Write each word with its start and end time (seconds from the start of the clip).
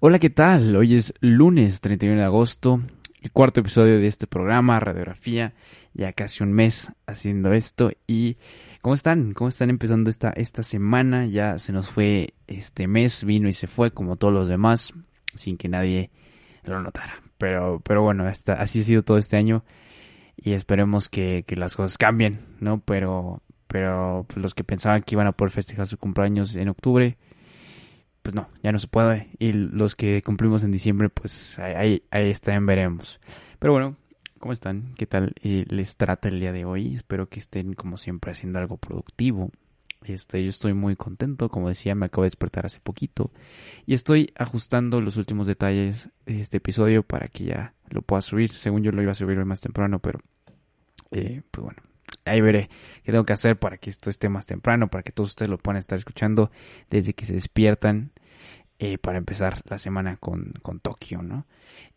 Hola, 0.00 0.20
¿qué 0.20 0.30
tal? 0.30 0.76
Hoy 0.76 0.94
es 0.94 1.12
lunes 1.18 1.80
31 1.80 2.20
de 2.20 2.24
agosto, 2.24 2.80
el 3.20 3.32
cuarto 3.32 3.62
episodio 3.62 3.98
de 3.98 4.06
este 4.06 4.28
programa, 4.28 4.78
Radiografía, 4.78 5.54
ya 5.92 6.12
casi 6.12 6.44
un 6.44 6.52
mes 6.52 6.92
haciendo 7.08 7.52
esto 7.52 7.90
y 8.06 8.36
¿cómo 8.80 8.94
están? 8.94 9.32
¿Cómo 9.32 9.48
están 9.48 9.70
empezando 9.70 10.08
esta, 10.08 10.30
esta 10.30 10.62
semana? 10.62 11.26
Ya 11.26 11.58
se 11.58 11.72
nos 11.72 11.90
fue 11.90 12.34
este 12.46 12.86
mes, 12.86 13.24
vino 13.24 13.48
y 13.48 13.52
se 13.52 13.66
fue 13.66 13.90
como 13.90 14.14
todos 14.14 14.32
los 14.32 14.46
demás, 14.46 14.94
sin 15.34 15.56
que 15.56 15.68
nadie 15.68 16.12
lo 16.62 16.80
notara. 16.80 17.20
Pero, 17.36 17.80
pero 17.80 18.00
bueno, 18.00 18.24
hasta, 18.28 18.52
así 18.52 18.82
ha 18.82 18.84
sido 18.84 19.02
todo 19.02 19.18
este 19.18 19.36
año 19.36 19.64
y 20.36 20.52
esperemos 20.52 21.08
que, 21.08 21.42
que 21.44 21.56
las 21.56 21.74
cosas 21.74 21.98
cambien, 21.98 22.38
¿no? 22.60 22.78
Pero, 22.84 23.42
pero 23.66 24.26
pues, 24.28 24.40
los 24.40 24.54
que 24.54 24.62
pensaban 24.62 25.02
que 25.02 25.16
iban 25.16 25.26
a 25.26 25.32
poder 25.32 25.50
festejar 25.50 25.88
su 25.88 25.98
cumpleaños 25.98 26.54
en 26.54 26.68
octubre, 26.68 27.18
pues 28.22 28.34
no, 28.34 28.48
ya 28.62 28.72
no 28.72 28.78
se 28.78 28.88
puede. 28.88 29.30
Y 29.38 29.52
los 29.52 29.94
que 29.94 30.22
cumplimos 30.22 30.64
en 30.64 30.70
diciembre, 30.70 31.08
pues 31.08 31.58
ahí, 31.58 32.02
ahí 32.10 32.30
está, 32.30 32.58
veremos. 32.60 33.20
Pero 33.58 33.72
bueno, 33.72 33.96
¿cómo 34.38 34.52
están? 34.52 34.94
¿Qué 34.96 35.06
tal 35.06 35.34
les 35.42 35.96
trata 35.96 36.28
el 36.28 36.40
día 36.40 36.52
de 36.52 36.64
hoy? 36.64 36.94
Espero 36.94 37.28
que 37.28 37.40
estén 37.40 37.74
como 37.74 37.96
siempre 37.96 38.32
haciendo 38.32 38.58
algo 38.58 38.76
productivo. 38.76 39.50
Este, 40.04 40.42
yo 40.42 40.50
estoy 40.50 40.74
muy 40.74 40.94
contento, 40.96 41.48
como 41.48 41.68
decía, 41.68 41.94
me 41.94 42.06
acabo 42.06 42.22
de 42.22 42.28
despertar 42.28 42.64
hace 42.66 42.78
poquito 42.80 43.32
y 43.84 43.94
estoy 43.94 44.32
ajustando 44.36 45.00
los 45.00 45.16
últimos 45.16 45.46
detalles 45.46 46.08
de 46.24 46.38
este 46.38 46.58
episodio 46.58 47.02
para 47.02 47.28
que 47.28 47.44
ya 47.44 47.74
lo 47.90 48.02
pueda 48.02 48.22
subir. 48.22 48.52
Según 48.52 48.82
yo 48.82 48.92
lo 48.92 49.02
iba 49.02 49.12
a 49.12 49.16
subir 49.16 49.38
hoy 49.38 49.44
más 49.44 49.60
temprano, 49.60 49.98
pero 49.98 50.20
eh, 51.10 51.42
pues 51.50 51.64
bueno, 51.64 51.82
ahí 52.24 52.40
veré 52.40 52.68
qué 53.02 53.12
tengo 53.12 53.24
que 53.24 53.32
hacer 53.32 53.58
para 53.58 53.78
que 53.78 53.90
esto 53.90 54.10
esté 54.10 54.28
más 54.28 54.46
temprano, 54.46 54.88
para 54.88 55.02
que 55.02 55.12
todos 55.12 55.30
ustedes 55.30 55.50
lo 55.50 55.58
puedan 55.58 55.78
estar 55.78 55.98
escuchando 55.98 56.50
desde 56.90 57.14
que 57.14 57.24
se 57.24 57.34
despiertan 57.34 58.12
eh, 58.78 58.98
para 58.98 59.18
empezar 59.18 59.60
la 59.64 59.78
semana 59.78 60.16
con, 60.16 60.54
con 60.62 60.80
Tokio, 60.80 61.22
¿no? 61.22 61.46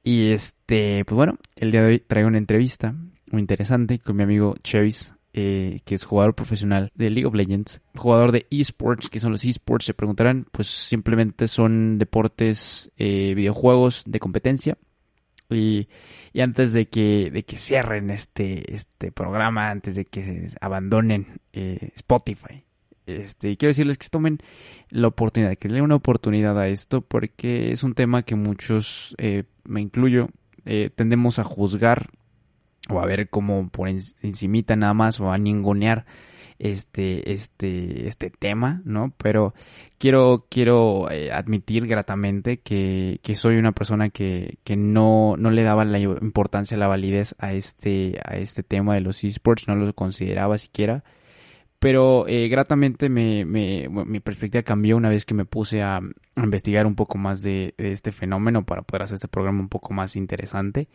Y 0.03 0.31
este, 0.31 1.05
pues 1.05 1.15
bueno, 1.15 1.37
el 1.55 1.71
día 1.71 1.81
de 1.81 1.87
hoy 1.87 1.99
traigo 1.99 2.27
una 2.27 2.39
entrevista 2.39 2.95
muy 3.31 3.41
interesante 3.41 3.99
con 3.99 4.15
mi 4.15 4.23
amigo 4.23 4.55
Chevis, 4.63 5.13
eh, 5.33 5.79
que 5.85 5.95
es 5.95 6.03
jugador 6.03 6.33
profesional 6.33 6.91
de 6.95 7.09
League 7.09 7.25
of 7.25 7.35
Legends, 7.35 7.81
jugador 7.95 8.31
de 8.31 8.47
esports, 8.49 9.09
que 9.09 9.19
son 9.19 9.31
los 9.31 9.45
esports, 9.45 9.85
se 9.85 9.93
preguntarán, 9.93 10.47
pues 10.51 10.67
simplemente 10.67 11.47
son 11.47 11.97
deportes, 11.97 12.91
eh, 12.97 13.33
videojuegos 13.35 14.03
de 14.07 14.19
competencia 14.19 14.77
y, 15.55 15.87
y 16.33 16.41
antes 16.41 16.73
de 16.73 16.87
que, 16.87 17.29
de 17.31 17.43
que 17.43 17.57
cierren 17.57 18.09
este, 18.09 18.73
este 18.73 19.11
programa, 19.11 19.69
antes 19.69 19.95
de 19.95 20.05
que 20.05 20.49
abandonen 20.59 21.39
eh, 21.53 21.89
Spotify, 21.95 22.63
este, 23.05 23.57
quiero 23.57 23.71
decirles 23.71 23.97
que 23.97 24.07
tomen 24.09 24.39
la 24.89 25.07
oportunidad, 25.07 25.57
que 25.57 25.67
le 25.67 25.75
den 25.75 25.83
una 25.83 25.95
oportunidad 25.95 26.59
a 26.59 26.67
esto, 26.67 27.01
porque 27.01 27.71
es 27.71 27.83
un 27.83 27.93
tema 27.93 28.23
que 28.23 28.35
muchos, 28.35 29.15
eh, 29.17 29.43
me 29.63 29.81
incluyo, 29.81 30.29
eh, 30.65 30.89
tendemos 30.95 31.39
a 31.39 31.43
juzgar 31.43 32.09
o 32.89 32.99
a 32.99 33.05
ver 33.05 33.29
como 33.29 33.69
por 33.69 33.89
encimita 33.89 34.75
nada 34.75 34.93
más 34.93 35.19
o 35.19 35.31
a 35.31 35.37
ningunear 35.37 36.05
este, 36.61 37.33
este, 37.33 38.07
este 38.07 38.29
tema, 38.29 38.81
¿no? 38.85 39.13
Pero 39.17 39.55
quiero, 39.97 40.45
quiero 40.47 41.09
eh, 41.09 41.31
admitir 41.31 41.87
gratamente 41.87 42.59
que, 42.59 43.19
que, 43.23 43.35
soy 43.35 43.57
una 43.57 43.71
persona 43.71 44.09
que, 44.09 44.59
que 44.63 44.77
no, 44.77 45.35
no 45.37 45.49
le 45.49 45.63
daba 45.63 45.85
la 45.85 45.97
importancia, 45.99 46.77
la 46.77 46.87
validez 46.87 47.35
a 47.39 47.53
este, 47.53 48.19
a 48.23 48.37
este 48.37 48.61
tema 48.61 48.93
de 48.93 49.01
los 49.01 49.23
esports, 49.23 49.67
no 49.67 49.75
lo 49.75 49.91
consideraba 49.93 50.59
siquiera. 50.59 51.03
Pero 51.79 52.27
eh, 52.27 52.47
gratamente 52.47 53.09
me, 53.09 53.43
me, 53.43 53.89
mi 53.89 54.19
perspectiva 54.19 54.61
cambió 54.61 54.95
una 54.97 55.09
vez 55.09 55.25
que 55.25 55.33
me 55.33 55.45
puse 55.45 55.81
a, 55.81 55.99
investigar 56.35 56.85
un 56.85 56.93
poco 56.93 57.17
más 57.17 57.41
de, 57.41 57.73
de, 57.75 57.91
este 57.91 58.11
fenómeno 58.11 58.63
para 58.65 58.83
poder 58.83 59.01
hacer 59.01 59.15
este 59.15 59.27
programa 59.27 59.61
un 59.61 59.69
poco 59.69 59.95
más 59.95 60.15
interesante. 60.15 60.89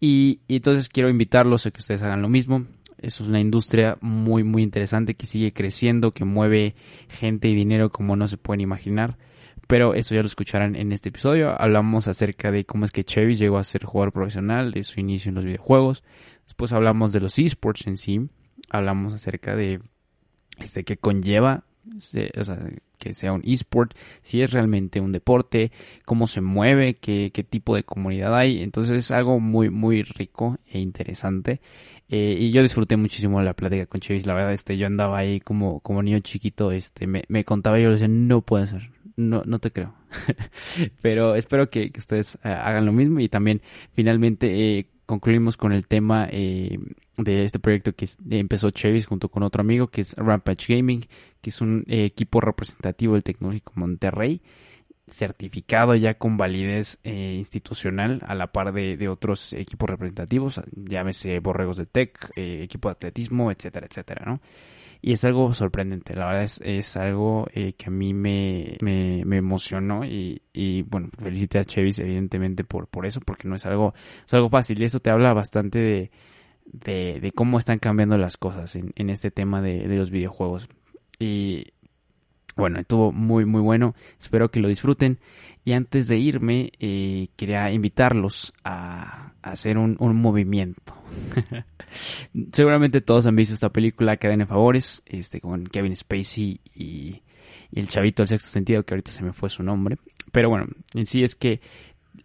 Y, 0.00 0.40
y 0.46 0.56
entonces 0.56 0.90
quiero 0.90 1.08
invitarlos 1.08 1.64
a 1.64 1.70
que 1.70 1.80
ustedes 1.80 2.02
hagan 2.02 2.20
lo 2.20 2.28
mismo. 2.28 2.66
Es 2.98 3.20
una 3.20 3.40
industria 3.40 3.96
muy, 4.00 4.44
muy 4.44 4.62
interesante 4.62 5.14
que 5.14 5.26
sigue 5.26 5.52
creciendo, 5.52 6.12
que 6.12 6.24
mueve 6.24 6.74
gente 7.08 7.48
y 7.48 7.54
dinero 7.54 7.90
como 7.90 8.16
no 8.16 8.28
se 8.28 8.36
pueden 8.36 8.60
imaginar. 8.60 9.16
Pero 9.66 9.94
eso 9.94 10.14
ya 10.14 10.22
lo 10.22 10.26
escucharán 10.26 10.76
en 10.76 10.92
este 10.92 11.10
episodio. 11.10 11.50
Hablamos 11.60 12.08
acerca 12.08 12.50
de 12.50 12.64
cómo 12.64 12.84
es 12.84 12.90
que 12.90 13.04
Chevy 13.04 13.34
llegó 13.34 13.58
a 13.58 13.64
ser 13.64 13.84
jugador 13.84 14.12
profesional, 14.12 14.72
de 14.72 14.82
su 14.82 14.98
inicio 14.98 15.28
en 15.28 15.34
los 15.34 15.44
videojuegos. 15.44 16.02
Después 16.44 16.72
hablamos 16.72 17.12
de 17.12 17.20
los 17.20 17.38
esports 17.38 17.86
en 17.86 17.96
sí. 17.96 18.28
Hablamos 18.70 19.12
acerca 19.12 19.54
de 19.54 19.80
este 20.58 20.84
que 20.84 20.96
conlleva 20.96 21.64
o 21.96 22.44
sea, 22.44 22.58
que 22.98 23.14
sea 23.14 23.32
un 23.32 23.42
esport, 23.44 23.94
si 24.22 24.42
es 24.42 24.52
realmente 24.52 25.00
un 25.00 25.12
deporte, 25.12 25.72
cómo 26.04 26.26
se 26.26 26.40
mueve, 26.40 26.94
qué, 26.94 27.30
qué 27.32 27.44
tipo 27.44 27.74
de 27.74 27.84
comunidad 27.84 28.36
hay. 28.36 28.62
Entonces 28.62 28.96
es 28.96 29.10
algo 29.10 29.40
muy, 29.40 29.70
muy 29.70 30.02
rico 30.02 30.58
e 30.66 30.80
interesante. 30.80 31.60
Eh, 32.08 32.36
y 32.40 32.50
yo 32.52 32.62
disfruté 32.62 32.96
muchísimo 32.96 33.42
la 33.42 33.54
plática 33.54 33.86
con 33.86 34.00
Chevis, 34.00 34.26
la 34.26 34.34
verdad, 34.34 34.52
este, 34.52 34.78
yo 34.78 34.86
andaba 34.86 35.18
ahí 35.18 35.40
como, 35.40 35.80
como 35.80 36.02
niño 36.02 36.20
chiquito, 36.20 36.72
este, 36.72 37.06
me, 37.06 37.24
me 37.28 37.44
contaba 37.44 37.78
y 37.78 37.82
yo 37.82 37.88
le 37.88 37.94
decía, 37.94 38.08
no 38.08 38.40
puede 38.40 38.66
ser, 38.66 38.90
no, 39.16 39.42
no 39.44 39.58
te 39.58 39.70
creo. 39.70 39.94
Pero 41.02 41.34
espero 41.34 41.68
que, 41.68 41.90
que 41.90 42.00
ustedes 42.00 42.38
eh, 42.44 42.48
hagan 42.48 42.86
lo 42.86 42.92
mismo 42.92 43.20
y 43.20 43.28
también 43.28 43.60
finalmente 43.92 44.78
eh, 44.78 44.88
concluimos 45.08 45.56
con 45.56 45.72
el 45.72 45.86
tema 45.86 46.28
eh, 46.30 46.78
de 47.16 47.44
este 47.44 47.58
proyecto 47.58 47.94
que 47.94 48.06
empezó 48.28 48.70
Chevis 48.70 49.06
junto 49.06 49.30
con 49.30 49.42
otro 49.42 49.62
amigo 49.62 49.88
que 49.88 50.02
es 50.02 50.14
Rampage 50.18 50.76
Gaming, 50.76 51.06
que 51.40 51.48
es 51.48 51.62
un 51.62 51.84
eh, 51.88 52.04
equipo 52.04 52.42
representativo 52.42 53.14
del 53.14 53.24
Tecnológico 53.24 53.72
Monterrey 53.76 54.42
certificado 55.10 55.94
ya 55.94 56.14
con 56.14 56.36
validez 56.36 56.98
eh, 57.04 57.34
institucional 57.36 58.22
a 58.26 58.34
la 58.34 58.48
par 58.48 58.72
de, 58.72 58.96
de, 58.96 59.08
otros 59.08 59.52
equipos 59.52 59.88
representativos, 59.88 60.60
llámese 60.74 61.38
Borregos 61.40 61.76
de 61.76 61.86
Tech, 61.86 62.30
eh, 62.36 62.62
equipo 62.62 62.88
de 62.88 62.92
atletismo, 62.92 63.50
etcétera, 63.50 63.86
etcétera, 63.88 64.24
¿no? 64.26 64.40
Y 65.00 65.12
es 65.12 65.24
algo 65.24 65.52
sorprendente, 65.54 66.14
la 66.16 66.26
verdad 66.26 66.42
es, 66.42 66.60
es 66.64 66.96
algo 66.96 67.46
eh, 67.52 67.74
que 67.74 67.86
a 67.86 67.90
mí 67.90 68.12
me, 68.14 68.76
me, 68.80 69.22
me 69.24 69.36
emocionó 69.36 70.04
y, 70.04 70.42
y, 70.52 70.82
bueno, 70.82 71.08
felicité 71.16 71.60
a 71.60 71.64
Chevis 71.64 72.00
evidentemente 72.00 72.64
por, 72.64 72.88
por 72.88 73.06
eso, 73.06 73.20
porque 73.20 73.46
no 73.46 73.54
es 73.54 73.64
algo, 73.64 73.94
es 74.26 74.34
algo 74.34 74.48
fácil 74.48 74.82
y 74.82 74.84
eso 74.84 74.98
te 74.98 75.10
habla 75.10 75.32
bastante 75.34 75.78
de, 75.78 76.10
de, 76.64 77.20
de 77.20 77.30
cómo 77.30 77.58
están 77.58 77.78
cambiando 77.78 78.18
las 78.18 78.36
cosas 78.36 78.74
en, 78.74 78.92
en 78.96 79.10
este 79.10 79.30
tema 79.30 79.62
de, 79.62 79.86
de 79.86 79.96
los 79.96 80.10
videojuegos. 80.10 80.68
Y 81.20 81.72
bueno, 82.58 82.80
estuvo 82.80 83.12
muy 83.12 83.44
muy 83.44 83.60
bueno, 83.60 83.94
espero 84.18 84.50
que 84.50 84.60
lo 84.60 84.68
disfruten. 84.68 85.18
Y 85.64 85.72
antes 85.72 86.08
de 86.08 86.16
irme, 86.16 86.72
eh, 86.78 87.28
quería 87.36 87.70
invitarlos 87.70 88.54
a, 88.64 89.32
hacer 89.42 89.76
un, 89.76 89.96
un 89.98 90.16
movimiento. 90.16 90.94
Seguramente 92.52 93.00
todos 93.00 93.26
han 93.26 93.36
visto 93.36 93.54
esta 93.54 93.70
película 93.70 94.16
Cadena 94.16 94.44
de 94.44 94.48
Favores, 94.48 95.02
este, 95.06 95.40
con 95.40 95.64
Kevin 95.66 95.94
Spacey 95.94 96.60
y 96.74 97.22
el 97.72 97.88
chavito 97.88 98.22
del 98.22 98.28
sexto 98.28 98.48
sentido, 98.48 98.82
que 98.84 98.94
ahorita 98.94 99.10
se 99.10 99.22
me 99.22 99.32
fue 99.32 99.50
su 99.50 99.62
nombre. 99.62 99.98
Pero 100.32 100.48
bueno, 100.48 100.66
en 100.94 101.06
sí 101.06 101.22
es 101.22 101.34
que 101.34 101.60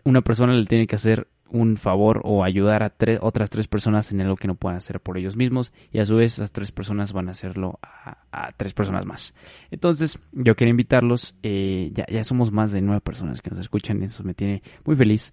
una 0.03 0.21
persona 0.21 0.53
le 0.53 0.65
tiene 0.65 0.87
que 0.87 0.95
hacer 0.95 1.27
un 1.53 1.77
favor 1.77 2.19
o 2.23 2.43
ayudar 2.43 2.81
a 2.83 2.89
tres, 2.89 3.19
otras 3.21 3.49
tres 3.49 3.67
personas 3.67 4.11
en 4.11 4.19
algo 4.21 4.35
que 4.35 4.47
no 4.47 4.55
puedan 4.55 4.75
hacer 4.75 4.99
por 4.99 5.17
ellos 5.17 5.37
mismos 5.37 5.71
y 5.91 5.99
a 5.99 6.05
su 6.05 6.15
vez 6.15 6.33
esas 6.33 6.51
tres 6.51 6.71
personas 6.71 7.13
van 7.13 7.29
a 7.29 7.31
hacerlo 7.31 7.79
a, 7.81 8.51
tres 8.57 8.73
personas 8.73 9.05
más. 9.05 9.33
Entonces 9.69 10.19
yo 10.31 10.55
quería 10.55 10.71
invitarlos, 10.71 11.35
eh, 11.43 11.91
ya, 11.93 12.05
ya 12.09 12.23
somos 12.23 12.51
más 12.51 12.71
de 12.71 12.81
nueve 12.81 13.01
personas 13.01 13.41
que 13.41 13.51
nos 13.51 13.59
escuchan 13.59 14.01
eso 14.01 14.23
me 14.23 14.33
tiene 14.33 14.63
muy 14.83 14.95
feliz. 14.95 15.31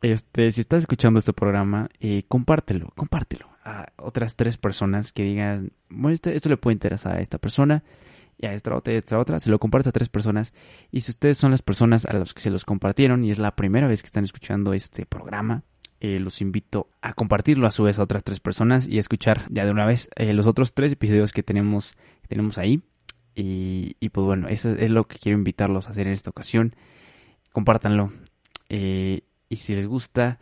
Este, 0.00 0.50
si 0.50 0.62
estás 0.62 0.80
escuchando 0.80 1.18
este 1.18 1.34
programa, 1.34 1.90
eh, 2.00 2.22
compártelo, 2.26 2.90
compártelo 2.96 3.50
a 3.62 3.92
otras 3.98 4.36
tres 4.36 4.56
personas 4.56 5.12
que 5.12 5.24
digan, 5.24 5.72
bueno, 5.90 6.14
esto, 6.14 6.30
esto 6.30 6.48
le 6.48 6.56
puede 6.56 6.72
interesar 6.72 7.16
a 7.16 7.20
esta 7.20 7.36
persona 7.36 7.84
y 8.40 8.46
a 8.46 8.54
esta 8.54 8.74
otra 8.74 8.94
y 8.94 8.96
esta 8.96 9.18
otra, 9.18 9.38
se 9.38 9.50
lo 9.50 9.58
comparte 9.58 9.90
a 9.90 9.92
tres 9.92 10.08
personas. 10.08 10.54
Y 10.90 11.00
si 11.00 11.10
ustedes 11.10 11.36
son 11.36 11.50
las 11.50 11.60
personas 11.60 12.06
a 12.06 12.14
las 12.14 12.32
que 12.32 12.40
se 12.40 12.50
los 12.50 12.64
compartieron 12.64 13.22
y 13.24 13.30
es 13.30 13.38
la 13.38 13.54
primera 13.54 13.86
vez 13.86 14.02
que 14.02 14.06
están 14.06 14.24
escuchando 14.24 14.72
este 14.72 15.04
programa, 15.04 15.62
eh, 16.00 16.18
los 16.18 16.40
invito 16.40 16.88
a 17.02 17.12
compartirlo 17.12 17.66
a 17.66 17.70
su 17.70 17.82
vez 17.82 17.98
a 17.98 18.02
otras 18.02 18.24
tres 18.24 18.40
personas 18.40 18.88
y 18.88 18.96
a 18.96 19.00
escuchar 19.00 19.46
ya 19.50 19.66
de 19.66 19.70
una 19.70 19.84
vez 19.84 20.08
eh, 20.16 20.32
los 20.32 20.46
otros 20.46 20.72
tres 20.72 20.92
episodios 20.92 21.32
que 21.32 21.42
tenemos, 21.42 21.94
que 22.22 22.28
tenemos 22.28 22.56
ahí. 22.56 22.82
Y, 23.42 23.94
pues 24.10 24.26
bueno, 24.26 24.48
eso 24.48 24.70
es 24.70 24.90
lo 24.90 25.04
que 25.04 25.18
quiero 25.18 25.38
invitarlos 25.38 25.86
a 25.86 25.92
hacer 25.92 26.06
en 26.06 26.12
esta 26.12 26.28
ocasión. 26.28 26.74
Compártanlo. 27.52 28.12
Eh, 28.68 29.22
y 29.48 29.56
si 29.56 29.74
les 29.74 29.86
gusta, 29.86 30.38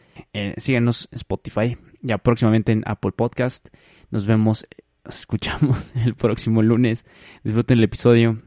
síganos 0.57 1.09
en 1.13 1.17
Spotify. 1.17 1.77
Ya 2.01 2.19
próximamente 2.19 2.73
en 2.73 2.83
Apple 2.87 3.13
Podcast. 3.13 3.69
Nos 4.11 4.27
vemos 4.27 4.67
nos 5.09 5.21
escuchamos 5.21 5.93
el 6.05 6.15
próximo 6.15 6.63
lunes. 6.63 7.07
Disfruten 7.43 7.79
el 7.79 7.85
episodio. 7.85 8.43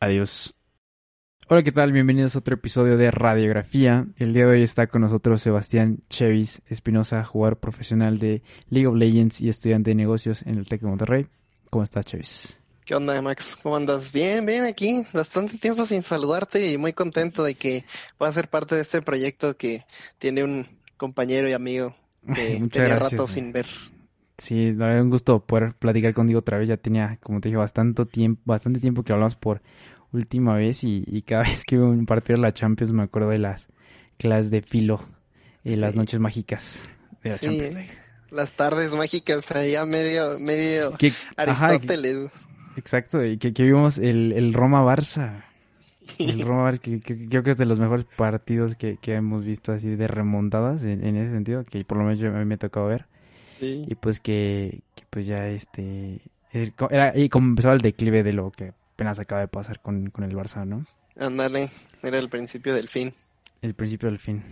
Adiós. 0.00 0.54
Hola, 1.48 1.62
¿qué 1.62 1.72
tal? 1.72 1.92
Bienvenidos 1.92 2.34
a 2.34 2.40
otro 2.40 2.54
episodio 2.54 2.96
de 2.96 3.10
Radiografía. 3.10 4.06
El 4.18 4.32
día 4.32 4.46
de 4.46 4.52
hoy 4.52 4.62
está 4.62 4.88
con 4.88 5.02
nosotros 5.02 5.40
Sebastián 5.42 5.98
Chevis 6.08 6.62
Espinosa, 6.66 7.24
jugador 7.24 7.58
profesional 7.58 8.18
de 8.18 8.42
League 8.70 8.86
of 8.88 8.96
Legends 8.96 9.40
y 9.40 9.48
estudiante 9.48 9.90
de 9.90 9.94
negocios 9.96 10.42
en 10.42 10.58
el 10.58 10.66
TEC 10.66 10.80
de 10.80 10.88
Monterrey. 10.88 11.26
¿Cómo 11.70 11.84
estás, 11.84 12.06
Chevis? 12.06 12.60
¿Qué 12.84 12.94
onda, 12.96 13.20
Max? 13.22 13.56
¿Cómo 13.62 13.76
andas? 13.76 14.12
Bien, 14.12 14.44
bien 14.44 14.64
aquí. 14.64 15.04
Bastante 15.12 15.58
tiempo 15.58 15.86
sin 15.86 16.02
saludarte 16.02 16.72
y 16.72 16.76
muy 16.76 16.92
contento 16.92 17.44
de 17.44 17.54
que 17.54 17.84
puedas 18.18 18.34
ser 18.34 18.48
parte 18.48 18.74
de 18.74 18.82
este 18.82 19.00
proyecto 19.00 19.56
que 19.56 19.84
tiene 20.18 20.42
un 20.42 20.66
compañero 20.96 21.48
y 21.48 21.52
amigo 21.52 21.94
que 22.34 22.68
tenía 22.72 22.96
rato 22.96 23.28
sin 23.28 23.52
ver. 23.52 23.66
Sí, 24.40 24.70
un 24.70 25.10
gusto 25.10 25.40
poder 25.40 25.74
platicar 25.74 26.14
contigo 26.14 26.38
otra 26.38 26.58
vez. 26.58 26.68
Ya 26.68 26.78
tenía, 26.78 27.18
como 27.22 27.40
te 27.40 27.48
dije, 27.48 27.58
bastante 27.58 28.06
tiempo, 28.06 28.40
bastante 28.46 28.80
tiempo 28.80 29.02
que 29.02 29.12
hablamos 29.12 29.36
por 29.36 29.60
última 30.12 30.54
vez 30.54 30.82
y, 30.82 31.22
cada 31.26 31.42
vez 31.48 31.64
que 31.64 31.78
hubo 31.78 31.90
un 31.90 32.06
partido 32.06 32.36
de 32.36 32.42
la 32.42 32.54
Champions 32.54 32.92
me 32.92 33.02
acuerdo 33.02 33.28
de 33.28 33.38
las 33.38 33.68
clases 34.16 34.50
de 34.50 34.62
filo 34.62 35.00
y 35.62 35.76
las 35.76 35.94
noches 35.94 36.18
mágicas 36.20 36.88
de 37.22 37.30
la 37.30 37.38
Champions 37.38 37.76
Las 38.30 38.52
tardes 38.52 38.94
mágicas 38.94 39.50
allá 39.50 39.84
medio, 39.84 40.38
medio 40.38 40.92
Aristóteles. 41.36 42.30
Exacto, 42.76 43.24
y 43.24 43.36
que, 43.36 43.50
vimos 43.50 43.98
el, 43.98 44.32
el 44.32 44.54
Roma-Barça. 44.54 45.44
El 46.18 46.40
Roma 46.46 46.72
que, 46.78 47.00
que, 47.00 47.28
creo 47.28 47.42
que 47.42 47.50
es 47.50 47.58
de 47.58 47.66
los 47.66 47.78
mejores 47.78 48.06
partidos 48.16 48.74
que, 48.74 48.98
hemos 49.06 49.44
visto 49.44 49.72
así 49.72 49.96
de 49.96 50.08
remontadas 50.08 50.84
en, 50.84 51.04
ese 51.16 51.30
sentido, 51.30 51.64
que 51.64 51.84
por 51.84 51.98
lo 51.98 52.04
menos 52.04 52.18
yo, 52.18 52.28
a 52.28 52.38
mí 52.38 52.44
me 52.44 52.54
ha 52.54 52.58
tocado 52.58 52.86
ver. 52.86 53.06
Y 53.60 53.94
pues 53.94 54.20
que, 54.20 54.80
pues 55.10 55.26
ya 55.26 55.46
este... 55.48 56.20
Era, 56.52 57.16
y 57.16 57.28
como 57.28 57.48
empezaba 57.48 57.74
el 57.74 57.80
declive 57.80 58.22
de 58.22 58.32
lo 58.32 58.50
que 58.50 58.72
apenas 58.94 59.20
acaba 59.20 59.40
de 59.40 59.48
pasar 59.48 59.80
con, 59.80 60.10
con 60.10 60.24
el 60.24 60.34
Barça, 60.34 60.66
¿no? 60.66 60.84
Ándale, 61.16 61.70
era 62.02 62.18
el 62.18 62.28
principio 62.28 62.74
del 62.74 62.88
fin. 62.88 63.14
El 63.62 63.74
principio 63.74 64.08
del 64.08 64.18
fin. 64.18 64.42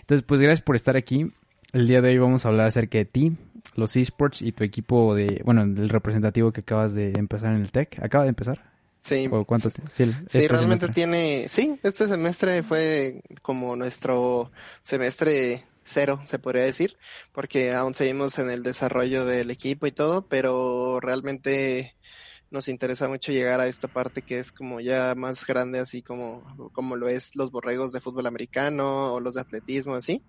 Entonces, 0.00 0.24
pues 0.26 0.40
gracias 0.40 0.62
por 0.62 0.76
estar 0.76 0.96
aquí. 0.96 1.30
El 1.72 1.86
día 1.86 2.00
de 2.00 2.10
hoy 2.10 2.18
vamos 2.18 2.46
a 2.46 2.48
hablar 2.48 2.68
acerca 2.68 2.98
de 2.98 3.04
ti, 3.04 3.32
los 3.74 3.96
esports 3.96 4.40
y 4.40 4.52
tu 4.52 4.64
equipo 4.64 5.14
de, 5.14 5.42
bueno, 5.44 5.62
el 5.62 5.88
representativo 5.88 6.52
que 6.52 6.60
acabas 6.60 6.94
de 6.94 7.12
empezar 7.16 7.52
en 7.52 7.60
el 7.60 7.70
TEC. 7.70 7.98
¿Acaba 8.02 8.24
de 8.24 8.30
empezar? 8.30 8.72
Sí. 9.02 9.28
¿O 9.30 9.44
cuánto? 9.44 9.70
Sí, 9.92 10.12
sí 10.26 10.48
realmente 10.48 10.88
tiene, 10.88 11.46
sí, 11.48 11.78
este 11.82 12.06
semestre 12.06 12.62
fue 12.62 13.22
como 13.42 13.76
nuestro 13.76 14.50
semestre 14.82 15.62
cero, 15.86 16.20
se 16.24 16.38
podría 16.38 16.64
decir, 16.64 16.96
porque 17.32 17.72
aún 17.72 17.94
seguimos 17.94 18.38
en 18.38 18.50
el 18.50 18.62
desarrollo 18.62 19.24
del 19.24 19.50
equipo 19.50 19.86
y 19.86 19.92
todo, 19.92 20.26
pero 20.28 21.00
realmente 21.00 21.96
nos 22.50 22.68
interesa 22.68 23.08
mucho 23.08 23.32
llegar 23.32 23.60
a 23.60 23.66
esta 23.66 23.88
parte 23.88 24.22
que 24.22 24.38
es 24.38 24.52
como 24.52 24.80
ya 24.80 25.14
más 25.14 25.46
grande, 25.46 25.78
así 25.78 26.02
como, 26.02 26.70
como 26.72 26.96
lo 26.96 27.08
es 27.08 27.34
los 27.36 27.50
borregos 27.50 27.92
de 27.92 28.00
fútbol 28.00 28.26
americano 28.26 29.14
o 29.14 29.20
los 29.20 29.34
de 29.34 29.40
atletismo, 29.40 29.94
así 29.94 30.22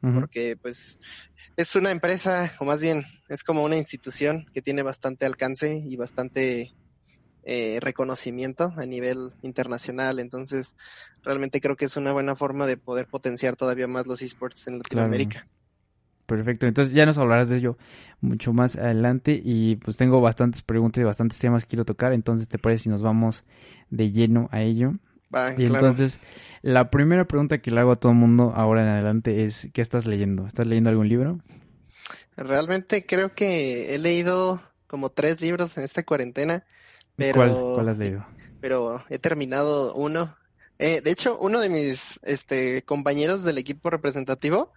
porque 0.00 0.56
pues 0.56 0.98
es 1.56 1.76
una 1.76 1.90
empresa, 1.90 2.50
o 2.58 2.64
más 2.64 2.80
bien 2.80 3.04
es 3.28 3.44
como 3.44 3.62
una 3.62 3.76
institución 3.76 4.46
que 4.54 4.62
tiene 4.62 4.82
bastante 4.82 5.26
alcance 5.26 5.76
y 5.84 5.96
bastante 5.96 6.74
eh, 7.44 7.78
reconocimiento 7.80 8.72
a 8.76 8.86
nivel 8.86 9.32
internacional. 9.42 10.18
Entonces, 10.18 10.76
realmente 11.22 11.60
creo 11.60 11.76
que 11.76 11.86
es 11.86 11.96
una 11.96 12.12
buena 12.12 12.36
forma 12.36 12.66
de 12.66 12.76
poder 12.76 13.06
potenciar 13.06 13.56
todavía 13.56 13.86
más 13.86 14.06
los 14.06 14.22
esports 14.22 14.66
en 14.66 14.78
Latinoamérica. 14.78 15.46
Perfecto, 16.26 16.68
entonces 16.68 16.94
ya 16.94 17.06
nos 17.06 17.18
hablarás 17.18 17.48
de 17.48 17.56
ello 17.56 17.76
mucho 18.20 18.52
más 18.52 18.76
adelante 18.76 19.40
y 19.42 19.76
pues 19.76 19.96
tengo 19.96 20.20
bastantes 20.20 20.62
preguntas 20.62 21.00
y 21.00 21.04
bastantes 21.04 21.40
temas 21.40 21.64
que 21.64 21.70
quiero 21.70 21.84
tocar, 21.84 22.12
entonces 22.12 22.46
te 22.46 22.56
parece 22.56 22.84
si 22.84 22.88
nos 22.88 23.02
vamos 23.02 23.44
de 23.90 24.12
lleno 24.12 24.48
a 24.52 24.62
ello 24.62 24.92
y 25.56 25.66
entonces, 25.66 26.18
la 26.62 26.90
primera 26.90 27.24
pregunta 27.24 27.58
que 27.58 27.70
le 27.70 27.80
hago 27.80 27.92
a 27.92 27.96
todo 27.96 28.10
el 28.12 28.18
mundo 28.18 28.52
ahora 28.54 28.82
en 28.82 28.88
adelante 28.88 29.44
es, 29.44 29.68
¿qué 29.72 29.80
estás 29.80 30.06
leyendo? 30.06 30.46
¿Estás 30.46 30.66
leyendo 30.66 30.90
algún 30.90 31.08
libro? 31.08 31.40
Realmente 32.36 33.06
creo 33.06 33.32
que 33.34 33.94
he 33.94 33.98
leído 33.98 34.60
como 34.88 35.10
tres 35.10 35.40
libros 35.40 35.78
en 35.78 35.84
esta 35.84 36.02
cuarentena. 36.02 36.64
Pero, 37.20 37.34
¿Cuál, 37.34 37.50
¿Cuál 37.74 37.88
has 37.90 37.98
leído? 37.98 38.26
Pero 38.62 39.04
he 39.10 39.18
terminado 39.18 39.94
uno. 39.94 40.34
Eh, 40.78 41.02
de 41.02 41.10
hecho, 41.10 41.38
uno 41.38 41.60
de 41.60 41.68
mis 41.68 42.18
este, 42.22 42.82
compañeros 42.82 43.44
del 43.44 43.58
equipo 43.58 43.90
representativo 43.90 44.72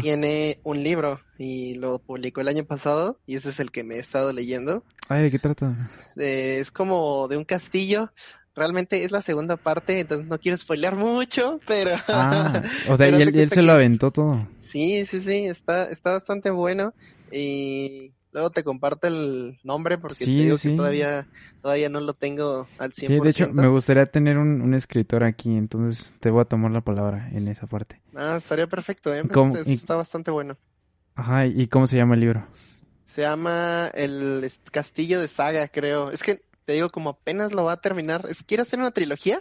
tiene 0.00 0.58
un 0.64 0.82
libro 0.82 1.20
y 1.38 1.76
lo 1.76 2.00
publicó 2.00 2.40
el 2.40 2.48
año 2.48 2.64
pasado 2.64 3.20
y 3.26 3.36
ese 3.36 3.50
es 3.50 3.60
el 3.60 3.70
que 3.70 3.84
me 3.84 3.94
he 3.94 3.98
estado 4.00 4.32
leyendo. 4.32 4.82
Ay, 5.08 5.22
¿de 5.22 5.30
qué 5.30 5.38
trata? 5.38 5.90
es 6.16 6.72
como 6.72 7.28
de 7.28 7.36
un 7.36 7.44
castillo 7.44 8.10
realmente 8.56 9.04
es 9.04 9.12
la 9.12 9.20
segunda 9.20 9.56
parte, 9.56 10.00
entonces 10.00 10.26
no 10.26 10.38
quiero 10.38 10.56
spoilear 10.56 10.96
mucho, 10.96 11.60
pero... 11.66 11.90
Ah, 12.08 12.62
o 12.88 12.96
sea, 12.96 13.08
y 13.10 13.22
él, 13.22 13.50
se 13.50 13.62
lo 13.62 13.72
aventó 13.72 14.10
todo. 14.10 14.48
Sí, 14.58 15.04
sí, 15.04 15.20
sí, 15.20 15.44
está, 15.44 15.90
está 15.90 16.12
bastante 16.12 16.50
bueno 16.50 16.94
y 17.30 18.14
luego 18.36 18.50
te 18.50 18.64
comparto 18.64 19.08
el 19.08 19.58
nombre 19.64 19.96
porque 19.96 20.26
te 20.26 20.30
digo 20.30 20.58
que 20.58 20.68
todavía, 20.76 21.26
todavía 21.62 21.88
no 21.88 22.00
lo 22.00 22.12
tengo 22.12 22.68
al 22.76 22.92
100%. 22.92 23.06
Sí, 23.06 23.18
de 23.18 23.30
hecho, 23.30 23.50
me 23.50 23.66
gustaría 23.66 24.04
tener 24.04 24.36
un, 24.36 24.74
escritor 24.74 25.24
aquí, 25.24 25.56
entonces 25.56 26.14
te 26.20 26.28
voy 26.28 26.42
a 26.42 26.44
tomar 26.44 26.70
la 26.70 26.82
palabra 26.82 27.30
en 27.32 27.48
esa 27.48 27.66
parte. 27.66 28.02
Ah, 28.14 28.34
estaría 28.36 28.66
perfecto, 28.66 29.14
¿eh? 29.14 29.24
Pues, 29.24 29.66
está 29.68 29.96
bastante 29.96 30.30
bueno. 30.30 30.58
Ajá, 31.14 31.46
¿y 31.46 31.66
cómo 31.68 31.86
se 31.86 31.96
llama 31.96 32.12
el 32.12 32.20
libro? 32.20 32.46
Se 33.04 33.22
llama 33.22 33.90
El 33.94 34.46
Castillo 34.70 35.18
de 35.18 35.28
Saga, 35.28 35.68
creo. 35.68 36.10
Es 36.10 36.22
que 36.22 36.42
te 36.66 36.74
digo, 36.74 36.90
como 36.90 37.08
apenas 37.08 37.54
lo 37.54 37.64
va 37.64 37.72
a 37.72 37.80
terminar, 37.80 38.26
es, 38.28 38.42
quiere 38.42 38.64
hacer 38.64 38.78
una 38.78 38.90
trilogía, 38.90 39.38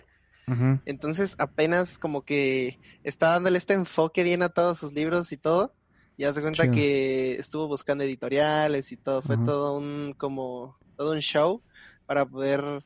entonces 0.85 1.35
apenas 1.37 1.97
como 1.97 2.21
que 2.21 2.79
está 3.03 3.31
dándole 3.31 3.57
este 3.57 3.73
enfoque 3.73 4.23
bien 4.23 4.41
a 4.41 4.49
todos 4.49 4.77
sus 4.77 4.93
libros 4.93 5.33
y 5.33 5.37
todo, 5.37 5.73
y 6.17 6.23
hace 6.23 6.41
cuenta 6.41 6.69
que 6.71 7.33
estuvo 7.33 7.67
buscando 7.67 8.03
editoriales 8.03 8.91
y 8.91 8.97
todo, 8.97 9.21
fue 9.21 9.37
todo 9.37 9.77
un 9.77 10.13
como, 10.17 10.77
todo 10.95 11.11
un 11.11 11.19
show 11.19 11.61
para 12.05 12.25
poder 12.25 12.83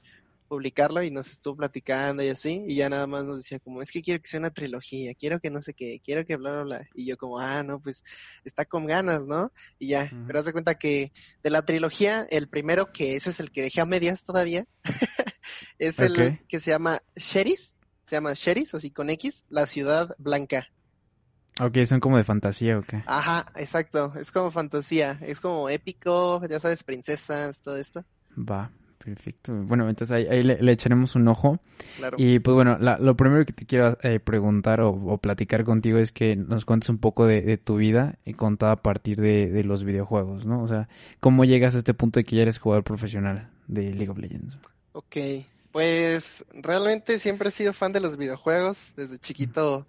publicarlo 0.50 1.04
y 1.04 1.12
nos 1.12 1.28
estuvo 1.28 1.58
platicando 1.58 2.24
y 2.24 2.30
así, 2.30 2.64
y 2.68 2.76
ya 2.76 2.90
nada 2.90 3.06
más 3.06 3.24
nos 3.24 3.38
decía 3.38 3.60
como, 3.60 3.82
es 3.82 3.92
que 3.92 4.02
quiero 4.02 4.20
que 4.20 4.28
sea 4.28 4.40
una 4.40 4.50
trilogía, 4.50 5.14
quiero 5.14 5.40
que 5.40 5.52
no 5.52 5.62
sé 5.62 5.74
qué, 5.74 6.02
quiero 6.04 6.26
que 6.26 6.36
bla, 6.36 6.52
bla, 6.52 6.64
bla, 6.64 6.88
y 6.96 7.06
yo 7.06 7.18
como, 7.18 7.40
ah, 7.40 7.62
no, 7.62 7.80
pues 7.80 8.04
está 8.44 8.66
con 8.66 8.88
ganas, 8.88 9.28
¿no? 9.28 9.54
Y 9.78 9.90
ya, 9.90 10.12
pero 10.26 10.40
hace 10.40 10.52
cuenta 10.52 10.76
que 10.76 11.14
de 11.44 11.50
la 11.52 11.62
trilogía, 11.64 12.26
el 12.32 12.50
primero, 12.50 12.92
que 12.92 13.16
ese 13.16 13.30
es 13.30 13.40
el 13.40 13.52
que 13.52 13.62
dejé 13.62 13.80
a 13.80 13.86
medias 13.86 14.24
todavía, 14.24 14.66
es 15.78 16.00
el 16.00 16.40
que 16.48 16.60
se 16.60 16.72
llama 16.72 17.00
Sheris, 17.16 17.76
se 18.08 18.16
llama 18.16 18.34
Sheris, 18.34 18.74
así 18.74 18.90
con 18.90 19.12
X, 19.12 19.46
la 19.50 19.68
ciudad 19.68 20.16
blanca. 20.18 20.68
Ok, 21.60 21.78
son 21.86 22.00
como 22.00 22.18
de 22.18 22.24
fantasía, 22.24 22.78
ok. 22.78 22.96
Ajá, 23.06 23.46
exacto, 23.56 24.14
es 24.18 24.32
como 24.32 24.52
fantasía, 24.52 25.20
es 25.22 25.40
como 25.40 25.70
épico, 25.70 26.42
ya 26.50 26.60
sabes, 26.60 26.84
princesas, 26.84 27.60
todo 27.62 27.78
esto. 27.78 28.04
Va. 28.38 28.72
Perfecto. 29.00 29.54
Bueno, 29.54 29.90
entonces 29.90 30.14
ahí, 30.14 30.44
le, 30.44 30.72
echaremos 30.72 31.16
un 31.16 31.28
ojo. 31.30 31.60
Y 32.18 32.40
pues 32.40 32.54
bueno, 32.54 32.78
lo 32.78 33.16
primero 33.16 33.46
que 33.46 33.54
te 33.54 33.66
quiero 33.66 33.98
eh, 34.04 34.20
preguntar 34.20 34.82
o, 34.82 35.18
platicar 35.18 35.64
contigo 35.64 35.98
es 35.98 36.12
que 36.12 36.36
nos 36.36 36.66
cuentes 36.66 36.90
un 36.90 36.98
poco 36.98 37.26
de, 37.26 37.58
tu 37.58 37.78
vida 37.78 38.20
y 38.26 38.34
contada 38.34 38.74
a 38.74 38.82
partir 38.82 39.20
de, 39.20 39.64
los 39.64 39.84
videojuegos, 39.84 40.46
¿no? 40.46 40.62
O 40.62 40.68
sea, 40.68 40.90
¿cómo 41.20 41.46
llegas 41.46 41.76
a 41.76 41.80
este 41.80 41.94
punto 41.94 42.20
de 42.20 42.24
que 42.26 42.36
ya 42.36 42.42
eres 42.42 42.60
jugador 42.60 42.84
profesional 42.84 43.50
de 43.68 43.94
League 43.94 44.10
of 44.10 44.18
Legends? 44.18 44.60
Ok, 44.92 45.18
pues 45.72 46.46
realmente 46.52 47.20
siempre 47.20 47.50
he 47.50 47.52
sido 47.52 47.74
fan 47.74 47.94
de 47.94 48.02
los 48.02 48.18
videojuegos. 48.18 48.94
Desde 48.98 49.18
chiquito 49.18 49.88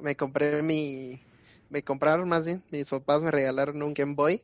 me 0.00 0.16
compré 0.16 0.62
mi... 0.62 1.22
Me 1.68 1.84
compraron 1.84 2.28
más 2.28 2.46
bien, 2.46 2.64
mis 2.72 2.88
papás 2.88 3.22
me 3.22 3.30
regalaron 3.30 3.80
un 3.82 3.94
Game 3.94 4.14
Boy. 4.14 4.42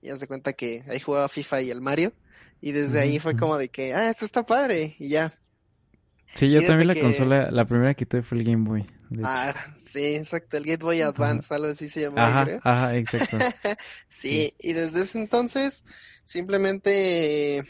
Y 0.00 0.08
haz 0.08 0.20
de 0.20 0.26
cuenta 0.26 0.54
que 0.54 0.84
ahí 0.88 1.00
jugaba 1.00 1.28
FIFA 1.28 1.62
y 1.62 1.70
el 1.70 1.80
Mario. 1.82 2.12
Y 2.60 2.72
desde 2.72 3.00
ahí 3.00 3.18
fue 3.18 3.36
como 3.36 3.58
de 3.58 3.68
que, 3.68 3.94
ah, 3.94 4.08
esto 4.08 4.24
está 4.24 4.46
padre, 4.46 4.96
y 4.98 5.08
ya. 5.08 5.32
Sí, 6.34 6.50
yo 6.50 6.66
también 6.66 6.88
la 6.88 6.94
consola, 6.94 7.50
la 7.50 7.66
primera 7.66 7.94
que 7.94 8.06
tuve 8.06 8.22
fue 8.22 8.38
el 8.38 8.44
Game 8.44 8.64
Boy. 8.68 8.86
Ah, 9.22 9.54
sí, 9.84 10.16
exacto, 10.16 10.56
el 10.56 10.64
Game 10.64 10.78
Boy 10.78 11.00
Advance, 11.00 11.52
algo 11.54 11.68
así 11.68 11.88
se 11.88 12.02
llamaba, 12.02 12.42
ajá, 12.42 12.60
Ajá, 12.64 12.96
exacto. 12.96 13.38
sí, 14.08 14.54
y 14.58 14.72
desde 14.72 15.02
ese 15.02 15.18
entonces 15.18 15.84
simplemente 16.24 17.62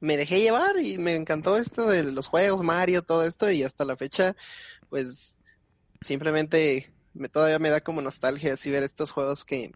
me 0.00 0.16
dejé 0.16 0.40
llevar 0.40 0.78
y 0.78 0.98
me 0.98 1.16
encantó 1.16 1.56
esto 1.56 1.88
de 1.88 2.04
los 2.04 2.28
juegos, 2.28 2.62
Mario, 2.62 3.02
todo 3.02 3.24
esto, 3.24 3.50
y 3.50 3.62
hasta 3.62 3.84
la 3.84 3.96
fecha, 3.96 4.36
pues 4.90 5.37
simplemente 6.00 6.92
me 7.14 7.28
todavía 7.28 7.58
me 7.58 7.70
da 7.70 7.80
como 7.80 8.00
nostalgia 8.00 8.54
así 8.54 8.70
ver 8.70 8.82
estos 8.82 9.10
juegos 9.10 9.44
que 9.44 9.72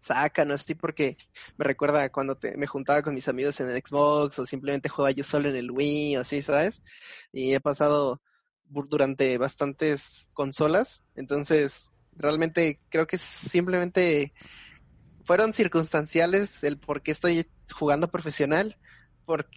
saca, 0.00 0.44
no 0.44 0.54
estoy 0.54 0.74
porque 0.74 1.16
me 1.56 1.64
recuerda 1.64 2.10
cuando 2.10 2.38
me 2.56 2.66
juntaba 2.66 3.02
con 3.02 3.14
mis 3.14 3.28
amigos 3.28 3.60
en 3.60 3.70
el 3.70 3.82
Xbox 3.82 4.38
o 4.38 4.46
simplemente 4.46 4.88
jugaba 4.88 5.10
yo 5.10 5.24
solo 5.24 5.48
en 5.48 5.56
el 5.56 5.70
Wii 5.70 6.16
o 6.16 6.20
así, 6.20 6.42
¿sabes? 6.42 6.82
Y 7.32 7.54
he 7.54 7.60
pasado 7.60 8.20
durante 8.64 9.36
bastantes 9.36 10.28
consolas, 10.32 11.02
entonces 11.16 11.90
realmente 12.16 12.80
creo 12.88 13.06
que 13.06 13.18
simplemente 13.18 14.32
fueron 15.24 15.52
circunstanciales 15.52 16.62
el 16.64 16.78
por 16.78 17.02
qué 17.02 17.10
estoy 17.12 17.46
jugando 17.72 18.10
profesional, 18.10 18.76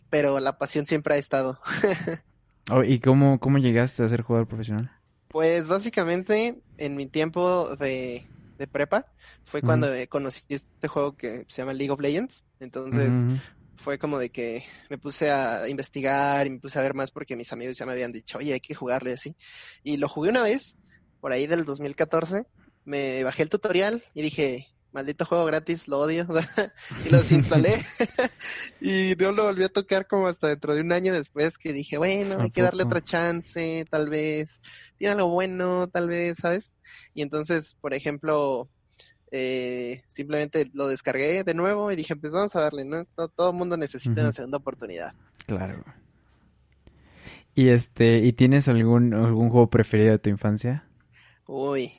pero 0.10 0.40
la 0.40 0.58
pasión 0.58 0.86
siempre 0.86 1.16
ha 1.16 1.18
estado. 1.18 1.60
Oh, 2.72 2.82
¿Y 2.82 3.02
cómo, 3.02 3.42
cómo 3.42 3.58
llegaste 3.58 4.04
a 4.04 4.08
ser 4.08 4.22
jugador 4.22 4.48
profesional? 4.48 4.90
Pues 5.34 5.68
básicamente 5.68 6.62
en 6.78 6.96
mi 6.96 7.08
tiempo 7.08 7.76
de, 7.76 8.24
prepa 8.72 9.08
fue 9.44 9.64
cuando 9.64 9.88
conocí 10.08 10.44
este 10.48 10.88
juego 10.88 11.18
que 11.18 11.46
se 11.50 11.64
llama 11.64 11.74
League 11.74 11.90
of 11.90 12.00
Legends. 12.00 12.44
Entonces 12.60 13.42
fue 13.76 13.98
como 13.98 14.20
de 14.20 14.30
que 14.30 14.64
me 14.92 15.00
puse 15.00 15.32
a 15.32 15.68
investigar 15.68 16.46
y 16.46 16.52
me 16.52 16.60
puse 16.60 16.78
a 16.78 16.84
ver 16.84 16.94
más 16.94 17.10
porque 17.10 17.36
mis 17.36 17.52
amigos 17.52 17.76
ya 17.76 17.88
me 17.88 17.94
habían 17.94 18.12
dicho, 18.12 18.38
oye, 18.38 18.54
hay 18.54 18.60
que 18.60 18.76
jugarle 18.76 19.14
así. 19.14 19.36
Y 19.84 19.98
lo 19.98 20.08
jugué 20.08 20.30
una 20.30 20.44
vez, 20.44 20.76
por 21.20 21.32
ahí 21.32 21.48
del 21.48 21.66
2014, 21.66 22.46
me 22.86 23.24
bajé 23.24 23.42
el 23.42 23.50
tutorial 23.50 24.04
y 24.14 24.22
dije, 24.22 24.68
maldito 24.94 25.26
juego 25.26 25.46
gratis, 25.46 25.88
lo 25.88 26.00
odio, 26.00 26.26
y 27.06 27.10
lo 27.10 27.18
desinstalé. 27.18 27.84
y 28.82 29.16
no 29.18 29.32
lo 29.32 29.46
volví 29.46 29.64
a 29.64 29.70
tocar 29.70 30.08
como 30.08 30.28
hasta 30.28 30.48
dentro 30.48 30.76
de 30.76 30.82
un 30.82 30.92
año 30.92 31.14
después 31.14 31.58
que 31.58 31.74
dije, 31.74 31.98
bueno, 31.98 32.38
hay 32.40 32.52
que 32.52 32.62
darle 32.62 32.84
otra 32.84 33.04
chance, 33.04 33.86
tal 33.90 34.10
vez, 34.10 34.62
tiene 34.98 35.14
algo 35.14 35.30
bueno, 35.30 35.88
tal 35.88 36.08
vez, 36.08 36.38
¿sabes? 36.38 36.76
Y 37.14 37.24
entonces, 37.24 37.76
por 37.82 37.94
ejemplo, 37.94 38.70
eh, 39.32 40.04
simplemente 40.08 40.70
lo 40.74 40.88
descargué 40.88 41.44
de 41.44 41.54
nuevo 41.56 41.92
y 41.92 41.96
dije, 41.96 42.16
pues 42.16 42.32
vamos 42.32 42.56
a 42.56 42.62
darle, 42.62 42.86
¿no? 42.86 43.04
Todo, 43.36 43.50
el 43.50 43.56
mundo 43.56 43.76
necesita 43.76 44.22
una 44.22 44.32
segunda 44.32 44.60
oportunidad. 44.60 45.14
Claro. 45.48 45.84
¿Y 47.56 47.70
este, 47.70 48.20
y 48.20 48.34
tienes 48.34 48.68
algún, 48.68 49.14
algún 49.14 49.50
juego 49.50 49.70
preferido 49.70 50.12
de 50.12 50.20
tu 50.20 50.30
infancia? 50.30 50.88
Uy, 51.46 51.92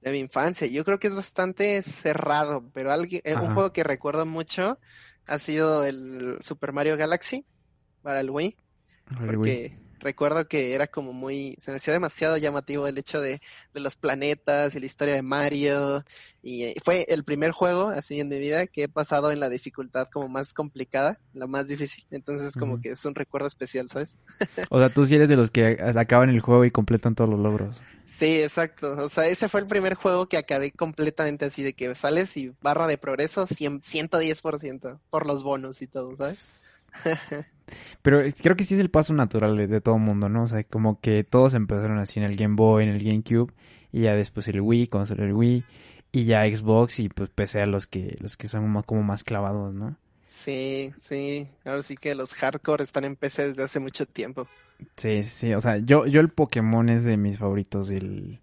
de 0.00 0.12
mi 0.12 0.18
infancia. 0.18 0.66
Yo 0.66 0.84
creo 0.84 0.98
que 0.98 1.08
es 1.08 1.14
bastante 1.14 1.82
cerrado, 1.82 2.70
pero 2.72 2.92
alguien, 2.92 3.20
eh, 3.24 3.34
un 3.34 3.54
juego 3.54 3.72
que 3.72 3.84
recuerdo 3.84 4.26
mucho 4.26 4.78
ha 5.26 5.38
sido 5.38 5.84
el 5.84 6.38
Super 6.40 6.72
Mario 6.72 6.96
Galaxy 6.96 7.44
para 8.02 8.20
el 8.20 8.30
Wii. 8.30 8.56
porque 9.26 9.78
recuerdo 10.04 10.46
que 10.46 10.74
era 10.74 10.86
como 10.86 11.12
muy, 11.12 11.56
se 11.58 11.72
me 11.72 11.78
hacía 11.78 11.94
demasiado 11.94 12.36
llamativo 12.36 12.86
el 12.86 12.98
hecho 12.98 13.20
de, 13.20 13.40
de 13.72 13.80
los 13.80 13.96
planetas 13.96 14.74
y 14.74 14.80
la 14.80 14.86
historia 14.86 15.14
de 15.14 15.22
Mario. 15.22 16.04
Y 16.42 16.64
eh, 16.64 16.74
fue 16.84 17.06
el 17.08 17.24
primer 17.24 17.50
juego 17.50 17.88
así 17.88 18.20
en 18.20 18.28
mi 18.28 18.38
vida 18.38 18.66
que 18.66 18.84
he 18.84 18.88
pasado 18.88 19.32
en 19.32 19.40
la 19.40 19.48
dificultad 19.48 20.08
como 20.12 20.28
más 20.28 20.54
complicada, 20.54 21.18
la 21.32 21.46
más 21.46 21.66
difícil. 21.66 22.04
Entonces 22.10 22.54
como 22.54 22.80
que 22.80 22.90
es 22.90 23.04
un 23.04 23.14
recuerdo 23.14 23.48
especial, 23.48 23.88
¿sabes? 23.88 24.18
o 24.70 24.78
sea, 24.78 24.90
tú 24.90 25.06
sí 25.06 25.16
eres 25.16 25.28
de 25.28 25.36
los 25.36 25.50
que 25.50 25.78
acaban 25.96 26.28
el 26.28 26.40
juego 26.40 26.64
y 26.64 26.70
completan 26.70 27.14
todos 27.14 27.30
los 27.30 27.40
logros. 27.40 27.80
Sí, 28.06 28.42
exacto. 28.42 28.94
O 29.04 29.08
sea, 29.08 29.26
ese 29.26 29.48
fue 29.48 29.60
el 29.60 29.66
primer 29.66 29.94
juego 29.94 30.28
que 30.28 30.36
acabé 30.36 30.70
completamente 30.70 31.46
así, 31.46 31.62
de 31.62 31.72
que 31.72 31.94
sales 31.94 32.36
y 32.36 32.52
barra 32.60 32.86
de 32.86 32.98
progreso 32.98 33.46
100, 33.46 33.80
110% 33.80 35.00
por 35.10 35.26
los 35.26 35.42
bonos 35.42 35.80
y 35.80 35.86
todo, 35.86 36.14
¿sabes? 36.14 36.86
Pero 38.02 38.22
creo 38.40 38.56
que 38.56 38.64
sí 38.64 38.74
es 38.74 38.80
el 38.80 38.90
paso 38.90 39.14
natural 39.14 39.56
de, 39.56 39.80
todo 39.80 39.98
mundo, 39.98 40.28
¿no? 40.28 40.44
O 40.44 40.46
sea, 40.46 40.64
como 40.64 41.00
que 41.00 41.24
todos 41.24 41.54
empezaron 41.54 41.98
así 41.98 42.20
en 42.20 42.26
el 42.26 42.36
Game 42.36 42.56
Boy, 42.56 42.84
en 42.84 42.90
el 42.90 43.02
GameCube, 43.02 43.52
y 43.92 44.02
ya 44.02 44.14
después 44.14 44.48
el 44.48 44.60
Wii, 44.60 44.88
cuando 44.88 45.06
salió 45.06 45.24
el 45.24 45.32
Wii, 45.32 45.64
y 46.12 46.24
ya 46.24 46.44
Xbox, 46.44 47.00
y 47.00 47.08
pues 47.08 47.30
pese 47.30 47.60
a 47.60 47.66
los 47.66 47.86
que, 47.86 48.16
los 48.20 48.36
que 48.36 48.48
son 48.48 48.82
como 48.82 49.02
más 49.02 49.24
clavados, 49.24 49.74
¿no? 49.74 49.96
Sí, 50.28 50.92
sí, 51.00 51.48
ahora 51.64 51.82
sí 51.82 51.96
que 51.96 52.14
los 52.14 52.34
hardcore 52.34 52.84
están 52.84 53.04
en 53.04 53.16
PC 53.16 53.48
desde 53.48 53.62
hace 53.62 53.78
mucho 53.78 54.04
tiempo. 54.04 54.48
Sí, 54.96 55.22
sí, 55.22 55.54
o 55.54 55.60
sea, 55.60 55.78
yo, 55.78 56.06
yo 56.06 56.20
el 56.20 56.28
Pokémon 56.28 56.88
es 56.88 57.04
de 57.04 57.16
mis 57.16 57.38
favoritos, 57.38 57.88
el, 57.88 58.40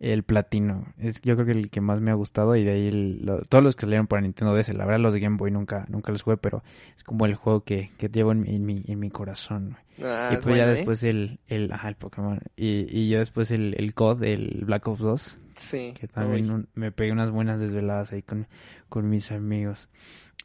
el 0.00 0.22
platino. 0.22 0.86
Es 0.98 1.20
yo 1.20 1.34
creo 1.36 1.46
que 1.46 1.52
el 1.52 1.70
que 1.70 1.82
más 1.82 2.00
me 2.00 2.10
ha 2.10 2.14
gustado 2.14 2.56
y 2.56 2.64
de 2.64 2.72
ahí 2.72 3.22
todos 3.48 3.62
los 3.62 3.76
que 3.76 3.82
salieron 3.82 4.06
para 4.06 4.22
Nintendo 4.22 4.54
DS, 4.54 4.70
la 4.70 4.86
verdad 4.86 5.00
los 5.00 5.14
de 5.14 5.20
Game 5.20 5.36
Boy 5.36 5.50
nunca, 5.50 5.84
nunca 5.88 6.10
los 6.10 6.22
jugué, 6.22 6.38
pero 6.38 6.62
es 6.96 7.04
como 7.04 7.26
el 7.26 7.34
juego 7.34 7.62
que, 7.62 7.92
que 7.98 8.08
llevo 8.08 8.32
en, 8.32 8.64
mi, 8.64 8.82
en 8.86 8.98
mi 8.98 9.10
corazón. 9.10 9.76
Ah, 10.02 10.30
y 10.32 10.42
pues 10.42 10.56
ya 10.56 10.64
¿eh? 10.64 10.74
después 10.74 11.02
el, 11.04 11.38
el, 11.48 11.70
ajá, 11.70 11.90
el 11.90 11.96
Pokémon. 11.96 12.40
Y, 12.56 12.86
y 12.90 13.10
ya 13.10 13.18
después 13.18 13.50
el, 13.50 13.74
el 13.78 13.92
COD, 13.92 14.24
el 14.24 14.64
Black 14.64 14.88
Ops 14.88 15.00
2. 15.00 15.38
Sí. 15.56 15.94
Que 16.00 16.08
también 16.08 16.68
me 16.74 16.90
pegué 16.90 17.12
unas 17.12 17.30
buenas 17.30 17.60
desveladas 17.60 18.12
ahí 18.12 18.22
con, 18.22 18.48
con 18.88 19.10
mis 19.10 19.30
amigos. 19.30 19.90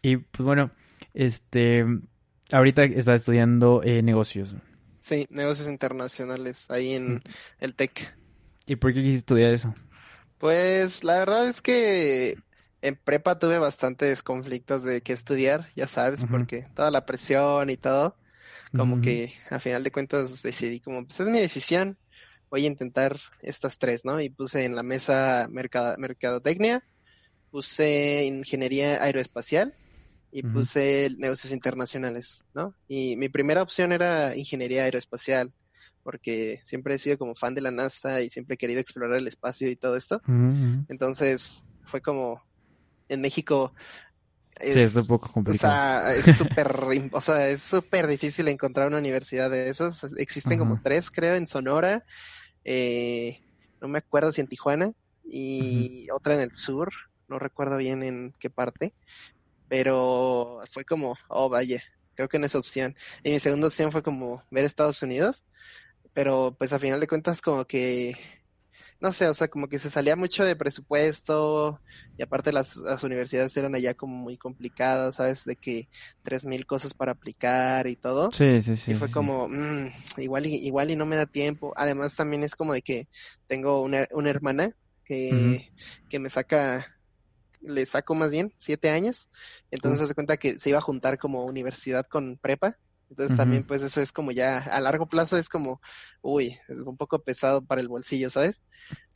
Y 0.01 0.17
pues 0.17 0.45
bueno, 0.45 0.71
este, 1.13 1.85
ahorita 2.51 2.83
está 2.83 3.15
estudiando 3.15 3.81
eh, 3.83 4.03
negocios. 4.03 4.53
Sí, 5.00 5.27
negocios 5.29 5.69
internacionales, 5.69 6.69
ahí 6.69 6.93
en 6.93 7.21
el 7.59 7.75
TEC. 7.75 8.13
¿Y 8.65 8.75
por 8.75 8.93
qué 8.93 9.01
quisiste 9.01 9.17
estudiar 9.19 9.53
eso? 9.53 9.74
Pues 10.39 11.03
la 11.03 11.19
verdad 11.19 11.48
es 11.48 11.62
que 11.62 12.36
en 12.81 12.95
prepa 12.95 13.39
tuve 13.39 13.57
bastantes 13.57 14.22
conflictos 14.22 14.84
de 14.84 15.01
qué 15.01 15.13
estudiar, 15.13 15.67
ya 15.75 15.88
sabes, 15.88 16.25
porque 16.29 16.67
toda 16.75 16.91
la 16.91 17.05
presión 17.05 17.69
y 17.69 17.77
todo, 17.77 18.15
como 18.75 19.01
que 19.01 19.34
a 19.50 19.60
final 19.60 19.84
de 19.84 19.91
cuentas 19.91 20.41
decidí 20.43 20.79
como, 20.79 21.05
pues 21.05 21.19
es 21.19 21.27
mi 21.27 21.39
decisión, 21.39 21.98
voy 22.50 22.65
a 22.65 22.67
intentar 22.67 23.17
estas 23.41 23.79
tres, 23.79 24.05
¿no? 24.05 24.22
Y 24.22 24.29
puse 24.29 24.65
en 24.65 24.75
la 24.75 24.84
mesa 24.84 25.48
mercadotecnia, 25.50 26.84
puse 27.50 28.25
ingeniería 28.25 29.01
aeroespacial 29.03 29.74
y 30.31 30.43
puse 30.43 31.10
negocios 31.17 31.53
internacionales, 31.53 32.43
¿no? 32.53 32.75
Y 32.88 33.15
mi 33.15 33.29
primera 33.29 33.62
opción 33.62 33.93
era 33.93 34.36
ingeniería 34.36 34.84
aeroespacial, 34.84 35.53
porque 36.05 36.62
siempre 36.63 36.95
he 36.95 37.00
sido 37.00 37.17
como 37.17 37.35
fan 37.35 37.55
de 37.55 37.62
la 37.62 37.71
NASA 37.71 38.21
y 38.21 38.29
siempre 38.29 38.53
he 38.53 38.57
querido 38.57 38.79
explorar 38.79 39.17
el 39.17 39.27
espacio 39.27 39.69
y 39.69 39.75
todo 39.75 39.97
esto. 39.97 40.21
Entonces 40.88 41.65
fue 41.83 42.00
como 42.01 42.41
en 43.09 43.21
México 43.21 43.74
es, 44.59 44.95
un 44.95 45.05
poco 45.05 45.29
complicado. 45.29 45.74
O 45.74 45.75
sea, 45.75 46.15
es 46.15 46.38
súper, 46.38 46.79
o 47.12 47.21
sea, 47.21 47.50
es 47.50 47.62
súper 47.62 48.07
difícil 48.07 48.47
encontrar 48.47 48.88
una 48.88 49.00
universidad 49.00 49.50
de 49.50 49.67
esos. 49.69 50.05
Existen 50.17 50.59
como 50.59 50.79
tres, 50.81 51.12
creo, 51.12 51.35
en 51.35 51.47
Sonora. 51.47 52.05
Eh, 52.63 53.41
no 53.81 53.89
me 53.89 53.97
acuerdo 53.97 54.31
si 54.31 54.39
en 54.39 54.47
Tijuana 54.47 54.93
y 55.25 56.07
otra 56.12 56.35
en 56.35 56.41
el 56.41 56.51
sur. 56.51 56.93
No 57.27 57.39
recuerdo 57.39 57.77
bien 57.77 58.03
en 58.03 58.33
qué 58.39 58.50
parte 58.50 58.93
pero 59.67 60.62
fue 60.71 60.85
como, 60.85 61.17
oh, 61.29 61.50
vaya, 61.50 61.81
creo 62.15 62.29
que 62.29 62.39
no 62.39 62.45
es 62.45 62.55
opción. 62.55 62.95
Y 63.24 63.31
mi 63.31 63.39
segunda 63.39 63.67
opción 63.67 63.91
fue 63.91 64.03
como 64.03 64.43
ver 64.51 64.65
Estados 64.65 65.01
Unidos, 65.01 65.45
pero 66.15 66.55
pues 66.57 66.72
a 66.72 66.79
final 66.79 67.01
de 67.01 67.07
cuentas 67.07 67.41
como 67.41 67.65
que, 67.65 68.15
no 69.01 69.12
sé, 69.12 69.27
o 69.27 69.34
sea, 69.34 69.50
como 69.50 69.67
que 69.67 69.79
se 69.79 69.89
salía 69.89 70.15
mucho 70.15 70.45
de 70.45 70.55
presupuesto 70.55 71.81
y 72.17 72.24
aparte 72.24 72.53
las, 72.53 72.77
las 72.77 73.03
universidades 73.03 73.55
eran 73.57 73.75
allá 73.75 73.93
como 73.93 74.15
muy 74.15 74.38
complicadas, 74.38 75.17
¿sabes? 75.17 75.43
De 75.43 75.57
que 75.57 75.89
tres 76.24 76.45
mil 76.45 76.65
cosas 76.65 76.93
para 76.93 77.12
aplicar 77.12 77.86
y 77.88 77.98
todo. 77.98 78.31
Sí, 78.31 78.62
sí, 78.62 78.77
sí. 78.77 78.93
Y 78.93 78.95
fue 78.95 79.12
como, 79.12 79.50
mm, 79.50 79.91
igual, 80.17 80.45
y, 80.45 80.55
igual 80.65 80.89
y 80.89 80.95
no 80.95 81.05
me 81.05 81.17
da 81.17 81.25
tiempo. 81.25 81.74
Además 81.75 82.15
también 82.15 82.45
es 82.45 82.55
como 82.55 82.74
de 82.74 82.81
que 82.81 83.10
tengo 83.48 83.81
una, 83.81 84.07
una 84.12 84.29
hermana 84.29 84.72
que, 85.03 85.69
que 86.10 86.19
me 86.19 86.29
saca 86.29 86.95
le 87.62 87.86
saco 87.86 88.15
más 88.15 88.31
bien 88.31 88.53
siete 88.57 88.89
años, 88.89 89.29
entonces 89.72 90.07
se 90.07 90.13
cuenta 90.13 90.38
que 90.38 90.60
se 90.60 90.69
iba 90.69 90.77
a 90.77 90.84
juntar 90.84 91.17
como 91.17 91.45
universidad 91.45 92.05
con 92.07 92.38
prepa, 92.38 92.77
entonces 93.09 93.38
también 93.38 93.63
pues 93.63 93.81
eso 93.81 94.01
es 94.01 94.12
como 94.12 94.31
ya 94.31 94.57
a 94.57 94.81
largo 94.81 95.07
plazo 95.07 95.38
es 95.38 95.50
como, 95.50 95.81
uy, 96.21 96.57
es 96.67 96.79
un 96.79 96.97
poco 96.97 97.19
pesado 97.19 97.63
para 97.63 97.81
el 97.81 97.88
bolsillo, 97.88 98.29
¿sabes? 98.29 98.62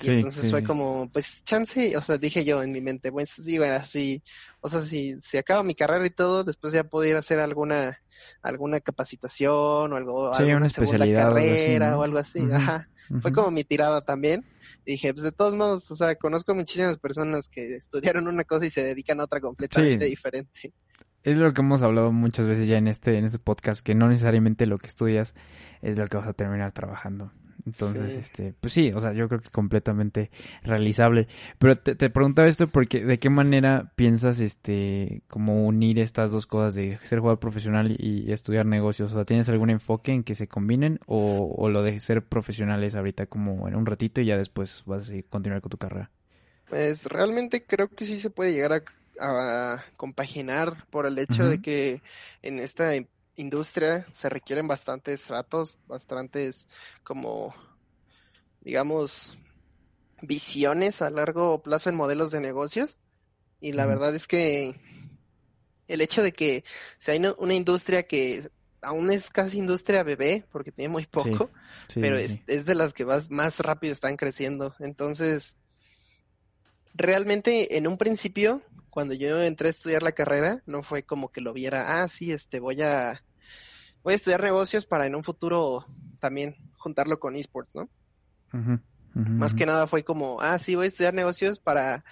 Y 0.01 0.09
entonces 0.09 0.49
fue 0.49 0.63
como, 0.63 1.09
pues 1.11 1.43
chance, 1.43 1.95
o 1.95 2.01
sea, 2.01 2.17
dije 2.17 2.43
yo 2.45 2.63
en 2.63 2.71
mi 2.71 2.81
mente, 2.81 3.11
pues 3.11 3.29
sí, 3.29 3.57
bueno, 3.57 3.75
así, 3.75 4.23
o 4.61 4.69
sea, 4.69 4.81
si, 4.81 5.19
si 5.19 5.37
acabo 5.37 5.63
mi 5.63 5.75
carrera 5.75 6.05
y 6.05 6.11
todo, 6.11 6.43
después 6.43 6.73
ya 6.73 6.83
puedo 6.83 7.05
ir 7.05 7.15
a 7.15 7.19
hacer 7.19 7.39
alguna, 7.39 7.99
alguna 8.41 8.79
capacitación 8.79 9.93
o 9.93 9.95
algo, 9.95 10.33
alguna 10.33 10.57
una 10.57 10.69
segunda 10.69 11.05
carrera 11.13 11.97
o 11.97 12.03
algo 12.03 12.17
así, 12.17 12.47
ajá. 12.51 12.87
Fue 13.21 13.31
como 13.31 13.49
mi 13.49 13.63
tirada 13.63 14.01
también 14.01 14.45
dije, 14.85 15.13
pues 15.13 15.23
de 15.23 15.31
todos 15.31 15.53
modos, 15.53 15.89
o 15.91 15.95
sea, 15.95 16.15
conozco 16.15 16.53
muchísimas 16.55 16.97
personas 16.97 17.49
que 17.49 17.75
estudiaron 17.75 18.27
una 18.27 18.43
cosa 18.43 18.65
y 18.65 18.69
se 18.69 18.83
dedican 18.83 19.19
a 19.19 19.25
otra 19.25 19.39
completamente 19.39 20.05
diferente. 20.05 20.73
Es 21.23 21.37
lo 21.37 21.53
que 21.53 21.61
hemos 21.61 21.83
hablado 21.83 22.11
muchas 22.11 22.47
veces 22.47 22.67
ya 22.67 22.77
en 22.77 22.87
este, 22.87 23.17
en 23.17 23.25
este 23.25 23.39
podcast, 23.39 23.81
que 23.81 23.95
no 23.95 24.07
necesariamente 24.07 24.65
lo 24.65 24.77
que 24.77 24.87
estudias 24.87 25.35
es 25.81 25.97
lo 25.97 26.07
que 26.07 26.17
vas 26.17 26.27
a 26.27 26.33
terminar 26.33 26.71
trabajando. 26.71 27.31
Entonces, 27.65 28.13
este, 28.13 28.53
pues 28.59 28.73
sí, 28.73 28.91
o 28.93 29.01
sea, 29.01 29.13
yo 29.13 29.27
creo 29.27 29.39
que 29.39 29.45
es 29.45 29.51
completamente 29.51 30.31
realizable. 30.63 31.27
Pero 31.57 31.75
te, 31.75 31.95
te, 31.95 32.09
preguntaba 32.09 32.47
esto 32.47 32.67
porque 32.67 33.03
de 33.03 33.19
qué 33.19 33.29
manera 33.29 33.91
piensas, 33.95 34.39
este, 34.39 35.21
como 35.27 35.65
unir 35.65 35.99
estas 35.99 36.31
dos 36.31 36.45
cosas 36.45 36.75
de 36.75 36.99
ser 37.03 37.19
jugador 37.19 37.39
profesional 37.39 37.95
y, 37.99 38.31
estudiar 38.31 38.65
negocios. 38.65 39.11
O 39.11 39.15
sea, 39.15 39.25
¿tienes 39.25 39.49
algún 39.49 39.69
enfoque 39.69 40.11
en 40.11 40.23
que 40.23 40.35
se 40.35 40.47
combinen 40.47 40.99
o, 41.05 41.53
o 41.55 41.69
lo 41.69 41.83
de 41.83 41.99
ser 41.99 42.23
profesionales 42.23 42.95
ahorita 42.95 43.25
como 43.25 43.67
en 43.67 43.75
un 43.75 43.85
ratito 43.85 44.21
y 44.21 44.25
ya 44.25 44.37
después 44.37 44.83
vas 44.85 45.09
a 45.09 45.13
continuar 45.29 45.61
con 45.61 45.69
tu 45.69 45.77
carrera? 45.77 46.09
Pues 46.69 47.05
realmente 47.07 47.63
creo 47.65 47.87
que 47.87 48.05
sí 48.05 48.17
se 48.17 48.29
puede 48.29 48.53
llegar 48.53 48.73
a, 48.73 48.83
a 49.19 49.83
compaginar 49.97 50.85
por 50.89 51.05
el 51.05 51.17
hecho 51.17 51.47
de 51.47 51.61
que 51.61 52.01
en 52.41 52.59
esta 52.59 52.93
industria 53.35 54.05
se 54.13 54.29
requieren 54.29 54.67
bastantes 54.67 55.21
tratos, 55.23 55.77
bastantes 55.87 56.67
como, 57.03 57.53
digamos, 58.61 59.37
visiones 60.21 61.01
a 61.01 61.09
largo 61.09 61.61
plazo 61.61 61.89
en 61.89 61.95
modelos 61.95 62.31
de 62.31 62.41
negocios. 62.41 62.97
Y 63.61 63.73
la 63.73 63.85
verdad 63.85 64.15
es 64.15 64.27
que 64.27 64.79
el 65.87 66.01
hecho 66.01 66.23
de 66.23 66.31
que 66.31 66.63
sea 66.97 67.19
una 67.37 67.53
industria 67.53 68.03
que 68.03 68.49
aún 68.81 69.11
es 69.11 69.29
casi 69.29 69.57
industria 69.57 70.03
bebé, 70.03 70.45
porque 70.51 70.71
tiene 70.71 70.89
muy 70.89 71.05
poco, 71.05 71.49
pero 71.95 72.17
es, 72.17 72.39
es, 72.47 72.65
de 72.65 72.75
las 72.75 72.93
que 72.93 73.05
más, 73.05 73.29
más 73.29 73.59
rápido 73.59 73.93
están 73.93 74.15
creciendo. 74.15 74.73
Entonces, 74.79 75.57
realmente 76.93 77.77
en 77.77 77.87
un 77.87 77.97
principio 77.97 78.61
cuando 78.89 79.13
yo 79.13 79.41
entré 79.41 79.67
a 79.67 79.71
estudiar 79.71 80.03
la 80.03 80.11
carrera, 80.11 80.61
no 80.65 80.83
fue 80.83 81.03
como 81.03 81.31
que 81.31 81.41
lo 81.41 81.53
viera, 81.53 82.01
ah, 82.01 82.07
sí, 82.07 82.31
este, 82.31 82.59
voy 82.59 82.81
a, 82.81 83.23
voy 84.03 84.13
a 84.13 84.15
estudiar 84.15 84.43
negocios 84.43 84.85
para 84.85 85.05
en 85.05 85.15
un 85.15 85.23
futuro 85.23 85.85
también 86.19 86.55
juntarlo 86.77 87.19
con 87.19 87.35
esports, 87.35 87.73
¿no? 87.73 87.89
Más 89.13 89.53
que 89.53 89.65
nada 89.65 89.85
fue 89.87 90.03
como, 90.03 90.41
ah, 90.41 90.59
sí, 90.59 90.75
voy 90.75 90.85
a 90.85 90.87
estudiar 90.87 91.13
negocios 91.13 91.59
para, 91.59 92.05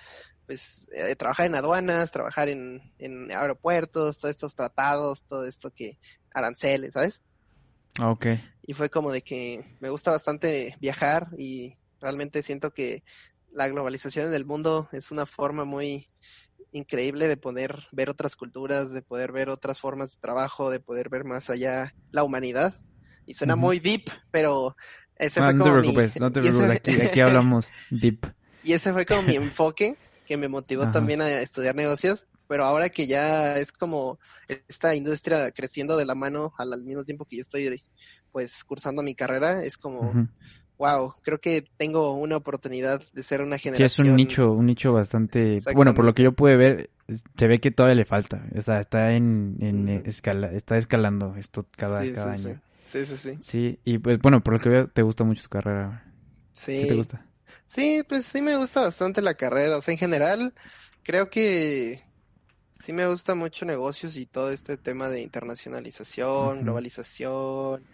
pues, 0.45 0.87
eh, 0.93 1.15
trabajar 1.15 1.45
en 1.45 1.55
aduanas, 1.55 2.11
trabajar 2.11 2.49
en, 2.49 2.81
en 2.97 3.31
aeropuertos, 3.31 4.17
todos 4.17 4.35
estos 4.35 4.55
tratados, 4.55 5.23
todo 5.23 5.45
esto 5.45 5.71
que, 5.71 5.97
aranceles, 6.37 6.93
¿sabes? 6.93 7.21
Ah, 7.99 8.11
ok. 8.11 8.27
Y 8.63 8.73
fue 8.73 8.89
como 8.89 9.11
de 9.11 9.21
que 9.21 9.77
me 9.79 9.89
gusta 9.89 10.11
bastante 10.11 10.77
viajar 10.79 11.29
y 11.37 11.75
realmente 11.99 12.43
siento 12.43 12.71
que 12.71 13.03
la 13.51 13.67
globalización 13.67 14.31
del 14.31 14.45
mundo 14.45 14.87
es 14.91 15.11
una 15.11 15.25
forma 15.25 15.65
muy 15.65 16.09
increíble 16.77 17.27
de 17.27 17.37
poder 17.37 17.87
ver 17.91 18.09
otras 18.09 18.35
culturas, 18.35 18.91
de 18.91 19.01
poder 19.01 19.31
ver 19.31 19.49
otras 19.49 19.79
formas 19.79 20.11
de 20.11 20.21
trabajo, 20.21 20.69
de 20.69 20.79
poder 20.79 21.09
ver 21.09 21.25
más 21.25 21.49
allá 21.49 21.93
la 22.11 22.23
humanidad. 22.23 22.75
Y 23.25 23.33
suena 23.33 23.55
muy 23.55 23.79
deep, 23.79 24.05
pero 24.31 24.75
ese 25.17 25.41
fue 25.41 25.53
no 25.53 25.63
como 25.63 25.75
te 25.75 25.81
preocupes, 25.81 26.19
no 26.19 26.31
te 26.31 26.39
preocupes, 26.41 26.69
aquí, 26.69 27.01
aquí 27.01 27.19
hablamos 27.21 27.69
deep. 27.89 28.25
Y 28.63 28.73
ese 28.73 28.93
fue 28.93 29.05
como 29.05 29.23
mi 29.23 29.35
enfoque 29.37 29.97
que 30.25 30.37
me 30.37 30.47
motivó 30.47 30.91
también 30.91 31.21
a 31.21 31.41
estudiar 31.41 31.75
negocios, 31.75 32.27
pero 32.47 32.65
ahora 32.65 32.89
que 32.89 33.07
ya 33.07 33.57
es 33.57 33.71
como 33.71 34.19
esta 34.67 34.93
industria 34.95 35.51
creciendo 35.51 35.97
de 35.97 36.05
la 36.05 36.15
mano 36.15 36.53
al, 36.57 36.83
mismo 36.83 37.03
tiempo 37.03 37.25
que 37.25 37.37
yo 37.37 37.41
estoy 37.41 37.83
pues 38.31 38.63
cursando 38.63 39.01
mi 39.01 39.15
carrera, 39.15 39.63
es 39.63 39.77
como, 39.77 40.27
wow, 40.77 41.15
creo 41.23 41.39
que 41.39 41.65
tengo 41.77 42.11
una 42.11 42.37
oportunidad 42.37 43.01
de 43.13 43.23
ser 43.23 43.41
una 43.41 43.57
generación. 43.57 43.89
Sí, 43.89 44.01
es 44.01 44.07
un 44.07 44.15
nicho, 44.15 44.51
un 44.51 44.65
nicho 44.65 44.93
bastante, 44.93 45.61
bueno, 45.73 45.93
por 45.93 46.05
lo 46.05 46.13
que 46.13 46.23
yo 46.23 46.31
pude 46.33 46.55
ver, 46.55 46.89
se 47.37 47.47
ve 47.47 47.59
que 47.59 47.71
todavía 47.71 47.95
le 47.95 48.05
falta, 48.05 48.45
o 48.55 48.61
sea, 48.61 48.79
está 48.79 49.13
en, 49.13 49.57
en 49.59 49.89
escala, 50.05 50.51
está 50.51 50.77
escalando 50.77 51.35
esto 51.35 51.65
cada, 51.75 51.99
cada 52.13 52.31
año. 52.31 52.59
Sí. 52.85 53.05
sí, 53.05 53.17
sí, 53.17 53.37
sí. 53.41 53.79
y 53.83 53.97
pues 53.97 54.19
bueno, 54.19 54.41
por 54.41 54.53
lo 54.53 54.59
que 54.59 54.69
veo, 54.69 54.87
te 54.87 55.01
gusta 55.01 55.23
mucho 55.23 55.43
tu 55.43 55.49
carrera. 55.49 56.03
Sí. 56.53 56.81
¿Qué 56.81 56.85
te 56.85 56.95
gusta? 56.95 57.25
Sí, 57.67 58.03
pues 58.07 58.25
sí 58.25 58.41
me 58.41 58.55
gusta 58.55 58.81
bastante 58.81 59.21
la 59.21 59.33
carrera, 59.33 59.77
o 59.77 59.81
sea, 59.81 59.91
en 59.91 59.97
general, 59.97 60.53
creo 61.03 61.29
que 61.29 62.01
sí 62.79 62.93
me 62.93 63.07
gusta 63.07 63.35
mucho 63.35 63.65
negocios 63.65 64.15
y 64.15 64.25
todo 64.25 64.51
este 64.51 64.77
tema 64.77 65.09
de 65.09 65.21
internacionalización, 65.21 66.63
globalización, 66.63 67.85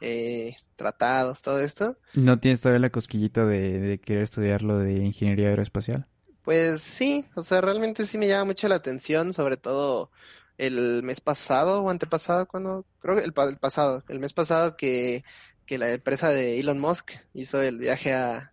eh, 0.00 0.56
tratados, 0.76 1.42
todo 1.42 1.60
esto. 1.60 1.98
¿No 2.14 2.38
tienes 2.38 2.60
todavía 2.60 2.80
la 2.80 2.90
cosquillita 2.90 3.44
de, 3.44 4.00
querer 4.04 4.22
estudiar 4.22 4.62
lo 4.62 4.78
de 4.78 4.94
ingeniería 4.94 5.48
aeroespacial? 5.48 6.06
Pues 6.42 6.82
sí, 6.82 7.24
o 7.34 7.42
sea, 7.42 7.60
realmente 7.60 8.04
sí 8.04 8.18
me 8.18 8.28
llama 8.28 8.46
mucho 8.46 8.68
la 8.68 8.76
atención, 8.76 9.32
sobre 9.32 9.56
todo 9.56 10.10
el 10.58 11.02
mes 11.02 11.20
pasado 11.20 11.82
o 11.82 11.90
antepasado, 11.90 12.46
cuando, 12.46 12.86
creo 13.00 13.16
que 13.16 13.24
el, 13.24 13.32
pasado, 13.32 14.04
el 14.08 14.20
mes 14.20 14.32
pasado 14.32 14.76
que, 14.76 15.24
que 15.66 15.78
la 15.78 15.92
empresa 15.92 16.28
de 16.28 16.60
Elon 16.60 16.78
Musk 16.78 17.12
hizo 17.34 17.60
el 17.60 17.78
viaje 17.78 18.14
a, 18.14 18.52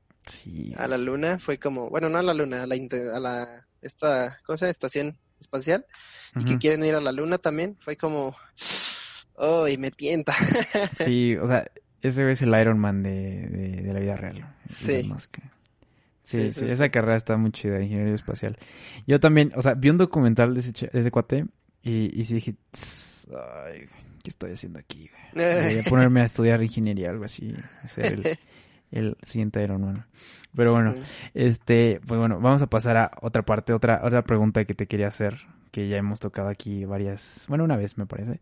a 0.75 0.87
la 0.87 0.97
luna, 0.97 1.39
fue 1.39 1.59
como, 1.59 1.89
bueno, 1.89 2.09
no 2.09 2.17
a 2.17 2.23
la 2.23 2.33
luna, 2.33 2.63
a 2.63 2.67
la, 2.67 2.75
a 2.75 3.19
la 3.19 3.67
esta, 3.81 4.39
¿cómo 4.45 4.57
se 4.57 4.65
llama? 4.65 4.71
Estación 4.71 5.19
espacial, 5.39 5.85
y 6.35 6.45
que 6.45 6.57
quieren 6.57 6.83
ir 6.83 6.95
a 6.95 7.01
la 7.01 7.11
luna 7.11 7.37
también, 7.37 7.77
fue 7.79 7.97
como, 7.97 8.35
oh, 9.35 9.67
y 9.67 9.77
me 9.77 9.91
tienta. 9.91 10.33
sí, 10.99 11.35
o 11.35 11.47
sea, 11.47 11.65
ese 12.01 12.31
es 12.31 12.41
el 12.41 12.59
Iron 12.59 12.79
Man 12.79 13.03
de, 13.03 13.47
de, 13.81 13.93
la 13.93 13.99
vida 13.99 14.15
real. 14.15 14.55
Sí. 14.69 15.09
Sí, 16.23 16.51
sí, 16.53 16.65
esa 16.67 16.89
carrera 16.89 17.17
está 17.17 17.35
muy 17.35 17.51
chida, 17.51 17.81
ingeniería 17.81 18.13
espacial. 18.13 18.57
Yo 19.05 19.19
también, 19.19 19.51
o 19.55 19.61
sea, 19.61 19.73
vi 19.73 19.89
un 19.89 19.97
documental 19.97 20.53
de 20.53 20.61
ese, 20.61 20.89
ese 20.93 21.11
cuate 21.11 21.45
y, 21.81 22.17
y 22.17 22.23
sí 22.23 22.35
dije, 22.35 22.55
ay, 23.65 23.87
¿qué 24.23 24.29
estoy 24.29 24.51
haciendo 24.51 24.79
aquí? 24.79 25.09
Voy 25.33 25.43
a 25.85 25.89
ponerme 25.89 26.21
a 26.21 26.23
estudiar 26.23 26.63
ingeniería, 26.63 27.09
algo 27.09 27.25
así, 27.25 27.53
ser 27.83 28.13
el, 28.13 28.39
el 28.91 29.17
siguiente 29.23 29.61
Iron 29.63 29.81
Man. 29.81 30.05
Pero 30.55 30.71
bueno, 30.71 30.93
este, 31.33 31.99
pues 32.07 32.19
bueno, 32.19 32.39
vamos 32.39 32.61
a 32.61 32.67
pasar 32.67 32.95
a 32.95 33.11
otra 33.21 33.41
parte, 33.41 33.73
otra, 33.73 34.01
otra 34.03 34.21
pregunta 34.21 34.63
que 34.65 34.75
te 34.75 34.87
quería 34.87 35.07
hacer, 35.07 35.41
que 35.71 35.89
ya 35.89 35.97
hemos 35.97 36.19
tocado 36.19 36.47
aquí 36.47 36.85
varias, 36.85 37.45
bueno, 37.49 37.63
una 37.63 37.75
vez 37.75 37.97
me 37.97 38.05
parece, 38.05 38.39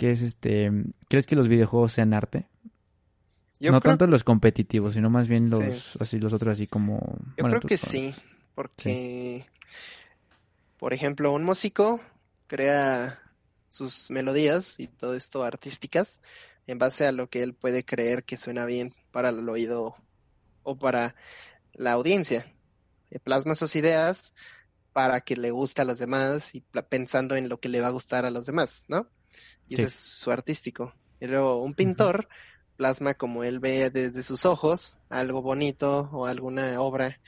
que 0.00 0.12
es 0.12 0.22
este, 0.22 0.72
¿crees 1.08 1.26
que 1.26 1.36
los 1.36 1.46
videojuegos 1.46 1.92
sean 1.92 2.14
arte? 2.14 2.46
no 3.60 3.82
tanto 3.82 4.06
los 4.06 4.24
competitivos, 4.24 4.94
sino 4.94 5.10
más 5.10 5.28
bien 5.28 5.50
los, 5.50 6.00
así, 6.00 6.18
los 6.18 6.32
otros 6.32 6.54
así 6.54 6.66
como... 6.66 7.18
Yo 7.36 7.44
creo 7.44 7.60
que 7.60 7.76
sí, 7.76 8.14
porque, 8.54 9.44
por 10.78 10.94
ejemplo, 10.94 11.30
un 11.34 11.44
músico 11.44 12.00
crea 12.46 13.20
sus 13.68 14.10
melodías 14.10 14.76
y 14.78 14.86
todo 14.86 15.14
esto 15.14 15.44
artísticas 15.44 16.18
en 16.66 16.78
base 16.78 17.06
a 17.06 17.12
lo 17.12 17.28
que 17.28 17.42
él 17.42 17.52
puede 17.52 17.84
creer 17.84 18.24
que 18.24 18.38
suena 18.38 18.64
bien 18.64 18.94
para 19.10 19.28
el 19.28 19.46
oído 19.46 19.96
o 20.62 20.78
para 20.78 21.14
la 21.74 21.92
audiencia. 21.92 22.50
Eh, 23.10 23.18
plasma 23.18 23.54
sus 23.54 23.76
ideas 23.76 24.32
para 24.94 25.20
que 25.20 25.36
le 25.36 25.50
guste 25.50 25.82
a 25.82 25.84
los 25.84 25.98
demás 25.98 26.54
y 26.54 26.62
pensando 26.88 27.36
en 27.36 27.50
lo 27.50 27.60
que 27.60 27.68
le 27.68 27.82
va 27.82 27.88
a 27.88 27.90
gustar 27.90 28.24
a 28.24 28.30
los 28.30 28.46
demás, 28.46 28.86
¿no? 28.88 29.06
Y 29.68 29.74
ese 29.74 29.84
es 29.84 29.94
su 29.94 30.30
artístico. 30.30 30.92
Pero 31.18 31.58
un 31.58 31.74
pintor 31.74 32.28
plasma 32.76 33.14
como 33.14 33.44
él 33.44 33.60
ve 33.60 33.90
desde 33.90 34.22
sus 34.22 34.46
ojos 34.46 34.96
algo 35.10 35.42
bonito 35.42 36.08
o 36.12 36.26
alguna 36.26 36.80
obra 36.80 37.20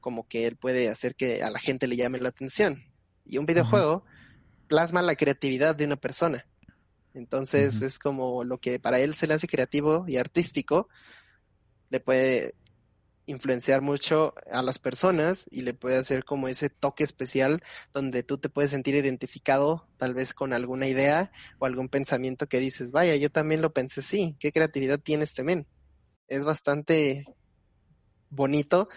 como 0.00 0.28
que 0.28 0.46
él 0.46 0.56
puede 0.56 0.88
hacer 0.88 1.16
que 1.16 1.42
a 1.42 1.50
la 1.50 1.58
gente 1.58 1.88
le 1.88 1.96
llame 1.96 2.20
la 2.20 2.28
atención. 2.28 2.84
Y 3.24 3.38
un 3.38 3.46
videojuego 3.46 4.04
plasma 4.68 5.02
la 5.02 5.16
creatividad 5.16 5.74
de 5.74 5.86
una 5.86 5.96
persona. 5.96 6.46
Entonces 7.14 7.82
es 7.82 7.98
como 7.98 8.44
lo 8.44 8.58
que 8.58 8.78
para 8.78 9.00
él 9.00 9.14
se 9.14 9.26
le 9.26 9.34
hace 9.34 9.48
creativo 9.48 10.04
y 10.06 10.18
artístico, 10.18 10.88
le 11.90 11.98
puede 11.98 12.54
influenciar 13.26 13.82
mucho 13.82 14.34
a 14.50 14.62
las 14.62 14.78
personas 14.78 15.46
y 15.50 15.62
le 15.62 15.74
puede 15.74 15.96
hacer 15.96 16.24
como 16.24 16.48
ese 16.48 16.70
toque 16.70 17.04
especial 17.04 17.60
donde 17.92 18.22
tú 18.22 18.38
te 18.38 18.48
puedes 18.48 18.70
sentir 18.70 18.94
identificado 18.94 19.88
tal 19.96 20.14
vez 20.14 20.32
con 20.32 20.52
alguna 20.52 20.86
idea 20.86 21.30
o 21.58 21.66
algún 21.66 21.88
pensamiento 21.88 22.48
que 22.48 22.60
dices, 22.60 22.92
vaya, 22.92 23.16
yo 23.16 23.30
también 23.30 23.62
lo 23.62 23.72
pensé, 23.72 24.02
sí, 24.02 24.36
qué 24.38 24.52
creatividad 24.52 25.00
tiene 25.00 25.24
este 25.24 25.42
men. 25.42 25.66
Es 26.28 26.44
bastante 26.44 27.26
bonito 28.30 28.88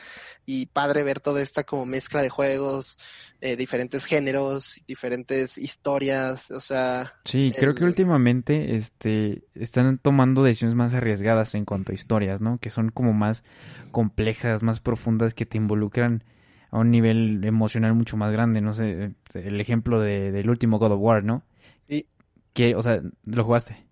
y 0.45 0.67
padre 0.67 1.03
ver 1.03 1.19
toda 1.19 1.41
esta 1.41 1.63
como 1.63 1.85
mezcla 1.85 2.21
de 2.21 2.29
juegos, 2.29 2.97
eh, 3.41 3.55
diferentes 3.55 4.05
géneros, 4.05 4.81
diferentes 4.87 5.57
historias, 5.57 6.51
o 6.51 6.61
sea... 6.61 7.13
Sí, 7.25 7.51
creo 7.57 7.75
que 7.75 7.85
últimamente 7.85 8.75
este, 8.75 9.43
están 9.53 9.97
tomando 9.97 10.43
decisiones 10.43 10.75
más 10.75 10.93
arriesgadas 10.93 11.55
en 11.55 11.65
cuanto 11.65 11.91
a 11.91 11.95
historias, 11.95 12.41
¿no? 12.41 12.57
Que 12.57 12.69
son 12.69 12.89
como 12.89 13.13
más 13.13 13.43
complejas, 13.91 14.63
más 14.63 14.79
profundas, 14.79 15.33
que 15.33 15.45
te 15.45 15.57
involucran 15.57 16.23
a 16.71 16.79
un 16.79 16.91
nivel 16.91 17.43
emocional 17.43 17.93
mucho 17.95 18.17
más 18.17 18.31
grande, 18.31 18.61
no 18.61 18.73
sé, 18.73 19.13
el 19.33 19.61
ejemplo 19.61 19.99
de, 19.99 20.31
del 20.31 20.49
último 20.49 20.79
God 20.79 20.93
of 20.93 21.01
War, 21.01 21.23
¿no? 21.23 21.43
Sí. 21.87 22.07
Que, 22.53 22.75
o 22.75 22.83
sea, 22.83 23.01
¿lo 23.23 23.43
jugaste? 23.43 23.88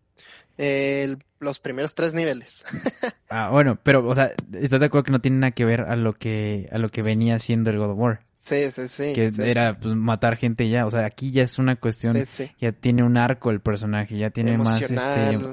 Los 1.39 1.59
primeros 1.59 1.95
tres 1.95 2.13
niveles. 2.13 2.65
ah, 3.29 3.49
bueno, 3.51 3.79
pero, 3.83 4.07
o 4.07 4.15
sea, 4.15 4.31
¿estás 4.53 4.79
de 4.79 4.87
acuerdo 4.87 5.03
que 5.03 5.11
no 5.11 5.21
tiene 5.21 5.37
nada 5.37 5.51
que 5.51 5.65
ver 5.65 5.81
a 5.81 5.95
lo 5.95 6.13
que, 6.13 6.67
a 6.71 6.77
lo 6.77 6.89
que 6.89 7.01
venía 7.01 7.39
siendo 7.39 7.69
el 7.69 7.77
God 7.77 7.91
of 7.91 7.99
War? 7.99 8.27
Sí, 8.47 8.71
sí, 8.71 8.87
sí. 8.87 9.13
Que 9.13 9.29
era 9.39 9.77
pues, 9.77 9.93
matar 9.95 10.37
gente 10.37 10.69
ya. 10.69 10.85
O 10.85 10.91
sea, 10.91 11.05
aquí 11.05 11.31
ya 11.31 11.43
es 11.43 11.59
una 11.59 11.75
cuestión. 11.75 12.17
Ya 12.59 12.71
tiene 12.71 13.03
un 13.03 13.17
arco 13.17 13.51
el 13.51 13.59
personaje, 13.59 14.17
ya 14.17 14.29
tiene 14.29 14.57
más 14.57 14.81
este. 14.81 14.97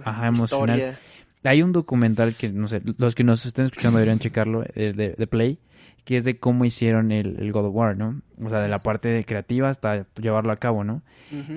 Ajá, 0.05 0.29
emocional. 0.29 0.97
Hay 1.43 1.63
un 1.63 1.73
documental 1.73 2.35
que, 2.35 2.51
no 2.51 2.69
sé, 2.69 2.81
los 2.97 3.15
que 3.15 3.25
nos 3.25 3.45
estén 3.45 3.67
escuchando 3.67 3.99
deberían 3.99 4.19
checarlo, 4.19 4.65
eh, 4.75 4.93
de, 4.95 5.27
Play, 5.27 5.59
que 6.05 6.17
es 6.17 6.25
de 6.25 6.39
cómo 6.39 6.65
hicieron 6.65 7.13
el, 7.13 7.53
God 7.53 7.67
of 7.67 7.75
War, 7.75 7.97
¿no? 7.99 8.23
O 8.43 8.49
sea, 8.49 8.61
de 8.61 8.69
la 8.69 8.83
parte 8.83 9.25
creativa 9.27 9.69
hasta 9.69 10.07
llevarlo 10.19 10.53
a 10.53 10.57
cabo, 10.57 10.85
¿no? 10.85 11.03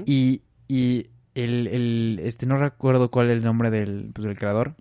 Y, 0.05 0.41
y 0.67 1.05
el, 1.37 1.67
el, 1.67 2.19
este, 2.23 2.45
no 2.45 2.57
recuerdo 2.57 3.11
cuál 3.11 3.29
es 3.29 3.37
el 3.37 3.43
nombre 3.43 3.69
del, 3.69 4.09
pues, 4.13 4.25
del 4.25 4.37
creador, 4.37 4.75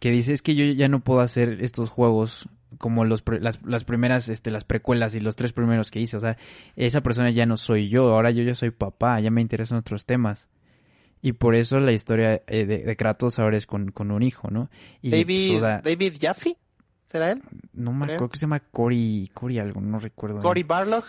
que 0.00 0.10
dice, 0.10 0.32
es 0.32 0.40
que 0.40 0.54
yo 0.54 0.64
ya 0.64 0.88
no 0.88 1.00
puedo 1.00 1.20
hacer 1.20 1.58
estos 1.60 1.90
juegos 1.90 2.48
como 2.78 3.04
los 3.04 3.22
las, 3.40 3.60
las, 3.64 3.84
primeras, 3.84 4.28
este, 4.28 4.50
las 4.50 4.64
precuelas 4.64 5.14
y 5.14 5.20
los 5.20 5.36
tres 5.36 5.52
primeros 5.52 5.90
que 5.90 6.00
hice. 6.00 6.16
O 6.16 6.20
sea, 6.20 6.36
esa 6.76 7.02
persona 7.02 7.30
ya 7.30 7.46
no 7.46 7.56
soy 7.56 7.88
yo, 7.88 8.14
ahora 8.14 8.30
yo 8.30 8.42
ya 8.42 8.54
soy 8.54 8.70
papá, 8.70 9.20
ya 9.20 9.30
me 9.30 9.40
interesan 9.40 9.78
otros 9.78 10.06
temas. 10.06 10.48
Y 11.20 11.32
por 11.32 11.54
eso 11.54 11.78
la 11.78 11.92
historia 11.92 12.42
eh, 12.46 12.64
de, 12.64 12.96
Kratos 12.96 13.38
ahora 13.38 13.56
es 13.56 13.66
con, 13.66 13.90
con 13.90 14.10
un 14.10 14.22
hijo, 14.22 14.50
¿no? 14.50 14.70
Y 15.02 15.10
David, 15.10 15.62
David 15.84 16.14
Jaffe, 16.20 16.56
¿será 17.08 17.32
él? 17.32 17.42
No 17.72 17.92
me 17.92 18.06
acuerdo 18.06 18.30
que 18.30 18.38
se 18.38 18.42
llama 18.42 18.60
Cory, 18.60 19.30
Cory 19.34 19.58
algo, 19.58 19.80
no 19.80 19.98
recuerdo. 19.98 20.42
Cory 20.42 20.62
Barlog. 20.62 21.04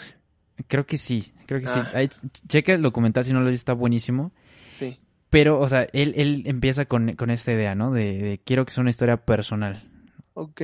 Creo 0.68 0.86
que 0.86 0.98
sí, 0.98 1.34
creo 1.48 1.62
que 1.62 1.68
sí. 1.68 1.80
Ah. 1.80 2.02
checa 2.48 2.74
el 2.74 2.84
documental 2.84 3.24
si 3.24 3.34
no 3.34 3.42
lo 3.42 3.50
está 3.50 3.74
buenísimo. 3.74 4.32
Sí. 4.74 5.00
Pero, 5.30 5.60
o 5.60 5.68
sea, 5.68 5.88
él, 5.94 6.14
él 6.18 6.44
empieza 6.46 6.86
con, 6.86 7.16
con 7.16 7.30
esta 7.30 7.54
idea, 7.54 7.76
¿no? 7.76 7.92
De, 7.92 8.42
quiero 8.44 8.66
que 8.66 8.72
sea 8.72 8.82
una 8.82 8.90
historia 8.90 9.18
personal. 9.18 9.90
Ok. 10.34 10.62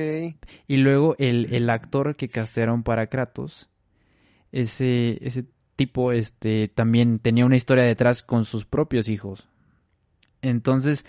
Y 0.66 0.76
luego 0.76 1.14
el, 1.18 1.52
el 1.54 1.70
actor 1.70 2.16
que 2.16 2.28
castearon 2.28 2.82
para 2.82 3.06
Kratos 3.06 3.70
ese, 4.52 5.18
ese 5.26 5.44
tipo 5.76 6.12
este, 6.12 6.68
también 6.68 7.18
tenía 7.18 7.46
una 7.46 7.56
historia 7.56 7.84
detrás 7.84 8.22
con 8.22 8.44
sus 8.44 8.64
propios 8.64 9.08
hijos. 9.08 9.48
Entonces, 10.42 11.04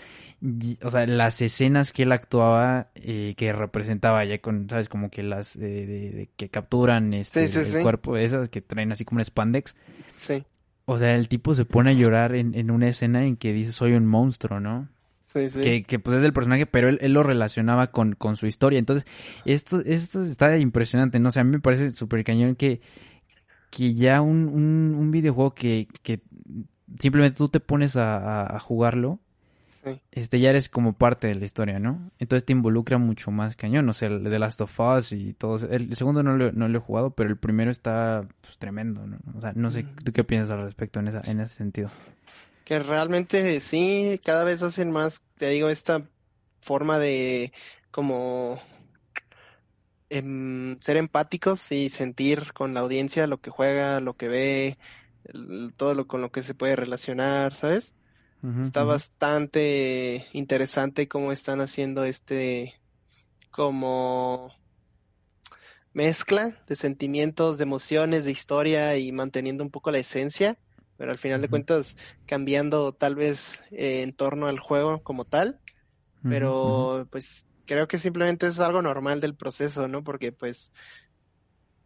o 0.82 0.90
sea, 0.90 1.06
las 1.06 1.40
escenas 1.40 1.92
que 1.92 2.02
él 2.02 2.12
actuaba, 2.12 2.90
eh, 2.94 3.34
que 3.36 3.52
representaba 3.52 4.24
ya 4.24 4.38
con, 4.38 4.68
¿sabes? 4.68 4.88
Como 4.88 5.10
que 5.10 5.22
las 5.22 5.58
de, 5.58 6.28
que 6.36 6.50
capturan 6.50 7.14
este, 7.14 7.44
el 7.44 7.82
cuerpo, 7.82 8.16
esas 8.16 8.48
que 8.48 8.60
traen 8.60 8.92
así 8.92 9.04
como 9.04 9.18
un 9.18 9.24
spandex. 9.24 9.74
Sí. 10.18 10.44
O 10.92 10.98
sea, 10.98 11.14
el 11.14 11.28
tipo 11.28 11.54
se 11.54 11.64
pone 11.64 11.90
a 11.90 11.94
llorar 11.94 12.34
en, 12.34 12.54
en 12.54 12.70
una 12.70 12.88
escena 12.88 13.24
en 13.24 13.36
que 13.36 13.52
dice, 13.52 13.72
soy 13.72 13.92
un 13.92 14.06
monstruo, 14.06 14.60
¿no? 14.60 14.88
Sí, 15.26 15.48
sí. 15.48 15.60
Que, 15.60 15.82
que, 15.84 15.98
pues 15.98 16.16
es 16.16 16.22
del 16.22 16.34
personaje, 16.34 16.66
pero 16.66 16.88
él, 16.88 16.98
él 17.00 17.14
lo 17.14 17.22
relacionaba 17.22 17.90
con, 17.90 18.14
con, 18.14 18.36
su 18.36 18.46
historia. 18.46 18.78
Entonces, 18.78 19.06
esto, 19.46 19.80
esto 19.80 20.22
está 20.22 20.58
impresionante, 20.58 21.18
¿no? 21.18 21.28
O 21.28 21.32
sea, 21.32 21.40
a 21.40 21.44
mí 21.44 21.52
me 21.52 21.60
parece 21.60 21.90
súper 21.92 22.22
cañón 22.22 22.54
que, 22.54 22.82
que 23.70 23.94
ya 23.94 24.20
un, 24.20 24.48
un, 24.48 24.94
un 24.94 25.10
videojuego 25.10 25.54
que, 25.54 25.88
que 26.02 26.20
simplemente 26.98 27.38
tú 27.38 27.48
te 27.48 27.60
pones 27.60 27.96
a, 27.96 28.54
a, 28.54 28.58
jugarlo, 28.60 29.20
este 30.12 30.38
ya 30.38 30.50
eres 30.50 30.68
como 30.68 30.92
parte 30.92 31.26
de 31.26 31.34
la 31.34 31.44
historia, 31.44 31.78
¿no? 31.78 32.10
Entonces 32.18 32.44
te 32.44 32.52
involucra 32.52 32.98
mucho 32.98 33.30
más 33.30 33.56
cañón, 33.56 33.88
o 33.88 33.92
sea, 33.92 34.08
el 34.08 34.22
de 34.22 34.38
Last 34.38 34.60
of 34.60 34.78
Us 34.78 35.12
y 35.12 35.32
todo. 35.32 35.56
El, 35.68 35.96
segundo 35.96 36.22
no 36.22 36.36
lo, 36.36 36.52
no 36.52 36.68
lo 36.68 36.78
he 36.78 36.80
jugado, 36.80 37.10
pero 37.10 37.30
el 37.30 37.36
primero 37.36 37.70
está 37.70 38.26
pues, 38.40 38.58
tremendo, 38.58 39.06
¿no? 39.06 39.18
O 39.36 39.40
sea, 39.40 39.52
no 39.54 39.70
sé, 39.70 39.84
¿tú 40.04 40.12
qué 40.12 40.22
piensas 40.22 40.50
al 40.50 40.64
respecto 40.64 41.00
en, 41.00 41.08
esa, 41.08 41.20
en 41.28 41.40
ese 41.40 41.54
sentido? 41.54 41.90
Que 42.64 42.78
realmente 42.78 43.60
sí, 43.60 44.20
cada 44.24 44.44
vez 44.44 44.62
hacen 44.62 44.90
más, 44.92 45.20
te 45.36 45.48
digo, 45.48 45.68
esta 45.68 46.06
forma 46.60 46.98
de 46.98 47.52
como 47.90 48.60
em, 50.10 50.78
ser 50.80 50.96
empáticos 50.96 51.72
y 51.72 51.90
sentir 51.90 52.52
con 52.52 52.72
la 52.72 52.80
audiencia 52.80 53.26
lo 53.26 53.40
que 53.40 53.50
juega, 53.50 54.00
lo 54.00 54.16
que 54.16 54.28
ve, 54.28 54.78
todo 55.76 55.94
lo 55.94 56.06
con 56.06 56.20
lo 56.20 56.30
que 56.30 56.44
se 56.44 56.54
puede 56.54 56.76
relacionar, 56.76 57.54
¿sabes? 57.54 57.94
Está 58.60 58.82
bastante 58.82 60.26
interesante 60.32 61.06
cómo 61.06 61.30
están 61.30 61.60
haciendo 61.60 62.04
este 62.04 62.74
como 63.52 64.52
mezcla 65.92 66.56
de 66.66 66.74
sentimientos, 66.74 67.58
de 67.58 67.62
emociones, 67.62 68.24
de 68.24 68.32
historia 68.32 68.96
y 68.96 69.12
manteniendo 69.12 69.62
un 69.62 69.70
poco 69.70 69.92
la 69.92 69.98
esencia, 69.98 70.58
pero 70.96 71.12
al 71.12 71.18
final 71.18 71.40
de 71.40 71.48
cuentas 71.48 71.96
cambiando 72.26 72.92
tal 72.92 73.14
vez 73.14 73.62
eh, 73.70 74.02
en 74.02 74.12
torno 74.12 74.48
al 74.48 74.58
juego 74.58 75.04
como 75.04 75.24
tal, 75.24 75.60
pero 76.22 77.06
pues 77.12 77.46
creo 77.64 77.86
que 77.86 77.98
simplemente 77.98 78.48
es 78.48 78.58
algo 78.58 78.82
normal 78.82 79.20
del 79.20 79.36
proceso, 79.36 79.86
¿no? 79.86 80.02
Porque 80.02 80.32
pues 80.32 80.72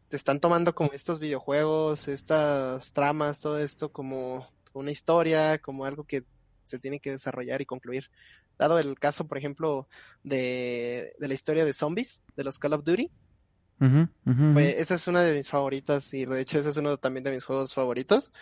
te 0.09 0.17
están 0.17 0.41
tomando 0.41 0.75
como 0.75 0.93
estos 0.93 1.19
videojuegos, 1.19 2.09
estas 2.09 2.93
tramas, 2.95 3.41
todo 3.41 3.59
esto 3.59 3.93
como 3.93 4.49
una 4.73 4.91
historia, 4.91 5.59
como 5.59 5.85
algo 5.85 6.05
que 6.05 6.25
se 6.67 6.79
tiene 6.79 7.01
que 7.01 7.13
desarrollar 7.13 7.61
y 7.61 7.67
concluir. 7.67 8.11
Dado 8.59 8.79
el 8.79 8.99
caso, 8.99 9.27
por 9.27 9.39
ejemplo, 9.39 9.89
de, 10.23 11.15
de 11.19 11.29
la 11.29 11.35
historia 11.35 11.65
de 11.65 11.73
zombies, 11.73 12.23
de 12.37 12.45
los 12.45 12.59
Call 12.59 12.75
of 12.75 12.85
Duty. 12.85 13.11
Pues, 13.79 14.77
esa 14.77 14.95
es 14.95 15.07
una 15.07 15.23
de 15.23 15.35
mis 15.35 15.49
favoritas 15.49 16.13
y 16.15 16.25
de 16.25 16.41
hecho 16.41 16.59
ese 16.59 16.71
es 16.71 16.77
uno 16.77 16.97
también 16.97 17.25
de 17.25 17.33
mis 17.33 17.45
juegos 17.45 17.75
favoritos. 17.75 18.33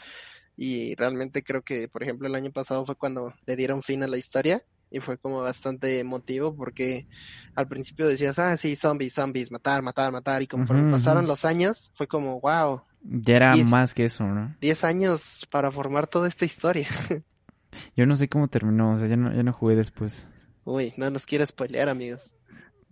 Y 0.56 0.94
realmente 0.94 1.42
creo 1.42 1.62
que, 1.62 1.88
por 1.88 2.02
ejemplo, 2.02 2.28
el 2.28 2.34
año 2.34 2.52
pasado 2.52 2.84
fue 2.84 2.94
cuando 2.94 3.34
le 3.44 3.56
dieron 3.56 3.82
fin 3.82 4.02
a 4.04 4.06
la 4.06 4.16
historia 4.16 4.62
y 4.90 5.00
fue 5.00 5.18
como 5.18 5.40
bastante 5.40 5.98
emotivo 5.98 6.54
porque 6.54 7.08
al 7.56 7.66
principio 7.66 8.06
decías, 8.06 8.38
ah, 8.38 8.56
sí, 8.56 8.76
zombies, 8.76 9.14
zombies, 9.14 9.50
matar, 9.50 9.82
matar, 9.82 10.12
matar. 10.12 10.42
Y 10.42 10.46
conforme 10.46 10.92
pasaron 10.92 11.26
los 11.26 11.44
años, 11.44 11.90
fue 11.94 12.06
como, 12.06 12.40
wow. 12.40 12.80
Ya 13.02 13.36
era 13.36 13.56
más 13.56 13.92
que 13.92 14.04
eso, 14.04 14.24
¿no? 14.24 14.54
Diez 14.60 14.84
años 14.84 15.46
para 15.50 15.72
formar 15.72 16.06
toda 16.06 16.28
esta 16.28 16.44
historia. 16.44 16.86
Yo 17.96 18.06
no 18.06 18.16
sé 18.16 18.28
cómo 18.28 18.48
terminó, 18.48 18.94
o 18.94 18.98
sea, 18.98 19.06
ya 19.08 19.16
no, 19.16 19.34
ya 19.34 19.42
no 19.42 19.52
jugué 19.52 19.76
después. 19.76 20.26
Uy, 20.64 20.94
no 20.96 21.10
nos 21.10 21.26
quiero 21.26 21.46
spoilear, 21.46 21.88
amigos. 21.88 22.34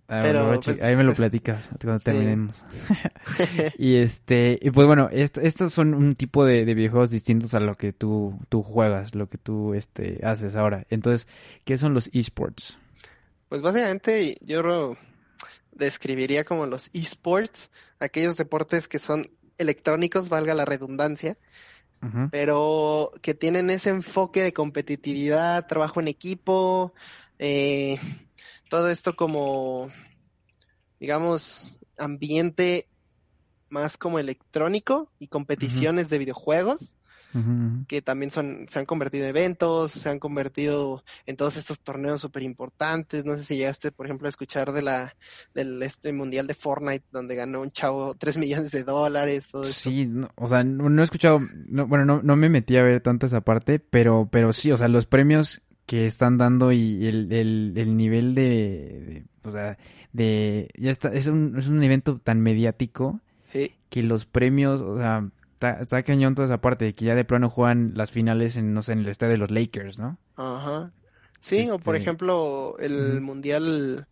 Ah, 0.08 0.20
Pero, 0.22 0.60
pues, 0.60 0.82
ahí 0.82 0.94
me 0.94 1.04
lo 1.04 1.14
platicas 1.16 1.70
cuando 1.80 2.00
terminemos. 2.00 2.64
y 3.78 3.96
este, 3.96 4.58
y 4.60 4.70
pues 4.70 4.86
bueno, 4.86 5.08
estos 5.10 5.72
son 5.72 5.94
un 5.94 6.14
tipo 6.14 6.44
de, 6.44 6.64
videojuegos 6.64 7.10
distintos 7.10 7.54
a 7.54 7.60
lo 7.60 7.76
que 7.76 7.94
tú, 7.94 8.38
tú 8.50 8.62
juegas, 8.62 9.14
lo 9.14 9.30
que 9.30 9.38
tú 9.38 9.72
este, 9.72 10.20
haces 10.22 10.54
ahora. 10.54 10.86
Entonces, 10.90 11.28
¿qué 11.64 11.78
son 11.78 11.94
los 11.94 12.10
esports? 12.12 12.76
Pues 13.48 13.62
básicamente 13.62 14.36
yo 14.42 14.96
describiría 15.72 16.44
como 16.44 16.66
los 16.66 16.90
esports, 16.92 17.70
aquellos 17.98 18.36
deportes 18.36 18.88
que 18.88 18.98
son 18.98 19.30
electrónicos, 19.56 20.28
valga 20.28 20.54
la 20.54 20.64
redundancia, 20.64 21.38
pero 22.30 23.12
que 23.22 23.34
tienen 23.34 23.70
ese 23.70 23.90
enfoque 23.90 24.42
de 24.42 24.52
competitividad, 24.52 25.66
trabajo 25.66 26.00
en 26.00 26.08
equipo, 26.08 26.94
eh, 27.38 27.98
todo 28.68 28.90
esto 28.90 29.14
como, 29.14 29.88
digamos, 30.98 31.78
ambiente 31.96 32.88
más 33.68 33.96
como 33.96 34.18
electrónico 34.18 35.10
y 35.18 35.28
competiciones 35.28 36.08
de 36.08 36.18
videojuegos 36.18 36.94
que 37.88 38.02
también 38.02 38.30
son, 38.30 38.66
se 38.68 38.78
han 38.78 38.84
convertido 38.84 39.24
en 39.24 39.30
eventos, 39.30 39.92
se 39.92 40.08
han 40.08 40.18
convertido 40.18 41.02
en 41.26 41.36
todos 41.36 41.56
estos 41.56 41.80
torneos 41.80 42.20
súper 42.20 42.42
importantes. 42.42 43.24
No 43.24 43.36
sé 43.36 43.44
si 43.44 43.56
llegaste, 43.56 43.92
por 43.92 44.06
ejemplo, 44.06 44.26
a 44.26 44.30
escuchar 44.30 44.72
de 44.72 44.82
la, 44.82 45.14
del 45.54 45.82
este 45.82 46.12
mundial 46.12 46.46
de 46.46 46.54
Fortnite, 46.54 47.06
donde 47.10 47.36
ganó 47.36 47.62
un 47.62 47.70
chavo 47.70 48.14
3 48.14 48.36
millones 48.38 48.70
de 48.70 48.84
dólares, 48.84 49.48
todo. 49.50 49.64
Sí, 49.64 50.10
o 50.34 50.48
sea, 50.48 50.62
no, 50.64 51.00
he 51.00 51.04
escuchado, 51.04 51.40
bueno, 51.68 52.04
no, 52.04 52.22
no 52.22 52.36
me 52.36 52.48
metí 52.48 52.76
a 52.76 52.82
ver 52.82 53.00
tanto 53.00 53.26
esa 53.26 53.40
parte, 53.40 53.78
pero, 53.78 54.28
pero 54.30 54.52
sí, 54.52 54.70
o 54.72 54.76
sea, 54.76 54.88
los 54.88 55.06
premios 55.06 55.62
que 55.86 56.06
están 56.06 56.38
dando 56.38 56.72
y 56.72 57.06
el, 57.06 57.32
el, 57.32 57.72
el 57.76 57.96
nivel 57.96 58.34
de, 58.34 59.24
o 59.42 59.50
sea, 59.50 59.78
de, 60.12 60.68
ya 60.76 60.90
está, 60.90 61.08
es 61.08 61.26
un, 61.26 61.58
es 61.58 61.68
un 61.68 61.82
evento 61.82 62.18
tan 62.18 62.40
mediático 62.40 63.20
que 63.90 64.02
los 64.02 64.24
premios, 64.24 64.80
o 64.80 64.96
sea, 64.96 65.28
está, 65.70 66.02
cañón 66.02 66.34
toda 66.34 66.46
esa 66.46 66.60
parte 66.60 66.84
de 66.84 66.94
que 66.94 67.04
ya 67.04 67.14
de 67.14 67.24
plano 67.24 67.50
juegan 67.50 67.92
las 67.94 68.10
finales 68.10 68.56
en, 68.56 68.74
no 68.74 68.82
sé, 68.82 68.92
en 68.92 69.00
el 69.00 69.08
estadio 69.08 69.32
de 69.32 69.38
los 69.38 69.50
Lakers, 69.50 69.98
¿no? 69.98 70.18
Ajá. 70.36 70.92
Sí, 71.40 71.68
o 71.70 71.78
por 71.78 71.96
este, 71.96 72.04
ejemplo, 72.04 72.76
el 72.78 73.20
mundial, 73.20 74.06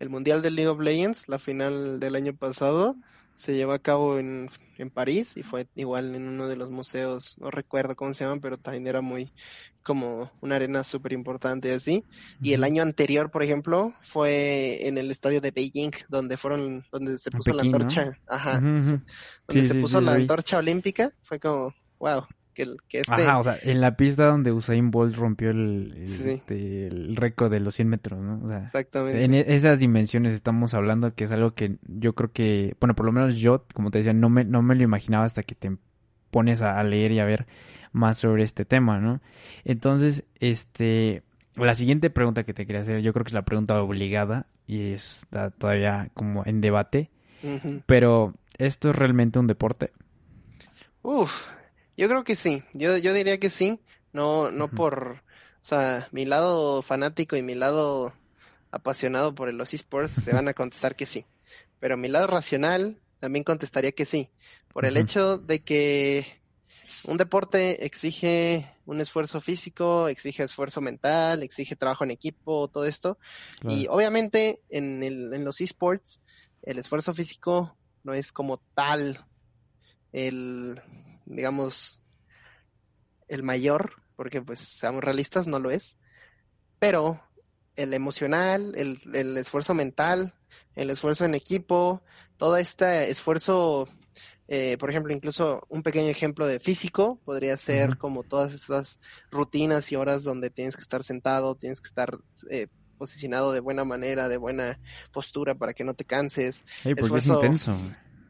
el 0.00 0.10
mundial 0.10 0.42
del 0.42 0.56
League 0.56 0.68
of 0.68 0.80
Legends, 0.80 1.28
la 1.28 1.38
final 1.38 2.00
del 2.00 2.16
año 2.16 2.34
pasado, 2.34 2.96
se 3.34 3.54
llevó 3.54 3.72
a 3.72 3.78
cabo 3.78 4.18
en, 4.18 4.48
en 4.78 4.90
París 4.90 5.36
y 5.36 5.42
fue 5.42 5.66
igual 5.74 6.14
en 6.14 6.28
uno 6.28 6.48
de 6.48 6.56
los 6.56 6.70
museos, 6.70 7.36
no 7.38 7.50
recuerdo 7.50 7.96
cómo 7.96 8.14
se 8.14 8.24
llaman, 8.24 8.40
pero 8.40 8.58
también 8.58 8.86
era 8.86 9.00
muy 9.00 9.32
como 9.82 10.32
una 10.40 10.56
arena 10.56 10.82
súper 10.82 11.12
importante 11.12 11.72
así. 11.72 12.04
Y 12.40 12.54
el 12.54 12.64
año 12.64 12.82
anterior, 12.82 13.30
por 13.30 13.42
ejemplo, 13.42 13.94
fue 14.02 14.86
en 14.88 14.98
el 14.98 15.10
estadio 15.10 15.40
de 15.40 15.50
Beijing, 15.50 15.92
donde 16.08 16.36
fueron, 16.36 16.84
donde 16.90 17.18
se 17.18 17.30
puso 17.30 17.52
la 17.52 17.62
antorcha, 17.62 18.18
ajá, 18.26 18.60
donde 18.60 19.68
se 19.68 19.74
puso 19.74 20.00
la 20.00 20.14
antorcha 20.14 20.58
olímpica, 20.58 21.12
fue 21.22 21.38
como, 21.38 21.74
wow, 21.98 22.24
que, 22.54 22.76
que 22.88 23.00
este... 23.00 23.12
Ajá, 23.12 23.38
o 23.38 23.42
sea, 23.42 23.56
en 23.62 23.80
la 23.80 23.96
pista 23.96 24.26
donde 24.26 24.52
Usain 24.52 24.90
Bolt 24.90 25.16
rompió 25.16 25.50
el, 25.50 25.92
este, 26.24 26.86
el 26.86 27.16
récord 27.16 27.50
de 27.50 27.60
los 27.60 27.74
100 27.74 27.88
metros, 27.88 28.20
¿no? 28.20 28.40
O 28.42 28.48
sea, 28.48 28.62
Exactamente. 28.64 29.24
En 29.24 29.34
e, 29.34 29.44
esas 29.48 29.80
dimensiones 29.80 30.32
estamos 30.32 30.74
hablando 30.74 31.14
que 31.14 31.24
es 31.24 31.30
algo 31.32 31.54
que 31.54 31.76
yo 31.86 32.14
creo 32.14 32.32
que, 32.32 32.76
bueno, 32.80 32.94
por 32.94 33.06
lo 33.06 33.12
menos 33.12 33.34
yo, 33.34 33.66
como 33.74 33.90
te 33.90 33.98
decía, 33.98 34.12
no 34.14 34.30
me, 34.30 34.44
no 34.44 34.62
me 34.62 34.74
lo 34.74 34.82
imaginaba 34.82 35.24
hasta 35.24 35.42
que 35.42 35.54
te 35.54 35.76
pones 36.30 36.62
a, 36.62 36.82
leer 36.82 37.12
y 37.12 37.20
a 37.20 37.24
ver 37.24 37.46
más 37.92 38.18
sobre 38.18 38.42
este 38.42 38.64
tema, 38.64 38.98
¿no? 38.98 39.20
Entonces, 39.64 40.24
este, 40.40 41.22
la 41.54 41.74
siguiente 41.74 42.10
pregunta 42.10 42.42
que 42.42 42.54
te 42.54 42.66
quería 42.66 42.82
hacer, 42.82 43.02
yo 43.02 43.12
creo 43.12 43.24
que 43.24 43.28
es 43.28 43.34
la 43.34 43.44
pregunta 43.44 43.80
obligada 43.80 44.46
y 44.66 44.92
está 44.92 45.50
todavía 45.50 46.10
como 46.14 46.44
en 46.44 46.60
debate, 46.60 47.10
pero 47.86 48.34
¿esto 48.58 48.90
es 48.90 48.96
realmente 48.96 49.38
un 49.38 49.46
deporte? 49.46 49.92
Uf, 51.02 51.46
yo 51.96 52.08
creo 52.08 52.24
que 52.24 52.36
sí, 52.36 52.62
yo, 52.72 52.96
yo 52.96 53.12
diría 53.12 53.38
que 53.38 53.50
sí, 53.50 53.80
no, 54.12 54.50
no 54.50 54.68
por, 54.68 55.22
o 55.62 55.64
sea, 55.64 56.08
mi 56.12 56.24
lado 56.24 56.82
fanático 56.82 57.36
y 57.36 57.42
mi 57.42 57.54
lado 57.54 58.12
apasionado 58.70 59.34
por 59.34 59.52
los 59.52 59.72
esports 59.74 60.12
se 60.12 60.32
van 60.32 60.48
a 60.48 60.54
contestar 60.54 60.96
que 60.96 61.06
sí, 61.06 61.26
pero 61.80 61.96
mi 61.96 62.08
lado 62.08 62.26
racional 62.26 63.00
también 63.20 63.44
contestaría 63.44 63.92
que 63.92 64.04
sí, 64.04 64.30
por 64.72 64.84
el 64.84 64.96
hecho 64.96 65.38
de 65.38 65.62
que 65.62 66.26
un 67.04 67.16
deporte 67.16 67.86
exige 67.86 68.70
un 68.86 69.00
esfuerzo 69.00 69.40
físico, 69.40 70.08
exige 70.08 70.42
esfuerzo 70.42 70.80
mental, 70.80 71.42
exige 71.42 71.76
trabajo 71.76 72.04
en 72.04 72.10
equipo, 72.10 72.68
todo 72.68 72.84
esto. 72.84 73.18
Y 73.66 73.86
obviamente 73.88 74.60
en, 74.68 75.02
el, 75.02 75.32
en 75.32 75.44
los 75.44 75.60
esports 75.60 76.20
el 76.62 76.78
esfuerzo 76.78 77.14
físico 77.14 77.76
no 78.02 78.14
es 78.14 78.32
como 78.32 78.58
tal 78.74 79.18
el, 80.12 80.80
digamos, 81.26 82.00
el 83.28 83.42
mayor, 83.42 84.02
porque 84.16 84.42
pues 84.42 84.60
seamos 84.60 85.02
realistas, 85.02 85.46
no 85.46 85.58
lo 85.58 85.70
es. 85.70 85.96
Pero 86.78 87.20
el 87.76 87.94
emocional, 87.94 88.74
el, 88.76 89.00
el 89.14 89.36
esfuerzo 89.36 89.74
mental, 89.74 90.34
el 90.74 90.90
esfuerzo 90.90 91.24
en 91.24 91.34
equipo, 91.34 92.02
todo 92.36 92.56
este 92.56 93.10
esfuerzo 93.10 93.86
eh, 94.46 94.76
por 94.78 94.90
ejemplo, 94.90 95.12
incluso 95.12 95.64
un 95.70 95.82
pequeño 95.82 96.08
ejemplo 96.08 96.46
de 96.46 96.60
físico 96.60 97.18
podría 97.24 97.56
ser 97.56 97.96
como 97.96 98.24
todas 98.24 98.52
estas 98.52 99.00
rutinas 99.30 99.90
y 99.90 99.96
horas 99.96 100.22
donde 100.22 100.50
tienes 100.50 100.76
que 100.76 100.82
estar 100.82 101.02
sentado, 101.02 101.54
tienes 101.54 101.80
que 101.80 101.88
estar 101.88 102.18
eh, 102.50 102.66
posicionado 102.98 103.52
de 103.52 103.60
buena 103.60 103.84
manera, 103.84 104.28
de 104.28 104.36
buena 104.36 104.80
postura 105.12 105.54
para 105.54 105.72
que 105.72 105.84
no 105.84 105.94
te 105.94 106.04
canses. 106.04 106.64
porque 106.82 107.18
es 107.18 107.26
intenso. 107.26 107.74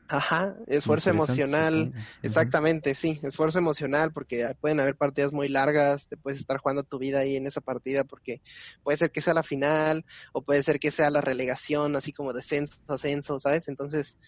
Ajá, 0.07 0.55
esfuerzo 0.67 1.09
emocional, 1.09 1.95
exactamente, 2.23 2.95
sí, 2.95 3.19
esfuerzo 3.23 3.59
emocional, 3.59 4.13
porque 4.13 4.47
pueden 4.61 4.79
haber 4.81 4.97
partidas 4.97 5.33
muy 5.33 5.49
largas, 5.49 6.09
te 6.09 6.19
puedes 6.19 6.39
estar 6.39 6.59
jugando 6.59 6.83
tu 6.83 6.99
vida 6.99 7.21
ahí 7.21 7.37
en 7.37 7.47
esa 7.47 7.63
partida, 7.63 8.05
porque 8.05 8.43
puede 8.83 8.99
ser 8.99 9.11
que 9.11 9.23
sea 9.23 9.33
la 9.33 9.43
final, 9.43 10.05
o 10.33 10.43
puede 10.43 10.63
ser 10.63 10.79
que 10.79 10.91
sea 10.91 11.09
la 11.09 11.23
relegación, 11.23 11.97
así 11.97 12.13
como 12.13 12.35
descenso, 12.35 12.77
ascenso, 12.87 13.41
¿sabes? 13.41 13.69
Entonces, 13.69 14.19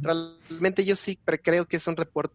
realmente 0.00 0.84
yo 0.84 0.94
sí 0.94 1.18
creo 1.42 1.66
que 1.66 1.78
es 1.78 1.86
un 1.88 1.96
report, 1.96 2.32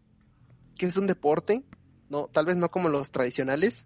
que 0.77 0.86
es 0.86 0.97
un 0.97 1.08
deporte, 1.08 1.63
no, 2.10 2.27
tal 2.27 2.45
vez 2.45 2.58
no 2.58 2.71
como 2.71 2.89
los 2.89 3.10
tradicionales, 3.12 3.86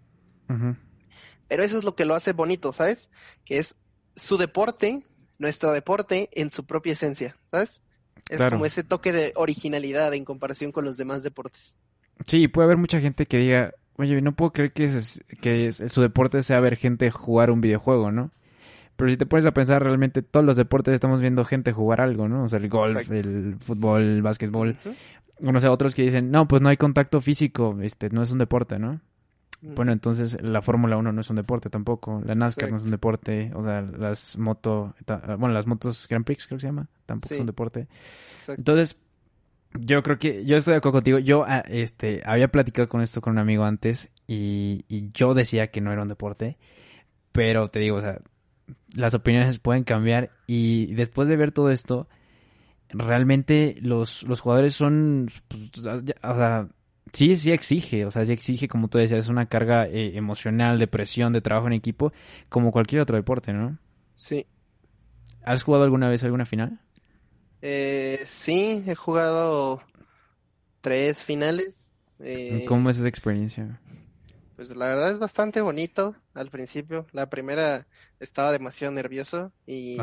pero 1.46 1.62
eso 1.62 1.78
es 1.78 1.84
lo 1.84 1.94
que 1.94 2.06
lo 2.06 2.16
hace 2.16 2.32
bonito, 2.32 2.72
¿sabes? 2.72 3.10
Que 3.44 3.58
es 3.58 3.76
su 4.16 4.36
deporte, 4.36 5.06
nuestro 5.38 5.70
deporte 5.70 6.28
en 6.32 6.50
su 6.50 6.66
propia 6.66 6.94
esencia, 6.94 7.36
¿sabes? 7.52 7.82
Es 8.28 8.44
como 8.44 8.66
ese 8.66 8.82
toque 8.82 9.12
de 9.12 9.32
originalidad 9.36 10.12
en 10.14 10.24
comparación 10.24 10.72
con 10.72 10.84
los 10.84 10.96
demás 10.96 11.22
deportes. 11.22 11.76
Sí, 12.26 12.48
puede 12.48 12.66
haber 12.66 12.76
mucha 12.76 13.00
gente 13.00 13.26
que 13.26 13.38
diga, 13.38 13.74
oye, 13.96 14.20
no 14.20 14.34
puedo 14.34 14.52
creer 14.52 14.72
que, 14.72 14.90
que 15.40 15.72
su 15.72 16.02
deporte 16.02 16.42
sea 16.42 16.60
ver 16.60 16.76
gente 16.76 17.10
jugar 17.10 17.50
un 17.50 17.60
videojuego, 17.60 18.10
¿no? 18.10 18.30
Pero 18.96 19.10
si 19.10 19.16
te 19.16 19.26
pones 19.26 19.44
a 19.44 19.52
pensar, 19.52 19.82
realmente 19.82 20.22
todos 20.22 20.44
los 20.44 20.56
deportes 20.56 20.94
estamos 20.94 21.20
viendo 21.20 21.44
gente 21.44 21.72
jugar 21.72 22.00
algo, 22.00 22.28
¿no? 22.28 22.44
O 22.44 22.48
sea, 22.48 22.58
el 22.58 22.68
golf, 22.68 23.10
el 23.10 23.56
fútbol, 23.60 24.02
el 24.02 24.22
básquetbol. 24.22 24.76
O 25.42 25.52
no 25.52 25.60
sé, 25.60 25.68
otros 25.68 25.94
que 25.94 26.02
dicen, 26.02 26.30
no, 26.30 26.48
pues 26.48 26.62
no 26.62 26.70
hay 26.70 26.78
contacto 26.78 27.20
físico, 27.20 27.76
este, 27.82 28.08
no 28.08 28.22
es 28.22 28.30
un 28.30 28.38
deporte, 28.38 28.78
¿no? 28.78 29.00
Bueno, 29.62 29.92
entonces 29.92 30.40
la 30.42 30.62
Fórmula 30.62 30.96
1 30.96 31.12
no 31.12 31.20
es 31.20 31.30
un 31.30 31.36
deporte 31.36 31.70
tampoco, 31.70 32.22
la 32.24 32.34
NASCAR 32.34 32.70
no 32.70 32.78
es 32.78 32.84
un 32.84 32.90
deporte, 32.90 33.50
o 33.54 33.64
sea, 33.64 33.80
las 33.80 34.36
moto, 34.36 34.94
bueno, 35.38 35.54
las 35.54 35.66
motos 35.66 36.06
Grand 36.08 36.24
Prix 36.24 36.46
creo 36.46 36.58
que 36.58 36.62
se 36.62 36.66
llama, 36.68 36.88
tampoco 37.06 37.34
es 37.34 37.40
un 37.40 37.46
deporte. 37.46 37.88
Entonces, 38.48 38.96
yo 39.80 40.02
creo 40.02 40.18
que, 40.18 40.44
yo 40.44 40.56
estoy 40.56 40.72
de 40.72 40.78
acuerdo 40.78 40.98
contigo, 40.98 41.18
yo 41.18 41.44
ah, 41.46 41.64
este, 41.66 42.22
había 42.24 42.48
platicado 42.48 42.88
con 42.88 43.00
esto 43.00 43.20
con 43.20 43.32
un 43.32 43.38
amigo 43.38 43.64
antes 43.64 44.10
y, 44.26 44.84
y 44.88 45.10
yo 45.12 45.34
decía 45.34 45.68
que 45.68 45.80
no 45.80 45.92
era 45.92 46.02
un 46.02 46.08
deporte, 46.08 46.58
pero 47.32 47.68
te 47.68 47.80
digo, 47.80 47.96
o 47.96 48.00
sea, 48.00 48.20
las 48.94 49.14
opiniones 49.14 49.58
pueden 49.58 49.84
cambiar 49.84 50.30
y 50.46 50.94
después 50.94 51.28
de 51.28 51.36
ver 51.36 51.52
todo 51.52 51.70
esto, 51.70 52.08
realmente 52.90 53.76
los, 53.80 54.22
los 54.24 54.40
jugadores 54.40 54.74
son, 54.74 55.28
pues, 55.48 55.70
o 55.78 56.34
sea, 56.34 56.68
sí, 57.16 57.34
sí 57.36 57.50
exige, 57.50 58.04
o 58.04 58.10
sea, 58.10 58.26
sí 58.26 58.32
exige, 58.32 58.68
como 58.68 58.88
tú 58.88 58.98
decías, 58.98 59.28
una 59.28 59.46
carga 59.46 59.86
eh, 59.86 60.16
emocional, 60.16 60.78
de 60.78 60.86
presión, 60.86 61.32
de 61.32 61.40
trabajo 61.40 61.66
en 61.66 61.72
equipo, 61.72 62.12
como 62.50 62.72
cualquier 62.72 63.00
otro 63.00 63.16
deporte, 63.16 63.54
¿no? 63.54 63.78
Sí. 64.16 64.46
¿Has 65.42 65.62
jugado 65.62 65.84
alguna 65.84 66.10
vez 66.10 66.22
alguna 66.24 66.44
final? 66.44 66.78
Eh, 67.62 68.22
sí, 68.26 68.82
he 68.86 68.94
jugado 68.94 69.80
tres 70.82 71.22
finales. 71.22 71.94
Eh, 72.18 72.66
¿Cómo 72.68 72.90
es 72.90 72.98
esa 72.98 73.08
experiencia? 73.08 73.80
Pues 74.56 74.74
la 74.76 74.86
verdad 74.86 75.10
es 75.10 75.18
bastante 75.18 75.62
bonito 75.62 76.16
al 76.34 76.50
principio. 76.50 77.06
La 77.12 77.30
primera 77.30 77.86
estaba 78.20 78.52
demasiado 78.52 78.92
nervioso 78.92 79.52
y 79.66 79.96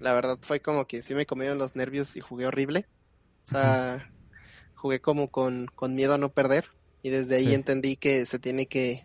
la 0.00 0.12
verdad 0.14 0.38
fue 0.40 0.60
como 0.60 0.86
que 0.86 1.02
sí 1.02 1.14
me 1.14 1.26
comieron 1.26 1.58
los 1.58 1.76
nervios 1.76 2.16
y 2.16 2.20
jugué 2.20 2.46
horrible. 2.46 2.86
O 3.44 3.46
sea, 3.46 4.10
jugué 4.84 5.00
como 5.00 5.30
con, 5.30 5.66
con 5.74 5.94
miedo 5.94 6.12
a 6.12 6.18
no 6.18 6.28
perder 6.28 6.66
y 7.00 7.08
desde 7.08 7.36
ahí 7.36 7.54
entendí 7.54 7.96
que 7.96 8.26
se 8.26 8.38
tiene 8.38 8.66
que 8.66 9.02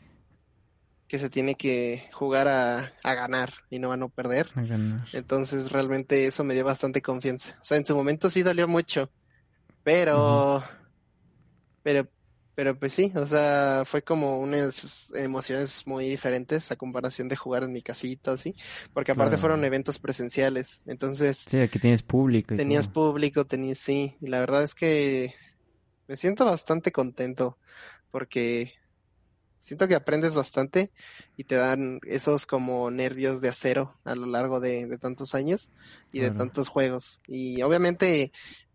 que 1.08 1.20
se 1.20 1.30
tiene 1.30 1.56
que 1.56 2.04
jugar 2.12 2.50
a, 2.50 2.92
a 3.02 3.14
ganar 3.14 3.54
y 3.70 3.80
no 3.80 3.94
a 3.94 3.98
no 3.98 4.10
perder. 4.10 4.50
Entonces 5.14 5.72
realmente 5.72 6.26
eso 6.26 6.44
me 6.44 6.54
dio 6.54 6.66
bastante 6.66 7.02
confianza. 7.02 7.58
O 7.62 7.64
sea, 7.64 7.78
en 7.78 7.86
su 7.86 7.96
momento 7.96 8.30
sí 8.30 8.44
dolió 8.44 8.68
mucho, 8.68 9.10
pero, 9.82 10.62
pero, 11.82 12.10
pero 12.56 12.78
pues 12.78 12.94
sí, 12.94 13.14
o 13.16 13.26
sea, 13.26 13.84
fue 13.86 14.02
como 14.02 14.38
unas 14.38 15.14
emociones 15.16 15.88
muy 15.88 16.10
diferentes 16.10 16.74
a 16.74 16.76
comparación 16.76 17.30
de 17.30 17.38
jugar 17.38 17.64
en 17.64 17.72
mi 17.72 17.82
casita, 17.82 18.34
así, 18.34 18.54
porque 18.94 19.14
aparte 19.14 19.38
fueron 19.38 19.64
eventos 19.64 19.98
presenciales, 19.98 20.84
entonces. 20.86 21.46
Sí, 21.48 21.58
aquí 21.62 21.80
tienes 21.80 22.04
público. 22.04 22.54
tenías 22.58 22.90
público, 22.90 23.46
tenías, 23.46 23.78
sí, 23.78 24.18
y 24.20 24.28
la 24.28 24.42
verdad 24.42 24.64
es 24.64 24.76
que 24.76 25.34
me 26.10 26.18
siento 26.18 26.44
bastante 26.44 26.92
contento 26.92 27.60
porque 28.10 28.74
siento 29.60 29.88
que 29.88 29.94
aprendes 29.94 30.34
bastante 30.34 30.92
y 31.38 31.44
te 31.44 31.54
dan 31.54 32.00
esos 32.08 32.48
como 32.48 32.90
nervios 32.90 33.42
de 33.42 33.50
acero 33.50 33.96
a 34.04 34.16
lo 34.16 34.26
largo 34.26 34.60
de, 34.60 34.98
tantos 35.00 35.36
años 35.36 35.70
y 36.12 36.20
de 36.20 36.32
tantos 36.32 36.68
juegos. 36.68 37.22
Y 37.28 37.62
obviamente 37.62 38.32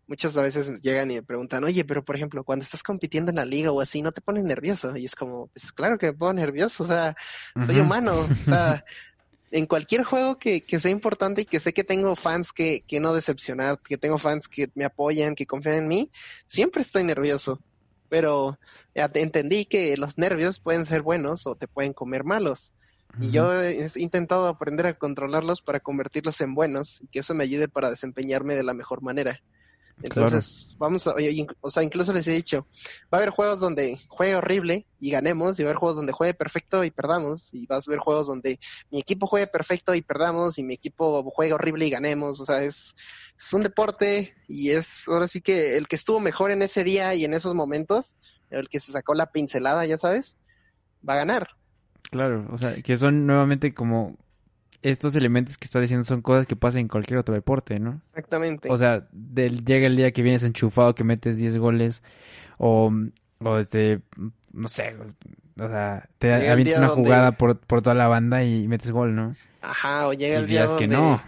muchas 0.07 0.33
veces 0.33 0.81
llegan 0.81 1.11
y 1.11 1.15
me 1.15 1.23
preguntan, 1.23 1.65
oye, 1.65 1.83
pero 1.83 2.05
por 2.05 2.15
ejemplo, 2.15 2.45
cuando 2.45 2.63
estás 2.63 2.83
compitiendo 2.83 3.31
en 3.31 3.35
la 3.35 3.45
liga 3.45 3.69
o 3.69 3.81
así, 3.81 4.01
¿no 4.01 4.13
te 4.13 4.21
pones 4.21 4.45
nervioso? 4.45 4.95
Y 4.95 5.05
es 5.05 5.15
como, 5.15 5.47
pues 5.47 5.73
claro 5.73 5.97
que 5.97 6.07
me 6.07 6.13
pongo 6.13 6.31
nervioso, 6.31 6.85
o 6.85 6.87
sea, 6.87 7.17
soy 7.65 7.81
humano, 7.81 8.13
o 8.13 8.45
sea, 8.45 8.85
en 9.55 9.67
cualquier 9.67 10.03
juego 10.03 10.37
que, 10.37 10.59
que, 10.59 10.81
sea 10.81 10.91
importante 10.91 11.43
y 11.43 11.45
que 11.45 11.61
sé 11.61 11.73
que 11.73 11.85
tengo 11.85 12.13
fans 12.17 12.51
que, 12.51 12.83
que 12.85 12.99
no 12.99 13.13
decepcionar, 13.13 13.79
que 13.79 13.97
tengo 13.97 14.17
fans 14.17 14.49
que 14.49 14.69
me 14.75 14.83
apoyan, 14.83 15.33
que 15.33 15.45
confían 15.45 15.75
en 15.75 15.87
mí, 15.87 16.11
siempre 16.45 16.81
estoy 16.81 17.05
nervioso. 17.05 17.61
Pero 18.09 18.59
entendí 18.93 19.63
que 19.63 19.95
los 19.95 20.17
nervios 20.17 20.59
pueden 20.59 20.85
ser 20.85 21.03
buenos 21.03 21.47
o 21.47 21.55
te 21.55 21.69
pueden 21.69 21.93
comer 21.93 22.25
malos. 22.25 22.73
Y 23.17 23.31
yo 23.31 23.61
he 23.61 23.89
intentado 23.95 24.49
aprender 24.49 24.87
a 24.87 24.97
controlarlos 24.97 25.61
para 25.61 25.79
convertirlos 25.79 26.41
en 26.41 26.53
buenos 26.53 27.01
y 27.01 27.07
que 27.07 27.19
eso 27.19 27.33
me 27.33 27.45
ayude 27.45 27.69
para 27.69 27.89
desempeñarme 27.89 28.55
de 28.55 28.63
la 28.63 28.73
mejor 28.73 29.01
manera. 29.01 29.39
Entonces, 30.03 30.75
vamos 30.77 31.07
a, 31.07 31.15
o 31.61 31.69
sea, 31.69 31.81
incluso 31.81 32.11
les 32.11 32.27
he 32.27 32.31
dicho, 32.31 32.67
va 33.13 33.17
a 33.17 33.21
haber 33.21 33.29
juegos 33.29 33.59
donde 33.59 33.97
juegue 34.09 34.35
horrible 34.35 34.85
y 34.99 35.09
ganemos, 35.09 35.57
y 35.57 35.63
va 35.63 35.69
a 35.69 35.71
haber 35.71 35.79
juegos 35.79 35.95
donde 35.95 36.11
juegue 36.11 36.33
perfecto 36.33 36.83
y 36.83 36.91
perdamos, 36.91 37.53
y 37.53 37.65
vas 37.65 37.87
a 37.87 37.91
ver 37.91 37.99
juegos 37.99 38.27
donde 38.27 38.59
mi 38.91 38.99
equipo 38.99 39.25
juegue 39.25 39.47
perfecto 39.47 39.95
y 39.95 40.01
perdamos, 40.01 40.57
y 40.57 40.63
mi 40.63 40.73
equipo 40.73 41.23
juegue 41.31 41.53
horrible 41.53 41.87
y 41.87 41.89
ganemos, 41.89 42.39
o 42.41 42.45
sea, 42.45 42.61
es, 42.63 42.95
es 43.39 43.53
un 43.53 43.63
deporte 43.63 44.35
y 44.47 44.71
es 44.71 45.07
ahora 45.07 45.27
sí 45.27 45.41
que 45.41 45.77
el 45.77 45.87
que 45.87 45.95
estuvo 45.95 46.19
mejor 46.19 46.51
en 46.51 46.61
ese 46.61 46.83
día 46.83 47.15
y 47.15 47.23
en 47.23 47.33
esos 47.33 47.53
momentos, 47.53 48.17
el 48.49 48.67
que 48.67 48.81
se 48.81 48.91
sacó 48.91 49.13
la 49.13 49.31
pincelada, 49.31 49.85
ya 49.85 49.97
sabes, 49.97 50.37
va 51.07 51.13
a 51.13 51.17
ganar. 51.17 51.49
Claro, 52.11 52.47
o 52.51 52.57
sea, 52.57 52.81
que 52.81 52.95
son 52.97 53.25
nuevamente 53.25 53.73
como 53.73 54.17
estos 54.91 55.15
elementos 55.15 55.57
que 55.57 55.65
estás 55.65 55.81
diciendo 55.81 56.03
son 56.03 56.21
cosas 56.21 56.45
que 56.45 56.55
pasan 56.55 56.81
en 56.81 56.87
cualquier 56.87 57.17
otro 57.17 57.33
deporte, 57.33 57.79
¿no? 57.79 58.01
Exactamente. 58.09 58.71
O 58.71 58.77
sea, 58.77 59.07
llega 59.11 59.87
el 59.87 59.95
día 59.95 60.11
que 60.11 60.21
vienes 60.21 60.43
enchufado, 60.43 60.93
que 60.93 61.03
metes 61.03 61.37
10 61.37 61.57
goles, 61.57 62.03
o, 62.59 62.93
o 63.39 63.57
este, 63.57 64.01
no 64.53 64.67
sé, 64.67 64.95
o 65.59 65.67
sea, 65.67 66.07
te 66.19 66.51
avientas 66.51 66.77
una 66.77 66.89
jugada 66.89 67.31
por, 67.31 67.59
por 67.59 67.81
toda 67.81 67.95
la 67.95 68.07
banda 68.07 68.43
y 68.43 68.67
metes 68.67 68.91
gol, 68.91 69.15
¿no? 69.15 69.35
Ajá, 69.61 70.07
o 70.07 70.13
llega 70.13 70.37
el 70.37 70.45
día 70.45 70.67
donde, 70.67 70.79
que 70.79 70.87
no. 70.87 71.19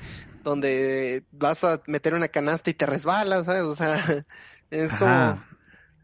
donde 0.43 1.23
vas 1.31 1.63
a 1.63 1.81
meter 1.87 2.13
una 2.13 2.27
canasta 2.27 2.69
y 2.69 2.75
te 2.75 2.85
resbalas, 2.85 3.47
¿sabes? 3.47 3.63
O 3.63 3.75
sea, 3.75 3.97
es 4.69 4.93
como 4.93 5.41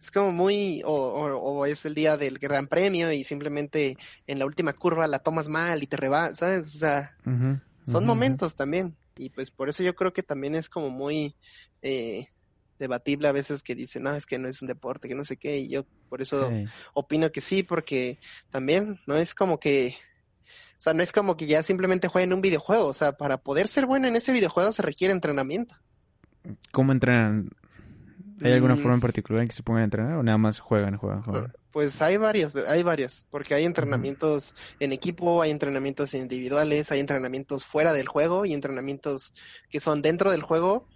es 0.03 0.11
como 0.11 0.33
muy, 0.33 0.81
o, 0.83 0.91
o, 0.91 1.65
es 1.65 1.85
el 1.85 1.95
día 1.95 2.17
del 2.17 2.37
gran 2.37 2.67
premio 2.67 3.13
y 3.13 3.23
simplemente 3.23 3.95
en 4.27 4.37
la 4.37 4.45
última 4.45 4.73
curva 4.73 5.07
la 5.07 5.19
tomas 5.19 5.47
mal 5.47 5.81
y 5.81 5.87
te 5.87 5.95
rebasas, 5.95 6.39
¿sabes? 6.39 6.75
O 6.75 6.77
sea, 6.77 7.15
son 7.85 8.05
momentos 8.05 8.57
también. 8.57 8.97
Y 9.15 9.29
pues 9.29 9.49
por 9.49 9.69
eso 9.69 9.81
yo 9.81 9.95
creo 9.95 10.11
que 10.11 10.21
también 10.21 10.55
es 10.55 10.67
como 10.67 10.89
muy 10.89 11.35
eh, 11.81 12.27
debatible 12.79 13.29
a 13.29 13.31
veces 13.31 13.63
que 13.63 13.75
dicen, 13.75 14.03
no, 14.03 14.13
es 14.13 14.25
que 14.25 14.37
no 14.37 14.49
es 14.49 14.61
un 14.61 14.67
deporte, 14.67 15.07
que 15.07 15.15
no 15.15 15.23
sé 15.23 15.37
qué. 15.37 15.59
Y 15.59 15.69
yo 15.69 15.85
por 16.09 16.21
eso 16.21 16.51
opino 16.93 17.31
que 17.31 17.39
sí, 17.39 17.63
porque 17.63 18.19
también 18.49 18.99
no 19.07 19.15
es 19.15 19.33
como 19.33 19.57
que, 19.57 19.95
o 20.77 20.81
sea, 20.81 20.93
no 20.93 21.01
es 21.01 21.13
como 21.13 21.37
que 21.37 21.45
ya 21.45 21.63
simplemente 21.63 22.09
jueguen 22.09 22.33
un 22.33 22.41
videojuego. 22.41 22.87
O 22.87 22.93
sea, 22.93 23.13
para 23.13 23.37
poder 23.37 23.69
ser 23.69 23.85
bueno 23.85 24.09
en 24.09 24.17
ese 24.17 24.33
videojuego 24.33 24.73
se 24.73 24.81
requiere 24.81 25.13
entrenamiento. 25.13 25.77
¿Cómo 26.73 26.91
entrenan? 26.91 27.49
¿Hay 28.43 28.53
alguna 28.53 28.75
forma 28.75 28.95
en 28.95 29.01
particular 29.01 29.41
en 29.41 29.47
que 29.47 29.55
se 29.55 29.63
pongan 29.63 29.81
a 29.81 29.85
entrenar 29.85 30.13
o 30.17 30.23
nada 30.23 30.37
más 30.37 30.59
juegan, 30.59 30.97
juegan, 30.97 31.23
juegan? 31.23 31.53
Pues 31.71 32.01
hay 32.01 32.17
varias, 32.17 32.53
hay 32.67 32.83
varias, 32.83 33.27
porque 33.31 33.55
hay 33.55 33.65
entrenamientos 33.65 34.55
en 34.79 34.91
equipo, 34.91 35.41
hay 35.41 35.49
entrenamientos 35.49 36.13
individuales, 36.13 36.91
hay 36.91 36.99
entrenamientos 36.99 37.65
fuera 37.65 37.93
del 37.93 38.07
juego 38.07 38.45
y 38.45 38.53
entrenamientos 38.53 39.33
que 39.69 39.79
son 39.79 40.01
dentro 40.01 40.29
del 40.29 40.43
juego, 40.43 40.87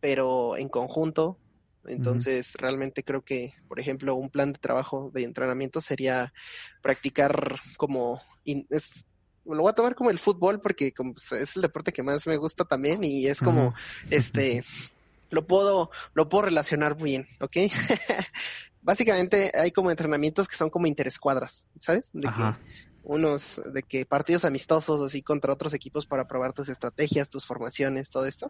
pero 0.00 0.56
en 0.56 0.68
conjunto. 0.68 1.38
Entonces, 1.84 2.54
realmente 2.54 3.02
creo 3.02 3.22
que, 3.22 3.54
por 3.68 3.80
ejemplo, 3.80 4.14
un 4.14 4.30
plan 4.30 4.52
de 4.52 4.58
trabajo 4.58 5.10
de 5.12 5.24
entrenamiento 5.24 5.80
sería 5.80 6.32
practicar 6.80 7.60
como... 7.76 8.22
lo 8.44 9.62
voy 9.62 9.70
a 9.70 9.74
tomar 9.74 9.94
como 9.94 10.10
el 10.10 10.18
fútbol 10.18 10.60
porque 10.60 10.94
es 11.40 11.56
el 11.56 11.62
deporte 11.62 11.92
que 11.92 12.04
más 12.04 12.26
me 12.26 12.36
gusta 12.36 12.64
también 12.64 13.02
y 13.02 13.26
es 13.26 13.40
como, 13.40 13.74
este 14.10 14.62
lo 15.32 15.46
puedo, 15.46 15.90
lo 16.14 16.28
puedo 16.28 16.42
relacionar 16.42 16.96
bien, 16.96 17.26
¿ok? 17.40 17.56
Básicamente 18.82 19.50
hay 19.54 19.70
como 19.70 19.90
entrenamientos 19.90 20.48
que 20.48 20.56
son 20.56 20.70
como 20.70 20.86
interescuadras, 20.86 21.68
¿sabes? 21.78 22.10
De 22.12 22.28
que 22.28 22.54
unos, 23.04 23.60
de 23.72 23.82
que 23.82 24.04
partidos 24.06 24.44
amistosos 24.44 25.00
así 25.02 25.22
contra 25.22 25.52
otros 25.52 25.72
equipos 25.74 26.06
para 26.06 26.26
probar 26.26 26.52
tus 26.52 26.68
estrategias, 26.68 27.30
tus 27.30 27.46
formaciones, 27.46 28.10
todo 28.10 28.26
esto. 28.26 28.48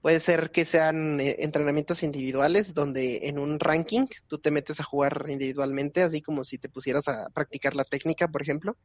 Puede 0.00 0.20
ser 0.20 0.50
que 0.50 0.64
sean 0.64 1.20
eh, 1.20 1.36
entrenamientos 1.40 2.02
individuales 2.02 2.72
donde 2.72 3.28
en 3.28 3.38
un 3.38 3.60
ranking 3.60 4.06
tú 4.28 4.38
te 4.38 4.50
metes 4.50 4.80
a 4.80 4.84
jugar 4.84 5.26
individualmente, 5.28 6.02
así 6.02 6.22
como 6.22 6.44
si 6.44 6.56
te 6.56 6.70
pusieras 6.70 7.06
a 7.08 7.28
practicar 7.30 7.76
la 7.76 7.84
técnica, 7.84 8.28
por 8.28 8.40
ejemplo. 8.40 8.76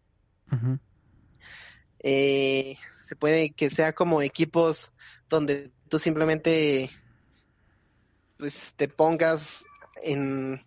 eh, 2.00 2.78
se 3.04 3.16
puede 3.16 3.52
que 3.52 3.70
sea 3.70 3.94
como 3.94 4.22
equipos 4.22 4.94
donde 5.30 5.72
tú 5.90 6.00
simplemente 6.00 6.90
pues 8.38 8.74
te 8.76 8.88
pongas 8.88 9.66
en 10.04 10.64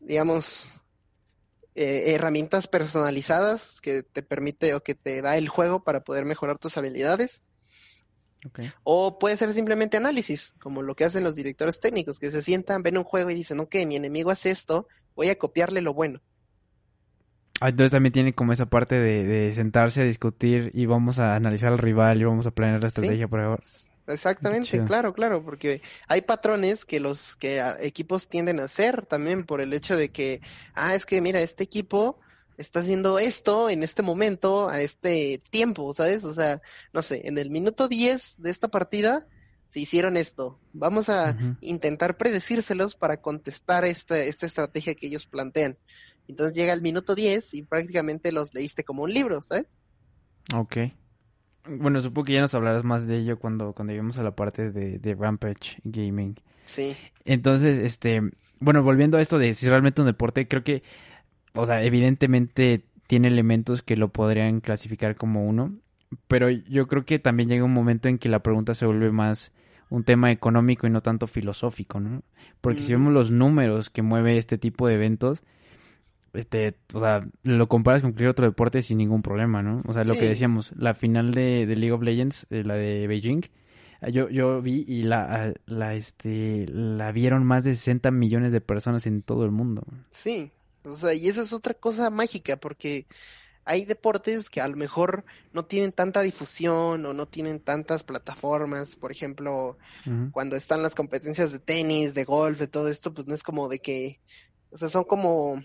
digamos 0.00 0.68
eh, 1.74 2.14
herramientas 2.14 2.66
personalizadas 2.66 3.80
que 3.80 4.02
te 4.02 4.22
permite 4.22 4.74
o 4.74 4.82
que 4.82 4.94
te 4.94 5.22
da 5.22 5.36
el 5.36 5.48
juego 5.48 5.84
para 5.84 6.02
poder 6.02 6.24
mejorar 6.24 6.58
tus 6.58 6.76
habilidades. 6.76 7.42
O 8.84 9.18
puede 9.18 9.36
ser 9.36 9.52
simplemente 9.52 9.96
análisis, 9.96 10.54
como 10.60 10.82
lo 10.82 10.94
que 10.94 11.04
hacen 11.04 11.24
los 11.24 11.34
directores 11.34 11.80
técnicos, 11.80 12.18
que 12.18 12.30
se 12.30 12.42
sientan, 12.42 12.82
ven 12.82 12.98
un 12.98 13.04
juego 13.04 13.30
y 13.30 13.34
dicen, 13.34 13.60
ok, 13.60 13.76
mi 13.86 13.96
enemigo 13.96 14.30
hace 14.30 14.50
esto, 14.50 14.88
voy 15.14 15.28
a 15.28 15.38
copiarle 15.38 15.80
lo 15.80 15.94
bueno. 15.94 16.20
Ah, 17.60 17.68
entonces 17.68 17.90
también 17.90 18.12
tiene 18.12 18.34
como 18.34 18.52
esa 18.52 18.66
parte 18.66 18.96
de, 18.98 19.52
sentarse 19.54 20.02
a 20.02 20.04
discutir 20.04 20.70
y 20.74 20.86
vamos 20.86 21.18
a 21.18 21.34
analizar 21.34 21.72
al 21.72 21.78
rival 21.78 22.20
y 22.20 22.24
vamos 22.24 22.46
a 22.46 22.52
planear 22.52 22.80
la 22.80 22.88
estrategia 22.88 23.26
por 23.28 23.40
ahora. 23.40 23.62
Exactamente, 24.08 24.84
claro, 24.84 25.12
claro, 25.12 25.44
porque 25.44 25.82
hay 26.08 26.22
patrones 26.22 26.84
que 26.84 26.98
los 26.98 27.36
que 27.36 27.62
equipos 27.80 28.28
tienden 28.28 28.60
a 28.60 28.64
hacer 28.64 29.06
también 29.06 29.44
por 29.44 29.60
el 29.60 29.72
hecho 29.72 29.96
de 29.96 30.10
que, 30.10 30.40
ah, 30.74 30.94
es 30.94 31.06
que 31.06 31.20
mira, 31.20 31.40
este 31.40 31.64
equipo 31.64 32.18
está 32.56 32.80
haciendo 32.80 33.18
esto 33.18 33.70
en 33.70 33.82
este 33.82 34.02
momento, 34.02 34.68
a 34.68 34.80
este 34.80 35.40
tiempo, 35.50 35.92
¿sabes? 35.94 36.24
O 36.24 36.34
sea, 36.34 36.60
no 36.92 37.02
sé, 37.02 37.28
en 37.28 37.38
el 37.38 37.50
minuto 37.50 37.86
10 37.86 38.36
de 38.38 38.50
esta 38.50 38.68
partida 38.68 39.26
se 39.68 39.80
hicieron 39.80 40.16
esto. 40.16 40.58
Vamos 40.72 41.08
a 41.08 41.36
intentar 41.60 42.16
predecírselos 42.16 42.96
para 42.96 43.20
contestar 43.20 43.84
esta, 43.84 44.18
esta 44.18 44.46
estrategia 44.46 44.94
que 44.94 45.06
ellos 45.06 45.26
plantean. 45.26 45.78
Entonces 46.26 46.56
llega 46.56 46.72
el 46.72 46.82
minuto 46.82 47.14
10 47.14 47.54
y 47.54 47.62
prácticamente 47.62 48.32
los 48.32 48.52
leíste 48.54 48.84
como 48.84 49.04
un 49.04 49.12
libro, 49.12 49.40
¿sabes? 49.42 49.78
Ok. 50.54 50.76
Bueno, 51.68 52.00
supongo 52.00 52.26
que 52.26 52.32
ya 52.34 52.40
nos 52.40 52.54
hablarás 52.54 52.84
más 52.84 53.06
de 53.06 53.18
ello 53.18 53.38
cuando, 53.38 53.72
cuando 53.72 53.92
lleguemos 53.92 54.18
a 54.18 54.22
la 54.22 54.34
parte 54.34 54.70
de, 54.70 54.98
de 54.98 55.14
Rampage 55.14 55.78
Gaming. 55.84 56.36
Sí. 56.64 56.96
Entonces, 57.24 57.78
este, 57.78 58.22
bueno, 58.60 58.82
volviendo 58.82 59.18
a 59.18 59.20
esto 59.20 59.38
de 59.38 59.54
si 59.54 59.68
realmente 59.68 60.00
un 60.00 60.06
deporte, 60.06 60.48
creo 60.48 60.62
que 60.64 60.82
o 61.58 61.66
sea, 61.66 61.82
evidentemente 61.82 62.84
tiene 63.06 63.28
elementos 63.28 63.82
que 63.82 63.96
lo 63.96 64.08
podrían 64.08 64.60
clasificar 64.60 65.16
como 65.16 65.46
uno, 65.46 65.74
pero 66.26 66.50
yo 66.50 66.86
creo 66.86 67.04
que 67.04 67.18
también 67.18 67.48
llega 67.48 67.64
un 67.64 67.72
momento 67.72 68.08
en 68.08 68.18
que 68.18 68.28
la 68.28 68.42
pregunta 68.42 68.74
se 68.74 68.86
vuelve 68.86 69.10
más 69.10 69.52
un 69.90 70.04
tema 70.04 70.30
económico 70.30 70.86
y 70.86 70.90
no 70.90 71.00
tanto 71.00 71.26
filosófico, 71.26 71.98
¿no? 71.98 72.22
Porque 72.60 72.80
si 72.80 72.92
vemos 72.92 73.12
los 73.12 73.30
números 73.30 73.90
que 73.90 74.02
mueve 74.02 74.36
este 74.36 74.58
tipo 74.58 74.86
de 74.86 74.94
eventos, 74.94 75.42
este, 76.34 76.76
o 76.92 77.00
sea, 77.00 77.26
lo 77.42 77.68
comparas 77.68 78.02
con 78.02 78.12
cualquier 78.12 78.30
otro 78.30 78.46
deporte 78.46 78.82
sin 78.82 78.98
ningún 78.98 79.22
problema, 79.22 79.62
¿no? 79.62 79.82
O 79.86 79.92
sea, 79.92 80.04
lo 80.04 80.14
que 80.14 80.28
decíamos, 80.28 80.72
la 80.76 80.94
final 80.94 81.32
de, 81.32 81.66
League 81.66 81.92
of 81.92 82.02
Legends, 82.02 82.46
eh, 82.50 82.64
la 82.64 82.74
de 82.74 83.06
Beijing, 83.06 83.42
yo, 84.12 84.28
yo 84.28 84.62
vi 84.62 84.84
y 84.86 85.02
la, 85.02 85.52
la, 85.66 85.94
este, 85.94 86.66
la 86.68 87.10
vieron 87.10 87.44
más 87.44 87.64
de 87.64 87.74
60 87.74 88.10
millones 88.10 88.52
de 88.52 88.60
personas 88.60 89.06
en 89.06 89.22
todo 89.22 89.44
el 89.44 89.50
mundo. 89.50 89.82
Sí, 90.10 90.52
o 90.84 90.94
sea, 90.94 91.14
y 91.14 91.28
eso 91.28 91.42
es 91.42 91.52
otra 91.52 91.74
cosa 91.74 92.08
mágica, 92.10 92.56
porque 92.56 93.06
hay 93.64 93.84
deportes 93.84 94.48
que 94.48 94.62
a 94.62 94.68
lo 94.68 94.76
mejor 94.76 95.24
no 95.52 95.66
tienen 95.66 95.92
tanta 95.92 96.22
difusión 96.22 97.04
o 97.04 97.12
no 97.12 97.26
tienen 97.26 97.60
tantas 97.60 98.02
plataformas. 98.02 98.96
Por 98.96 99.12
ejemplo, 99.12 99.76
cuando 100.32 100.56
están 100.56 100.82
las 100.82 100.94
competencias 100.94 101.52
de 101.52 101.58
tenis, 101.58 102.14
de 102.14 102.24
golf, 102.24 102.58
de 102.58 102.66
todo 102.66 102.88
esto, 102.88 103.12
pues 103.12 103.26
no 103.26 103.34
es 103.34 103.42
como 103.42 103.68
de 103.68 103.80
que, 103.80 104.20
o 104.70 104.78
sea, 104.78 104.88
son 104.88 105.04
como 105.04 105.60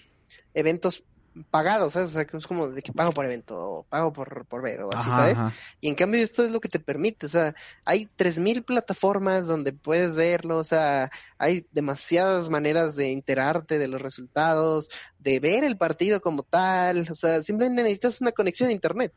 eventos 0.54 1.04
pagados, 1.50 1.94
¿sabes? 1.94 2.10
O 2.10 2.14
sea, 2.14 2.26
que 2.26 2.38
es 2.38 2.48
como 2.48 2.68
de 2.70 2.82
que 2.82 2.94
pago 2.94 3.12
por 3.12 3.26
evento, 3.26 3.58
o 3.60 3.84
pago 3.84 4.14
por, 4.14 4.46
por 4.46 4.62
ver, 4.62 4.82
o 4.82 4.94
así, 4.94 5.10
¿sabes? 5.10 5.38
Y 5.82 5.88
en 5.88 5.96
cambio 5.96 6.22
esto 6.22 6.44
es 6.44 6.52
lo 6.52 6.60
que 6.60 6.70
te 6.70 6.80
permite, 6.80 7.26
o 7.26 7.30
sea, 7.30 7.56
hay 7.86 8.08
tres 8.16 8.40
mil 8.40 8.64
plataformas 8.64 9.48
donde 9.48 9.74
puedes 9.74 10.16
verlo, 10.16 10.58
o 10.58 10.64
sea, 10.64 11.10
hay 11.38 11.66
demasiadas 11.72 12.50
maneras 12.50 12.96
de 12.96 13.12
enterarte 13.12 13.80
de 13.80 13.88
los 13.88 14.02
resultados, 14.02 14.90
de 15.20 15.40
ver 15.40 15.64
el 15.64 15.78
partido 15.78 16.22
como 16.22 16.44
tal, 16.44 17.08
o 17.10 17.16
sea, 17.16 17.44
simplemente 17.44 17.84
necesitas 17.84 18.22
una 18.22 18.32
conexión 18.32 18.70
a 18.70 18.74
internet. 18.74 19.14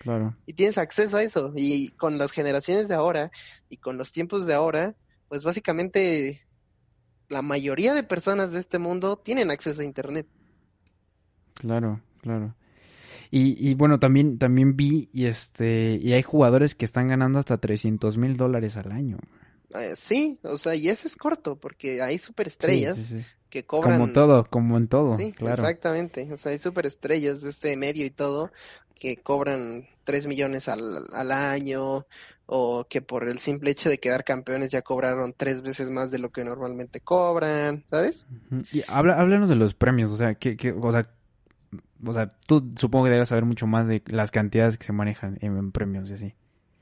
Claro. 0.00 0.36
y 0.44 0.52
tienes 0.52 0.76
acceso 0.76 1.16
a 1.16 1.22
eso, 1.22 1.52
y 1.56 1.88
con 1.90 2.18
las 2.18 2.30
generaciones 2.30 2.88
de 2.88 2.94
ahora, 2.94 3.30
y 3.70 3.78
con 3.78 3.96
los 3.96 4.12
tiempos 4.12 4.44
de 4.44 4.52
ahora, 4.52 4.94
pues 5.28 5.42
básicamente 5.42 6.43
la 7.34 7.42
mayoría 7.42 7.92
de 7.92 8.02
personas 8.02 8.52
de 8.52 8.60
este 8.60 8.78
mundo 8.78 9.18
tienen 9.18 9.50
acceso 9.50 9.82
a 9.82 9.84
internet. 9.84 10.26
Claro, 11.54 12.00
claro. 12.22 12.54
Y, 13.30 13.68
y 13.68 13.74
bueno, 13.74 13.98
también, 13.98 14.38
también 14.38 14.76
vi 14.76 15.10
y 15.12 15.26
este 15.26 15.98
y 16.00 16.12
hay 16.12 16.22
jugadores 16.22 16.74
que 16.74 16.84
están 16.84 17.08
ganando 17.08 17.38
hasta 17.38 17.58
300 17.58 18.16
mil 18.16 18.36
dólares 18.36 18.76
al 18.76 18.92
año. 18.92 19.18
Eh, 19.74 19.94
sí, 19.96 20.38
o 20.44 20.56
sea, 20.56 20.74
y 20.74 20.88
eso 20.88 21.08
es 21.08 21.16
corto, 21.16 21.56
porque 21.56 22.00
hay 22.00 22.18
superestrellas 22.18 23.16
que 23.50 23.64
cobran... 23.64 23.98
Como 23.98 24.12
todo, 24.12 24.48
como 24.48 24.76
en 24.76 24.86
todo, 24.86 25.16
sí, 25.16 25.34
exactamente. 25.36 26.32
O 26.32 26.38
sea, 26.38 26.52
hay 26.52 26.58
superestrellas 26.58 27.42
de 27.42 27.50
este 27.50 27.76
medio 27.76 28.06
y 28.06 28.10
todo 28.10 28.52
que 28.94 29.16
cobran 29.16 29.88
3 30.04 30.26
millones 30.28 30.68
al, 30.68 31.04
al 31.12 31.32
año 31.32 32.06
o 32.46 32.86
que 32.88 33.00
por 33.00 33.28
el 33.28 33.38
simple 33.38 33.70
hecho 33.70 33.88
de 33.88 33.98
quedar 33.98 34.24
campeones 34.24 34.70
ya 34.70 34.82
cobraron 34.82 35.34
tres 35.36 35.62
veces 35.62 35.90
más 35.90 36.10
de 36.10 36.18
lo 36.18 36.30
que 36.30 36.44
normalmente 36.44 37.00
cobran, 37.00 37.84
¿sabes? 37.90 38.26
Y 38.72 38.82
habla, 38.86 39.14
háblanos 39.14 39.48
de 39.48 39.56
los 39.56 39.74
premios, 39.74 40.10
o 40.10 40.16
sea, 40.16 40.34
que, 40.34 40.56
que, 40.56 40.72
o 40.72 40.92
sea, 40.92 41.08
o 42.06 42.12
sea, 42.12 42.34
tú 42.46 42.72
supongo 42.76 43.06
que 43.06 43.12
debes 43.12 43.28
saber 43.28 43.44
mucho 43.44 43.66
más 43.66 43.86
de 43.86 44.02
las 44.06 44.30
cantidades 44.30 44.76
que 44.78 44.84
se 44.84 44.92
manejan 44.92 45.38
en, 45.40 45.72
premios 45.72 46.10
y 46.10 46.14
así. 46.14 46.34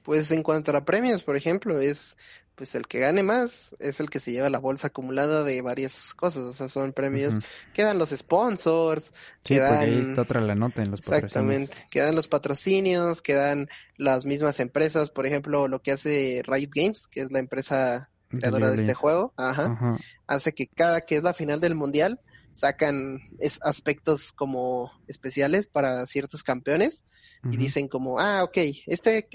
Pues 0.02 0.30
en 0.32 0.42
cuanto 0.42 0.76
a 0.76 0.84
premios, 0.84 1.22
por 1.22 1.36
ejemplo, 1.36 1.78
es 1.78 2.16
pues 2.54 2.74
el 2.74 2.86
que 2.86 2.98
gane 2.98 3.22
más 3.22 3.74
es 3.78 4.00
el 4.00 4.10
que 4.10 4.20
se 4.20 4.32
lleva 4.32 4.50
la 4.50 4.58
bolsa 4.58 4.88
acumulada 4.88 5.42
de 5.42 5.62
varias 5.62 6.14
cosas, 6.14 6.42
o 6.42 6.52
sea, 6.52 6.68
son 6.68 6.92
premios, 6.92 7.38
quedan 7.72 7.98
los 7.98 8.10
sponsors, 8.10 9.12
sí, 9.44 9.54
quedan 9.54 9.78
ahí 9.78 10.00
está 10.00 10.22
otra 10.22 10.40
la 10.40 10.54
nota 10.54 10.82
en 10.82 10.90
los 10.90 11.00
patrocinios. 11.00 11.24
Exactamente, 11.24 11.76
quedan 11.90 12.14
los 12.14 12.28
patrocinios, 12.28 13.22
quedan 13.22 13.68
las 13.96 14.24
mismas 14.24 14.60
empresas, 14.60 15.10
por 15.10 15.26
ejemplo, 15.26 15.68
lo 15.68 15.80
que 15.80 15.92
hace 15.92 16.42
Riot 16.46 16.70
Games, 16.74 17.06
que 17.06 17.20
es 17.20 17.32
la 17.32 17.38
empresa 17.38 18.10
creadora 18.28 18.70
de, 18.70 18.80
este 18.80 18.94
juego, 18.94 19.32
ajá, 19.36 19.98
hace 20.26 20.52
que 20.52 20.66
cada 20.66 21.02
que 21.02 21.16
es 21.16 21.22
la 21.22 21.34
final 21.34 21.60
del 21.60 21.74
mundial, 21.74 22.20
sacan 22.52 23.20
aspectos 23.62 24.32
como 24.32 24.92
especiales 25.08 25.66
para 25.66 26.06
ciertos 26.06 26.42
campeones 26.42 27.04
y 27.44 27.56
dicen 27.56 27.88
como, 27.88 28.20
ah, 28.20 28.44
ok, 28.44 28.56
este, 28.86 29.28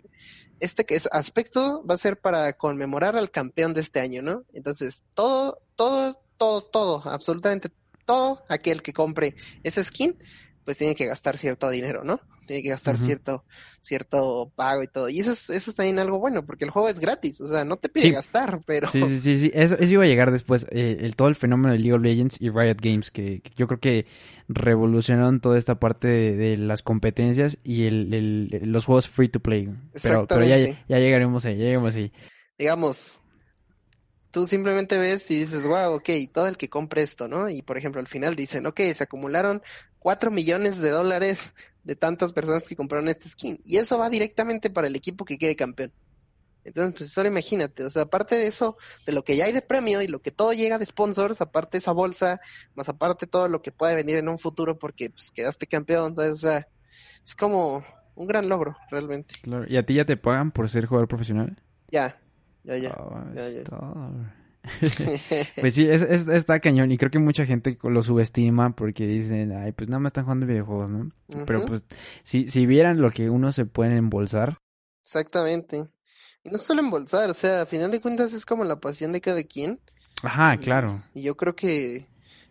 este 0.60 0.86
aspecto 1.12 1.84
va 1.86 1.96
a 1.96 1.98
ser 1.98 2.18
para 2.20 2.54
conmemorar 2.54 3.16
al 3.18 3.32
campeón 3.32 3.74
de 3.74 3.82
este 3.82 4.00
año, 4.00 4.22
¿no? 4.22 4.44
Entonces, 4.54 5.02
todo, 5.14 5.60
todo, 5.76 6.22
todo, 6.38 6.64
todo, 6.64 7.02
absolutamente 7.06 7.70
todo 8.06 8.44
aquel 8.48 8.82
que 8.82 8.94
compre 8.94 9.36
ese 9.64 9.84
skin, 9.84 10.18
pues 10.68 10.76
tiene 10.76 10.96
que 10.96 11.06
gastar 11.06 11.38
cierto 11.38 11.70
dinero, 11.70 12.04
¿no? 12.04 12.20
tiene 12.46 12.62
que 12.62 12.68
gastar 12.68 12.98
cierto, 12.98 13.46
cierto 13.80 14.52
pago 14.54 14.84
y 14.84 14.88
todo. 14.88 15.08
Y 15.08 15.22
eso 15.22 15.32
es, 15.32 15.50
eso 15.50 15.70
es 15.70 15.76
también 15.78 15.98
algo 15.98 16.20
bueno, 16.20 16.46
porque 16.46 16.66
el 16.66 16.72
juego 16.72 16.90
es 16.90 17.00
gratis, 17.00 17.40
o 17.40 17.48
sea, 17.48 17.64
no 17.64 17.78
te 17.78 17.88
pide 17.88 18.12
gastar, 18.12 18.60
pero... 18.66 18.90
Sí, 18.90 19.02
sí, 19.02 19.20
sí, 19.22 19.40
sí. 19.40 19.52
Eso, 19.54 19.76
eso 19.76 19.94
iba 19.94 20.04
a 20.04 20.08
llegar 20.08 20.30
después, 20.30 20.66
eh, 20.72 20.98
el, 21.00 21.16
todo 21.16 21.30
el 21.30 21.36
fenómeno 21.36 21.72
de 21.72 21.80
League 21.80 21.94
of 21.94 22.02
Legends 22.02 22.36
y 22.42 22.50
Riot 22.50 22.82
Games, 22.82 23.12
que, 23.12 23.42
yo 23.56 23.68
creo 23.68 23.80
que 23.80 24.08
revolucionaron 24.50 25.40
toda 25.40 25.58
esta 25.58 25.80
parte 25.80 26.10
de, 26.10 26.58
las 26.58 26.82
competencias 26.82 27.60
y 27.64 27.86
el, 27.86 28.14
el, 28.14 28.72
los 28.72 28.84
juegos 28.84 29.08
free 29.08 29.30
to 29.30 29.40
play. 29.40 29.70
Pero, 30.04 30.28
pero 30.28 30.44
ya, 30.44 30.58
ya 30.58 30.98
llegaremos 30.98 31.46
ahí, 31.46 31.58
ya 31.58 31.64
llegaremos 31.64 31.96
ahí. 31.96 32.12
Digamos, 32.58 33.20
tú 34.32 34.46
simplemente 34.46 34.98
ves 34.98 35.30
y 35.32 35.40
dices, 35.40 35.66
wow, 35.66 35.94
ok, 35.94 36.10
todo 36.34 36.48
el 36.48 36.58
que 36.58 36.70
compre 36.70 37.04
esto, 37.04 37.28
¿no? 37.28 37.50
Y 37.50 37.62
por 37.62 37.78
ejemplo, 37.78 38.00
al 38.00 38.08
final 38.08 38.36
dicen, 38.36 38.66
ok, 38.66 38.80
se 38.94 39.04
acumularon 39.04 39.62
cuatro 40.00 40.32
millones 40.32 40.80
de 40.82 40.90
dólares 40.90 41.54
de 41.84 41.96
tantas 41.96 42.34
personas 42.34 42.64
que 42.64 42.76
compraron 42.76 43.08
este 43.08 43.30
skin. 43.30 43.60
Y 43.64 43.78
eso 43.78 43.98
va 43.98 44.10
directamente 44.10 44.70
para 44.70 44.88
el 44.88 44.96
equipo 44.96 45.26
que 45.26 45.38
quede 45.38 45.56
campeón. 45.56 45.92
Entonces, 46.68 46.96
pues 46.98 47.12
solo 47.12 47.30
imagínate, 47.30 47.86
o 47.86 47.90
sea, 47.90 48.02
aparte 48.02 48.36
de 48.36 48.46
eso, 48.46 48.76
de 49.06 49.14
lo 49.14 49.24
que 49.24 49.38
ya 49.38 49.46
hay 49.46 49.54
de 49.54 49.62
premio 49.62 50.02
y 50.02 50.08
lo 50.08 50.22
que 50.22 50.32
todo 50.32 50.52
llega 50.52 50.78
de 50.78 50.86
sponsors, 50.86 51.40
aparte 51.40 51.78
esa 51.78 51.94
bolsa, 51.94 52.42
más 52.76 52.90
aparte 52.90 53.26
todo 53.26 53.48
lo 53.48 53.62
que 53.62 53.72
puede 53.72 53.96
venir 53.96 54.18
en 54.18 54.28
un 54.28 54.38
futuro 54.38 54.78
porque 54.78 55.10
pues 55.10 55.32
quedaste 55.32 55.66
campeón, 55.66 56.14
¿sabes? 56.14 56.32
O 56.34 56.36
sea, 56.38 56.68
es 57.24 57.36
como 57.36 57.86
un 58.16 58.28
gran 58.28 58.50
logro, 58.50 58.76
realmente. 58.92 59.36
Claro. 59.42 59.64
¿Y 59.66 59.78
a 59.78 59.86
ti 59.86 59.94
ya 59.94 60.04
te 60.04 60.18
pagan 60.18 60.52
por 60.52 60.70
ser 60.70 60.88
jugador 60.88 61.08
profesional? 61.08 61.58
Ya, 61.90 62.20
ya, 62.66 62.76
ya. 62.76 62.98
Oh, 63.00 63.16
pues 65.62 65.74
sí, 65.74 65.88
es, 65.88 66.02
está 66.28 66.60
cañón 66.60 66.92
y 66.92 66.98
creo 66.98 67.12
que 67.12 67.20
mucha 67.20 67.46
gente 67.46 67.78
lo 67.84 68.04
subestima 68.04 68.76
porque 68.76 69.06
dicen, 69.08 69.52
ay, 69.54 69.72
pues 69.72 69.90
nada 69.90 70.00
más 70.00 70.12
están 70.12 70.26
jugando 70.26 70.46
videojuegos, 70.46 70.90
¿no? 70.90 71.12
Pero 71.46 71.66
pues 71.66 71.86
si, 72.24 72.48
si 72.48 72.66
vieran 72.66 73.02
lo 73.02 73.12
que 73.12 73.30
uno 73.30 73.52
se 73.52 73.66
puede 73.66 73.98
embolsar. 73.98 74.58
Exactamente. 75.04 75.90
Y 76.44 76.50
no 76.50 76.58
solo 76.58 76.82
embolsar, 76.82 77.30
o 77.30 77.34
sea, 77.34 77.62
a 77.62 77.66
final 77.66 77.92
de 77.92 78.02
cuentas 78.02 78.34
es 78.34 78.46
como 78.46 78.64
la 78.64 78.80
pasión 78.80 79.12
de 79.12 79.22
cada 79.22 79.44
quien. 79.44 79.80
Ajá, 80.24 80.58
claro. 80.58 81.04
Y 81.14 81.24
yo 81.24 81.38
creo 81.38 81.56
que 81.56 82.08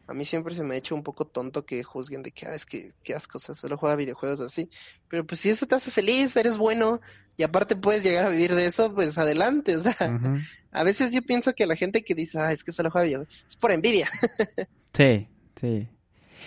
a 0.09 0.15
mí 0.15 0.25
siempre 0.25 0.55
se 0.55 0.63
me 0.63 0.75
ha 0.75 0.79
hecho 0.79 0.95
un 0.95 1.03
poco 1.03 1.27
tonto 1.27 1.67
que 1.67 1.83
juzguen 1.83 2.23
de 2.23 2.31
que, 2.31 2.47
ah, 2.47 2.55
es 2.55 2.65
que, 2.65 2.93
qué 3.03 3.15
asco, 3.15 3.39
o 3.39 3.41
sea, 3.41 3.55
solo 3.55 3.77
juega 3.77 3.97
videojuegos 3.97 4.41
así. 4.41 4.71
Pero 5.09 5.27
pues 5.27 5.41
si 5.41 5.51
eso 5.51 5.67
te 5.67 5.75
hace 5.75 5.91
feliz, 5.91 6.37
eres 6.37 6.57
bueno, 6.57 7.01
y 7.37 7.43
aparte 7.43 7.75
puedes 7.75 8.05
llegar 8.05 8.25
a 8.25 8.29
vivir 8.29 8.55
de 8.55 8.67
eso, 8.67 8.95
pues 8.95 9.19
adelante, 9.19 9.77
o 9.77 9.83
sea. 9.83 9.97
A 10.73 10.85
veces 10.85 11.11
yo 11.11 11.23
pienso 11.23 11.55
que 11.55 11.67
la 11.67 11.75
gente 11.75 12.03
que 12.03 12.15
dice, 12.15 12.39
ah, 12.39 12.53
es 12.53 12.63
que 12.63 12.71
solo 12.71 12.91
juega 12.91 13.07
videojuegos, 13.07 13.45
es 13.49 13.57
por 13.57 13.73
envidia. 13.73 14.09
sí, 14.93 15.27
sí. 15.57 15.89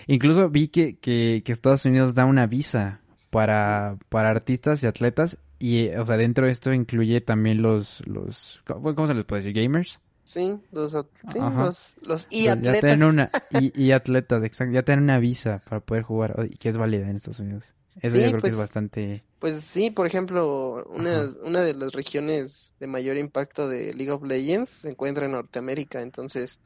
Incluso 0.06 0.50
vi 0.50 0.68
que, 0.68 0.98
que, 0.98 1.42
que 1.44 1.52
Estados 1.52 1.84
Unidos 1.86 2.14
da 2.14 2.26
una 2.26 2.46
visa 2.46 3.02
para, 3.32 3.98
para 4.10 4.30
artistas 4.30 4.84
y 4.84 4.88
atletas, 4.88 5.40
y, 5.58 5.90
o 5.90 6.06
sea, 6.06 6.16
dentro 6.16 6.46
de 6.46 6.52
esto 6.52 6.72
incluye 6.72 7.20
también 7.22 7.62
los, 7.62 8.06
los, 8.08 8.64
¿cómo 8.66 9.08
se 9.08 9.14
les 9.14 9.26
puede 9.26 9.42
decir? 9.42 9.62
Gamers. 9.62 10.00
Sí, 10.30 10.60
los, 10.72 10.92
sí, 10.92 11.40
los, 11.40 11.96
los 12.04 12.28
y 12.30 12.50
atletas. 12.50 12.76
Ya 12.76 12.82
tienen 12.82 13.04
una, 13.04 13.32
y, 13.60 13.92
atletas, 13.92 14.44
exacto, 14.44 14.76
ya 14.76 14.84
tienen 14.84 15.06
una 15.06 15.18
visa 15.18 15.60
para 15.68 15.82
poder 15.82 16.04
jugar, 16.04 16.48
y 16.52 16.56
que 16.56 16.70
es 16.70 16.78
válida 16.78 17.10
en 17.10 17.16
Estados 17.16 17.40
Unidos. 17.40 17.74
Eso 18.00 18.16
yo 18.18 18.30
creo 18.30 18.32
que 18.34 18.38
es 18.38 18.42
pues, 18.42 18.56
bastante... 18.56 19.24
Pues 19.40 19.62
sí, 19.62 19.90
por 19.90 20.06
ejemplo, 20.06 20.86
una, 20.88 21.32
una 21.44 21.62
de 21.62 21.74
las 21.74 21.94
regiones 21.94 22.76
de 22.80 22.86
mayor 22.86 23.18
impacto 23.18 23.68
de 23.68 23.92
League 23.96 24.12
of 24.12 24.24
Legends 24.24 24.70
se 24.70 24.92
encuentra 24.92 25.26
en 25.26 25.32
Norteamérica, 25.32 26.04
entonces, 26.04 26.60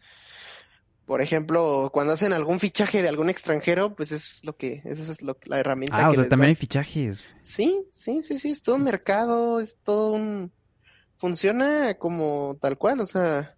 por 1.05 1.22
ejemplo, 1.22 1.89
cuando 1.93 2.11
hacen 2.11 2.34
algún 2.34 2.59
fichaje 2.59 3.01
de 3.01 3.07
algún 3.07 3.30
extranjero, 3.30 3.95
pues 3.95 4.11
es 4.11 4.43
lo 4.43 4.57
que, 4.57 4.82
esa 4.84 5.09
es 5.09 5.22
lo, 5.22 5.38
la 5.45 5.61
herramienta 5.61 6.05
ah, 6.05 6.09
o 6.09 6.14
sea, 6.16 6.28
también 6.28 6.49
hay 6.49 6.55
fichajes. 6.55 7.24
Sí, 7.41 7.82
sí, 7.93 8.24
sí, 8.24 8.38
sí, 8.38 8.51
es 8.51 8.61
todo 8.61 8.76
un 8.76 8.84
mercado, 8.84 9.61
es 9.61 9.78
todo 9.86 10.11
un 10.11 10.51
funciona 11.24 11.93
como 11.93 12.57
tal 12.59 12.78
cual, 12.78 12.99
o 12.99 13.05
sea, 13.05 13.55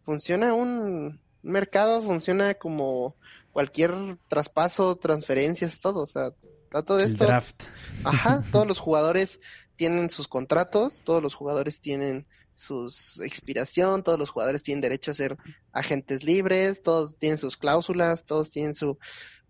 funciona 0.00 0.54
un 0.54 1.20
mercado, 1.42 2.00
funciona 2.00 2.54
como 2.54 3.16
cualquier 3.50 4.16
traspaso, 4.28 4.94
transferencias, 4.94 5.80
todo, 5.80 6.04
o 6.04 6.06
sea, 6.06 6.30
todo 6.70 7.00
esto. 7.00 7.26
draft. 7.26 7.64
Ajá, 8.04 8.44
todos 8.52 8.64
los 8.68 8.78
jugadores 8.78 9.40
tienen 9.74 10.08
sus 10.08 10.28
contratos, 10.28 11.00
todos 11.02 11.20
los 11.20 11.34
jugadores 11.34 11.80
tienen 11.80 12.28
su 12.54 12.86
expiración, 13.24 14.04
todos 14.04 14.16
los 14.16 14.30
jugadores 14.30 14.62
tienen 14.62 14.80
derecho 14.80 15.10
a 15.10 15.14
ser 15.14 15.36
agentes 15.72 16.22
libres, 16.22 16.80
todos 16.80 17.18
tienen 17.18 17.38
sus 17.38 17.56
cláusulas, 17.56 18.24
todos 18.24 18.52
tienen 18.52 18.72
su 18.72 18.98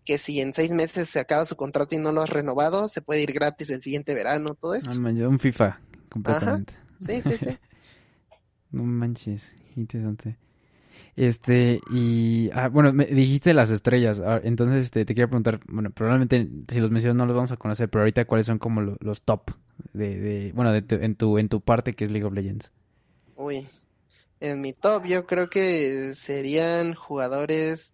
que 0.03 0.17
si 0.17 0.41
en 0.41 0.55
seis 0.55 0.71
meses 0.71 1.09
se 1.09 1.19
acaba 1.19 1.45
su 1.45 1.55
contrato 1.55 1.93
y 1.93 1.99
no 1.99 2.11
lo 2.11 2.23
has 2.23 2.31
renovado, 2.31 2.87
se 2.87 3.03
puede 3.03 3.21
ir 3.21 3.33
gratis 3.33 3.69
el 3.69 3.83
siguiente 3.83 4.15
verano, 4.15 4.55
todo 4.55 4.73
esto. 4.73 4.89
un 4.89 5.37
FIFA 5.37 5.79
completamente. 6.09 6.81
Sí, 7.05 7.21
sí, 7.21 7.37
sí. 7.37 7.57
no 8.71 8.83
manches, 8.83 9.53
interesante. 9.75 10.37
Este, 11.15 11.81
y, 11.91 12.49
ah, 12.53 12.69
bueno, 12.69 12.93
me 12.93 13.05
dijiste 13.05 13.53
las 13.53 13.69
estrellas, 13.69 14.21
ah, 14.25 14.39
entonces 14.43 14.83
este, 14.83 15.03
te 15.03 15.13
quiero 15.13 15.29
preguntar, 15.29 15.59
bueno, 15.67 15.91
probablemente 15.91 16.49
si 16.69 16.79
los 16.79 16.89
mencionas 16.89 17.17
no 17.17 17.25
los 17.25 17.35
vamos 17.35 17.51
a 17.51 17.57
conocer, 17.57 17.89
pero 17.89 18.03
ahorita 18.03 18.25
cuáles 18.25 18.45
son 18.45 18.59
como 18.59 18.81
los, 18.81 19.21
top 19.23 19.51
de, 19.93 20.19
de 20.19 20.51
bueno, 20.53 20.71
de 20.71 20.83
en, 20.89 21.15
tu, 21.15 21.37
en 21.37 21.49
tu 21.49 21.61
parte 21.61 21.93
que 21.93 22.05
es 22.05 22.11
League 22.11 22.25
of 22.25 22.33
Legends. 22.33 22.71
Uy, 23.35 23.67
en 24.39 24.61
mi 24.61 24.73
top 24.73 25.05
yo 25.05 25.25
creo 25.25 25.49
que 25.49 26.13
serían 26.15 26.93
jugadores 26.93 27.93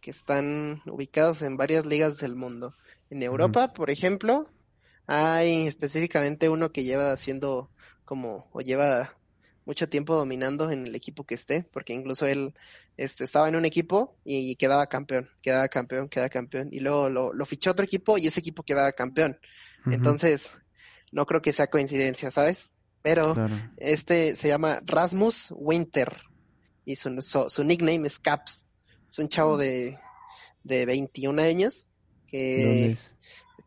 que 0.00 0.10
están 0.10 0.82
ubicados 0.86 1.42
en 1.42 1.56
varias 1.56 1.86
ligas 1.86 2.16
del 2.18 2.36
mundo. 2.36 2.74
En 3.10 3.22
Europa, 3.22 3.72
por 3.72 3.90
ejemplo, 3.90 4.48
hay 5.06 5.66
específicamente 5.66 6.48
uno 6.48 6.72
que 6.72 6.84
lleva 6.84 7.12
haciendo 7.12 7.70
como 8.10 8.48
o 8.50 8.60
lleva 8.60 9.16
mucho 9.64 9.88
tiempo 9.88 10.16
dominando 10.16 10.72
en 10.72 10.84
el 10.84 10.96
equipo 10.96 11.22
que 11.22 11.36
esté, 11.36 11.62
porque 11.72 11.92
incluso 11.92 12.26
él 12.26 12.54
este, 12.96 13.22
estaba 13.22 13.48
en 13.48 13.54
un 13.54 13.64
equipo 13.64 14.16
y 14.24 14.56
quedaba 14.56 14.88
campeón, 14.88 15.30
quedaba 15.40 15.68
campeón, 15.68 16.08
quedaba 16.08 16.28
campeón, 16.28 16.70
y 16.72 16.80
luego 16.80 17.08
lo, 17.08 17.46
fichó 17.46 17.70
otro 17.70 17.84
equipo 17.84 18.18
y 18.18 18.26
ese 18.26 18.40
equipo 18.40 18.64
quedaba 18.64 18.90
campeón. 18.90 19.38
Entonces, 19.86 20.58
no 21.12 21.24
creo 21.24 21.40
que 21.40 21.52
sea 21.52 21.68
coincidencia, 21.68 22.32
¿sabes? 22.32 22.72
Pero 23.00 23.36
este 23.76 24.34
se 24.34 24.48
llama 24.48 24.82
Rasmus 24.84 25.52
Winter 25.52 26.12
y 26.84 26.96
su, 26.96 27.22
su, 27.22 27.62
nickname 27.62 28.08
es 28.08 28.18
Caps. 28.18 28.64
Es 29.08 29.20
un 29.20 29.28
chavo 29.28 29.56
de, 29.56 29.96
de 30.64 30.84
21 30.84 31.40
años 31.40 31.86
que, 32.26 32.96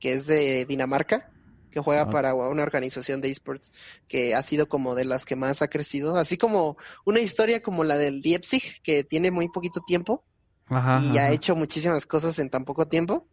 que 0.01 0.11
es 0.11 0.27
de 0.27 0.65
Dinamarca 0.65 1.32
que 1.73 1.79
juega 1.79 2.09
para 2.09 2.35
una 2.35 2.61
organización 2.61 3.19
de 3.19 3.31
esports 3.31 3.71
que 4.07 4.35
ha 4.35 4.43
sido 4.43 4.67
como 4.67 4.93
de 4.93 5.05
las 5.05 5.25
que 5.25 5.35
más 5.35 5.61
ha 5.63 5.69
crecido, 5.69 6.15
así 6.17 6.37
como 6.37 6.77
una 7.03 7.19
historia 7.19 7.61
como 7.61 7.83
la 7.83 7.97
del 7.97 8.21
Leipzig, 8.21 8.61
que 8.83 9.03
tiene 9.03 9.31
muy 9.31 9.49
poquito 9.49 9.81
tiempo 9.81 10.23
y 10.69 11.17
ha 11.17 11.31
hecho 11.31 11.55
muchísimas 11.55 12.05
cosas 12.05 12.37
en 12.39 12.49
tan 12.49 12.63
poco 12.63 12.87
tiempo. 12.87 13.27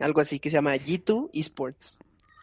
Algo 0.00 0.20
así 0.20 0.40
que 0.40 0.48
se 0.48 0.54
llama 0.54 0.74
G2 0.76 1.28
Esports. 1.34 1.98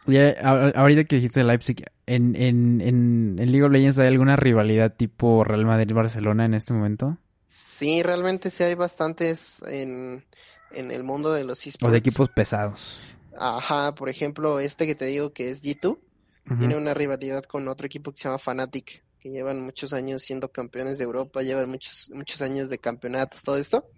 Ya, 0.05 0.32
ahorita 0.75 1.03
que 1.03 1.17
dijiste 1.17 1.43
Leipzig, 1.43 1.84
¿en, 2.05 2.36
en, 2.36 2.80
en, 2.82 3.36
League 3.51 3.63
of 3.63 3.71
Legends 3.71 3.99
hay 3.99 4.07
alguna 4.07 4.36
rivalidad 4.38 4.95
tipo 4.95 5.43
Real 5.43 5.65
Madrid-Barcelona 5.65 6.45
en 6.45 6.53
este 6.53 6.71
momento? 6.71 7.17
Sí, 7.47 8.03
realmente 8.03 8.49
sí 8.49 8.63
hay 8.63 8.75
bastantes 8.75 9.61
en, 9.63 10.23
en 10.71 10.91
el 10.91 11.03
mundo 11.03 11.34
de 11.34 11.43
los 11.43 11.65
esports. 11.65 11.91
De 11.91 11.97
equipos 11.97 12.30
pesados. 12.30 13.01
Ajá, 13.39 13.93
por 13.95 14.09
ejemplo, 14.09 14.59
este 14.59 14.88
que 14.88 14.95
te 14.95 15.05
digo 15.05 15.31
que 15.33 15.51
es 15.51 15.61
G2, 15.61 15.97
tiene 16.59 16.77
una 16.77 16.93
rivalidad 16.93 17.43
con 17.43 17.67
otro 17.67 17.85
equipo 17.85 18.11
que 18.11 18.19
se 18.19 18.23
llama 18.23 18.39
Fnatic, 18.39 19.03
que 19.19 19.29
llevan 19.29 19.61
muchos 19.61 19.91
años 19.91 20.21
siendo 20.21 20.49
campeones 20.51 20.97
de 20.97 21.03
Europa, 21.03 21.41
llevan 21.41 21.69
muchos, 21.69 22.09
muchos 22.13 22.41
años 22.41 22.69
de 22.69 22.77
campeonatos, 22.77 23.43
todo 23.43 23.57
esto. 23.57 23.89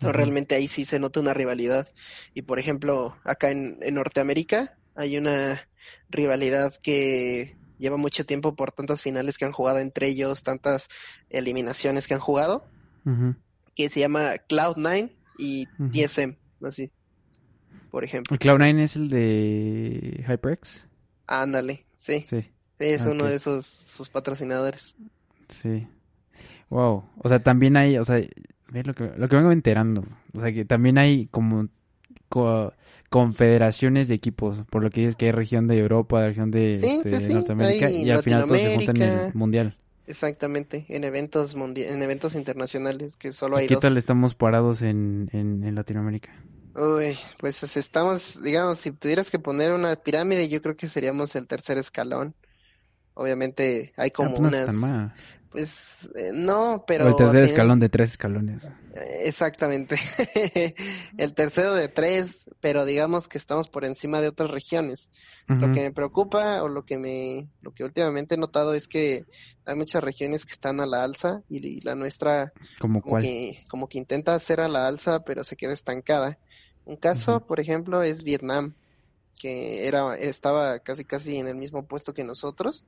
Pero 0.00 0.12
realmente 0.12 0.54
ahí 0.54 0.68
sí 0.68 0.84
se 0.84 0.98
nota 0.98 1.20
una 1.20 1.34
rivalidad. 1.34 1.88
Y 2.34 2.42
por 2.42 2.58
ejemplo, 2.58 3.16
acá 3.24 3.50
en, 3.50 3.78
Norteamérica 3.94 4.76
hay 4.94 5.16
una 5.16 5.68
rivalidad 6.10 6.74
que 6.82 7.56
lleva 7.78 7.96
mucho 7.96 8.26
tiempo 8.26 8.56
por 8.56 8.72
tantas 8.72 9.02
finales 9.02 9.38
que 9.38 9.44
han 9.44 9.52
jugado 9.52 9.78
entre 9.78 10.08
ellos, 10.08 10.42
tantas 10.42 10.88
eliminaciones 11.30 12.06
que 12.06 12.14
han 12.14 12.20
jugado, 12.20 12.68
que 13.74 13.88
se 13.88 14.00
llama 14.00 14.34
Cloud9 14.48 15.12
y 15.38 15.66
TSM, 15.66 16.36
así 16.62 16.90
por 17.96 18.04
ejemplo. 18.04 18.34
¿El 18.34 18.38
Cloud9 18.38 18.78
es 18.80 18.96
el 18.96 19.08
de 19.08 20.22
HyperX? 20.28 20.86
Ándale, 21.26 21.86
sí. 21.96 22.26
Sí. 22.28 22.44
es 22.78 23.00
uno 23.00 23.24
de 23.24 23.36
esos 23.36 23.64
sus 23.64 24.10
patrocinadores. 24.10 24.94
Sí. 25.48 25.88
Wow. 26.68 27.04
O 27.16 27.28
sea, 27.30 27.38
también 27.38 27.74
hay, 27.78 27.96
o 27.96 28.04
sea, 28.04 28.20
lo 28.70 28.94
que, 28.94 29.12
lo 29.16 29.28
que 29.30 29.36
vengo 29.36 29.50
enterando. 29.50 30.04
O 30.34 30.40
sea, 30.42 30.52
que 30.52 30.66
también 30.66 30.98
hay 30.98 31.28
como 31.28 31.70
confederaciones 33.08 34.08
de 34.08 34.14
equipos, 34.14 34.58
por 34.68 34.82
lo 34.82 34.90
que 34.90 35.00
dices 35.00 35.16
que 35.16 35.24
hay 35.24 35.32
región 35.32 35.66
de 35.66 35.78
Europa, 35.78 36.20
región 36.20 36.50
de, 36.50 36.74
este, 36.74 37.32
Norteamérica, 37.32 37.90
y 37.90 38.10
al 38.10 38.22
final 38.22 38.44
todos 38.46 38.60
se 38.60 38.74
juntan 38.74 38.96
en 39.00 39.08
el 39.08 39.34
mundial. 39.34 39.78
Exactamente, 40.06 40.84
en 40.90 41.04
eventos 41.04 41.54
en 41.54 42.02
eventos 42.02 42.34
internacionales, 42.34 43.16
que 43.16 43.32
solo 43.32 43.56
hay 43.56 43.68
¿Qué 43.68 43.76
tal 43.76 43.96
estamos 43.96 44.34
parados 44.34 44.82
en, 44.82 45.30
en 45.32 45.74
Latinoamérica? 45.74 46.30
Uy, 46.76 47.18
pues 47.38 47.62
estamos, 47.76 48.42
digamos, 48.42 48.78
si 48.78 48.92
tuvieras 48.92 49.30
que 49.30 49.38
poner 49.38 49.72
una 49.72 49.96
pirámide, 49.96 50.48
yo 50.48 50.60
creo 50.60 50.76
que 50.76 50.88
seríamos 50.88 51.34
el 51.34 51.46
tercer 51.46 51.78
escalón. 51.78 52.34
Obviamente 53.14 53.94
hay 53.96 54.10
como 54.10 54.30
ah, 54.30 54.36
pues 54.38 54.68
unas... 54.68 55.12
Pues 55.50 56.10
eh, 56.16 56.32
no, 56.34 56.84
pero... 56.86 57.08
el 57.08 57.16
tercer 57.16 57.44
escalón 57.44 57.80
de 57.80 57.88
tres 57.88 58.10
escalones. 58.10 58.62
Exactamente. 59.24 59.96
el 61.16 61.32
tercero 61.32 61.72
de 61.72 61.88
tres, 61.88 62.50
pero 62.60 62.84
digamos 62.84 63.26
que 63.26 63.38
estamos 63.38 63.70
por 63.70 63.86
encima 63.86 64.20
de 64.20 64.28
otras 64.28 64.50
regiones. 64.50 65.10
Lo 65.48 65.72
que 65.72 65.80
me 65.80 65.92
preocupa 65.92 66.62
o 66.62 66.68
lo 66.68 66.84
que 66.84 66.98
me, 66.98 67.52
lo 67.62 67.72
que 67.72 67.84
últimamente 67.84 68.34
he 68.34 68.38
notado 68.38 68.74
es 68.74 68.86
que 68.86 69.24
hay 69.64 69.76
muchas 69.76 70.04
regiones 70.04 70.44
que 70.44 70.52
están 70.52 70.80
a 70.80 70.86
la 70.86 71.04
alza 71.04 71.40
y, 71.48 71.80
la 71.80 71.94
nuestra 71.94 72.52
como 72.78 73.00
que, 73.18 73.64
como 73.70 73.88
que 73.88 73.96
intenta 73.96 74.34
hacer 74.34 74.60
a 74.60 74.68
la 74.68 74.86
alza, 74.86 75.24
pero 75.24 75.42
se 75.42 75.56
queda 75.56 75.72
estancada. 75.72 76.38
Un 76.86 76.96
caso, 76.96 77.40
por 77.40 77.60
ejemplo, 77.60 78.02
es 78.02 78.22
Vietnam, 78.22 78.72
que 79.38 79.86
era, 79.88 80.16
estaba 80.16 80.78
casi 80.78 81.04
casi 81.04 81.36
en 81.36 81.48
el 81.48 81.56
mismo 81.56 81.84
puesto 81.84 82.14
que 82.14 82.24
nosotros 82.24 82.84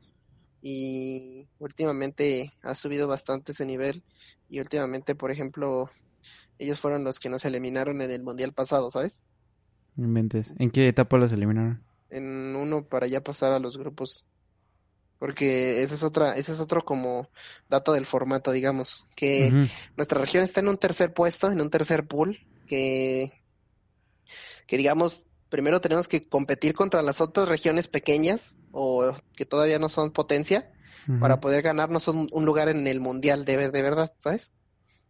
y 0.62 1.46
últimamente 1.58 2.54
ha 2.62 2.74
subido 2.74 3.06
bastante 3.08 3.52
ese 3.52 3.66
nivel 3.66 4.02
y 4.48 4.60
últimamente, 4.60 5.14
por 5.14 5.30
ejemplo, 5.30 5.90
ellos 6.58 6.80
fueron 6.80 7.04
los 7.04 7.18
que 7.18 7.28
nos 7.28 7.44
eliminaron 7.44 8.00
en 8.00 8.10
el 8.12 8.22
mundial 8.22 8.52
pasado, 8.52 8.90
¿sabes? 8.90 9.22
¿En 10.58 10.70
qué 10.70 10.88
etapa 10.88 11.18
los 11.18 11.32
eliminaron? 11.32 11.82
En 12.08 12.54
uno 12.54 12.84
para 12.84 13.08
ya 13.08 13.22
pasar 13.22 13.52
a 13.52 13.58
los 13.58 13.76
grupos. 13.76 14.24
porque 15.18 15.82
ese 15.82 15.96
es 15.96 16.04
otra, 16.04 16.36
ese 16.36 16.52
es 16.52 16.60
otro 16.60 16.84
como 16.84 17.28
dato 17.68 17.92
del 17.92 18.06
formato, 18.06 18.52
digamos, 18.52 19.08
que 19.16 19.68
nuestra 19.96 20.20
región 20.20 20.44
está 20.44 20.60
en 20.60 20.68
un 20.68 20.78
tercer 20.78 21.12
puesto, 21.12 21.50
en 21.50 21.60
un 21.60 21.70
tercer 21.70 22.06
pool, 22.06 22.38
que, 22.68 23.32
que 24.68 24.76
digamos, 24.76 25.26
primero 25.48 25.80
tenemos 25.80 26.06
que 26.06 26.28
competir 26.28 26.74
contra 26.74 27.02
las 27.02 27.20
otras 27.20 27.48
regiones 27.48 27.88
pequeñas 27.88 28.54
o 28.70 29.16
que 29.34 29.46
todavía 29.46 29.80
no 29.80 29.88
son 29.88 30.12
potencia 30.12 30.70
para 31.20 31.40
poder 31.40 31.62
ganarnos 31.62 32.06
un, 32.06 32.28
lugar 32.44 32.68
en 32.68 32.86
el 32.86 33.00
mundial 33.00 33.46
de, 33.46 33.70
de 33.70 33.82
verdad, 33.82 34.12
¿sabes? 34.18 34.52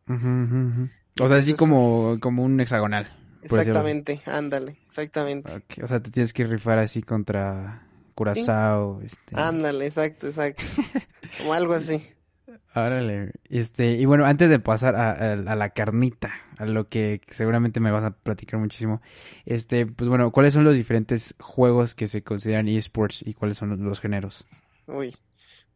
O 0.07 1.29
sea, 1.29 1.37
así 1.37 1.55
como, 1.55 2.19
como 2.21 2.45
un 2.45 2.61
hexagonal. 2.61 3.13
Exactamente, 3.43 4.23
ándale, 4.25 4.79
exactamente. 4.87 5.51
O 5.83 5.89
sea, 5.89 6.01
te 6.01 6.11
tienes 6.11 6.33
que 6.33 6.45
rifar 6.45 6.79
así 6.79 7.03
contra 7.03 7.83
Curazao. 8.15 9.01
Este... 9.03 9.35
Ándale, 9.35 9.87
exacto, 9.87 10.29
exacto. 10.29 10.63
Como 11.39 11.53
algo 11.53 11.75
así. 11.75 12.03
Órale. 12.87 13.33
Este, 13.49 13.93
y 13.93 14.05
bueno, 14.05 14.25
antes 14.25 14.49
de 14.49 14.59
pasar 14.59 14.97
a, 14.97 15.37
la 15.37 15.71
carnita, 15.71 16.33
a 16.59 16.67
lo 16.67 16.89
que 16.89 17.21
seguramente 17.29 17.81
me 17.81 17.91
vas 17.91 18.05
a 18.05 18.11
platicar 18.11 18.61
muchísimo, 18.61 19.01
este, 19.47 19.87
pues 19.87 20.09
bueno, 20.09 20.31
¿cuáles 20.33 20.55
son 20.55 20.65
los 20.65 20.77
diferentes 20.77 21.35
juegos 21.41 21.95
que 21.95 22.09
se 22.09 22.23
consideran 22.23 22.69
esports 22.69 23.23
y 23.27 23.35
cuáles 23.35 23.59
son 23.59 23.85
los, 23.85 24.01
géneros? 24.01 24.45
Uy, 24.87 25.17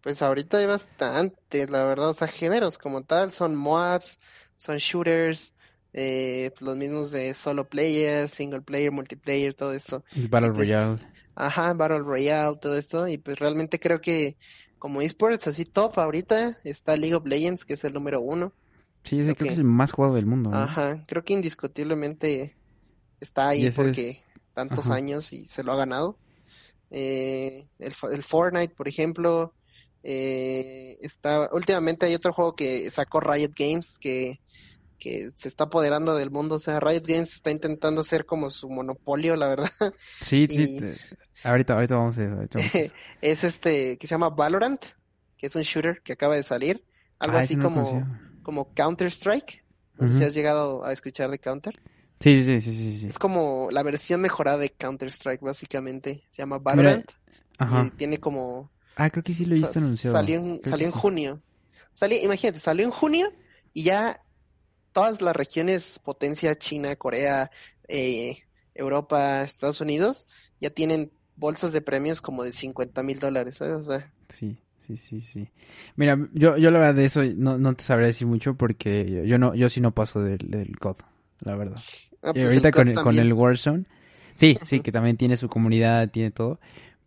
pues 0.01 0.23
ahorita 0.23 0.59
hay 0.59 0.67
bastantes, 0.67 1.71
la 1.71 1.85
verdad, 1.85 2.11
o 2.11 2.15
sea, 2.15 2.29
géneros 2.29 2.79
como 2.79 3.03
tal, 3.03 3.33
son 3.33 3.55
MOABs, 3.55 4.19
son 4.57 4.79
shooters, 4.79 5.53
eh, 5.93 6.51
los 6.61 6.77
mismos 6.77 7.11
de 7.11 7.35
solo 7.35 7.69
player, 7.69 8.29
single 8.29 8.63
player, 8.63 8.93
multiplayer, 8.93 9.55
todo 9.55 9.73
esto. 9.73 10.05
Y 10.15 10.27
Battle 10.27 10.53
pues, 10.53 10.69
Royale. 10.69 10.99
Ajá, 11.35 11.73
Battle 11.75 12.01
Royale, 12.01 12.57
todo 12.61 12.77
esto. 12.77 13.09
Y 13.09 13.19
pues 13.19 13.39
realmente 13.39 13.79
creo 13.79 14.01
que 14.01 14.37
como 14.83 15.01
esports 15.01 15.47
así 15.47 15.65
top 15.65 15.97
ahorita 16.01 16.59
está 16.65 16.97
League 16.97 17.15
of 17.15 17.25
Legends, 17.25 17.65
que 17.65 17.75
es 17.75 17.85
el 17.85 17.93
número 17.93 18.21
uno. 18.21 18.53
Sí, 19.05 19.21
ese 19.21 19.37
creo, 19.37 19.47
que, 19.47 19.53
es 19.53 19.59
el 19.59 19.63
más 19.63 19.93
jugado 19.93 20.17
del 20.17 20.27
mundo. 20.27 20.51
Ajá, 20.53 21.05
creo 21.07 21.23
que 21.23 21.35
indiscutiblemente 21.35 22.57
está 23.21 23.51
ahí 23.51 23.71
porque 23.71 24.25
tantos 24.55 24.91
años 24.91 25.33
y 25.33 25.47
se 25.47 25.63
lo 25.63 25.71
ha 25.71 25.77
ganado. 25.77 26.19
Eh, 26.91 27.69
el, 27.79 27.93
el, 28.11 28.23
Fortnite, 28.25 28.75
por 28.75 28.89
ejemplo, 28.89 29.55
eh, 30.03 30.99
está 31.01 31.49
últimamente 31.53 32.07
hay 32.07 32.17
otro 32.17 32.33
juego 32.33 32.57
que 32.57 32.91
sacó 32.91 33.21
Riot 33.21 33.53
Games 33.57 33.99
que 33.99 34.41
que 34.99 35.33
se 35.37 35.49
está 35.49 35.65
apoderando 35.65 36.15
del 36.15 36.31
mundo. 36.31 36.57
O 36.57 36.59
sea, 36.61 36.79
Riot 36.79 37.03
Games 37.05 37.35
está 37.35 37.51
intentando 37.53 38.01
hacer 38.01 38.25
como 38.25 38.51
su 38.51 38.69
monopolio, 38.69 39.35
la 39.35 39.49
verdad. 39.49 39.71
Sí, 40.21 40.47
sí. 40.51 40.81
Ahorita, 41.45 41.75
ahorita 41.75 41.97
vamos 41.97 42.19
a 42.19 42.25
eso. 42.25 42.39
es 43.21 43.45
este, 43.45 43.99
que 43.99 44.07
se 44.07 44.15
llama 44.15 44.31
Valorant, 44.31 44.83
que 45.37 45.47
es 45.47 45.57
un 45.57 45.63
shooter 45.63 46.03
que 46.03 46.13
acaba 46.13 46.37
de 46.37 46.43
salir. 46.43 46.85
Algo 47.19 47.39
ah, 47.39 47.41
así 47.41 47.57
como, 47.57 48.07
como 48.43 48.73
Counter-Strike. 48.75 49.65
No 49.99 50.09
sé 50.09 50.19
si 50.19 50.25
has 50.25 50.35
llegado 50.35 50.85
a 50.85 50.93
escuchar 50.93 51.31
de 51.31 51.39
Counter. 51.39 51.81
Sí, 52.21 52.43
sí, 52.45 52.61
sí, 52.61 52.75
sí, 52.75 52.99
sí. 53.01 53.09
Es 53.09 53.19
como 53.19 53.69
la 53.71 53.83
versión 53.83 54.21
mejorada 54.21 54.59
de 54.59 54.71
Counter-Strike, 54.71 55.43
básicamente. 55.43 56.25
Se 56.31 56.43
llama 56.43 56.59
Valorant. 56.59 57.11
Ajá. 57.59 57.85
Y 57.87 57.91
tiene 57.91 58.19
como... 58.19 58.71
Ah, 58.97 59.11
creo 59.11 59.23
que 59.23 59.33
sí 59.33 59.45
lo 59.45 59.55
he 59.55 59.59
visto 59.59 59.79
anunciado. 59.79 60.17
Salió 60.17 60.39
en, 60.39 60.61
salió 60.65 60.87
en 60.87 60.93
junio. 60.93 61.43
Salió, 61.93 62.23
imagínate, 62.23 62.59
salió 62.59 62.85
en 62.85 62.91
junio 62.91 63.33
y 63.73 63.85
ya 63.85 64.23
todas 64.93 65.21
las 65.21 65.35
regiones 65.35 65.99
potencia, 65.99 66.57
China, 66.57 66.97
Corea, 66.97 67.51
eh, 67.89 68.43
Europa, 68.75 69.43
Estados 69.43 69.81
Unidos, 69.81 70.27
ya 70.61 70.71
tienen 70.71 71.13
bolsas 71.37 71.73
de 71.73 71.81
premios 71.81 72.21
como 72.21 72.45
de 72.45 72.53
50 72.53 73.03
mil 73.03 73.19
dólares, 73.19 73.57
¿sabes? 73.57 73.75
O 73.75 73.83
sea, 73.83 74.13
sí. 74.29 74.57
Sí, 74.87 74.97
sí, 74.97 75.21
sí. 75.21 75.49
Mira, 75.95 76.19
yo, 76.33 76.57
yo 76.57 76.71
la 76.73 76.81
verdad 76.81 76.95
de 76.97 77.05
eso 77.05 77.23
no, 77.37 77.57
no 77.57 77.75
te 77.75 77.85
sabré 77.85 78.07
decir 78.07 78.27
mucho 78.27 78.55
porque 78.55 79.25
yo, 79.27 79.39
no, 79.39 79.55
yo 79.55 79.69
sí 79.69 79.81
no 79.81 79.93
paso 79.93 80.21
del, 80.21 80.39
del 80.39 80.77
COD, 80.79 80.97
la 81.41 81.55
verdad. 81.55 81.79
Ah, 82.23 82.31
y 82.35 82.41
pues 82.41 82.47
ahorita 82.47 82.73
con, 82.73 82.93
con 82.95 83.19
el 83.19 83.33
Warzone, 83.33 83.85
sí, 84.35 84.59
sí, 84.67 84.81
que 84.81 84.91
también 84.91 85.17
tiene 85.17 85.37
su 85.37 85.49
comunidad, 85.49 86.11
tiene 86.11 86.33
todo, 86.33 86.59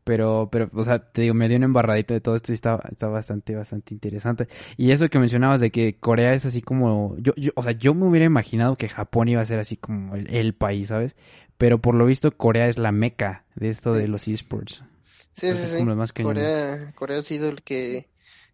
pero, 0.06 0.49
pero, 0.51 0.70
o 0.74 0.84
sea, 0.84 0.99
te 0.99 1.24
digo, 1.24 1.34
me 1.34 1.49
dio 1.49 1.58
un 1.58 1.64
embarradito 1.64 2.14
de 2.14 2.22
todo 2.22 2.36
esto 2.36 2.51
y 2.51 2.56
está, 2.56 2.80
está 2.91 3.08
bastante, 3.08 3.56
bastante 3.56 3.91
interesante. 3.95 4.47
Y 4.78 4.91
eso 4.91 5.10
que 5.10 5.18
mencionabas 5.18 5.60
de 5.62 5.72
que 5.72 5.97
Corea 5.99 6.34
es 6.34 6.45
así 6.45 6.62
como, 6.62 7.18
yo, 7.18 7.34
yo, 7.36 7.51
o 7.56 7.64
sea, 7.64 7.72
yo 7.72 7.95
me 7.95 8.08
hubiera 8.08 8.28
imaginado 8.28 8.76
que 8.76 8.88
Japón 8.88 9.30
iba 9.30 9.41
a 9.41 9.45
ser 9.47 9.58
así 9.58 9.78
como 9.78 10.16
el, 10.16 10.53
país, 10.53 10.89
¿sabes? 10.89 11.16
Pero 11.58 11.82
por 11.82 11.95
lo 11.95 12.06
visto 12.06 12.38
Corea 12.38 12.68
es 12.68 12.78
la 12.78 12.91
meca 12.91 13.45
de 13.56 13.70
esto 13.70 13.93
de 13.93 14.08
los 14.08 14.28
esports. 14.28 14.84
Sí, 15.34 15.51
sí, 15.53 15.80
sí. 15.80 16.24
Corea, 16.24 16.93
Corea 16.93 17.18
ha 17.18 17.24
sido 17.24 17.49
el 17.49 17.64
que, 17.64 18.08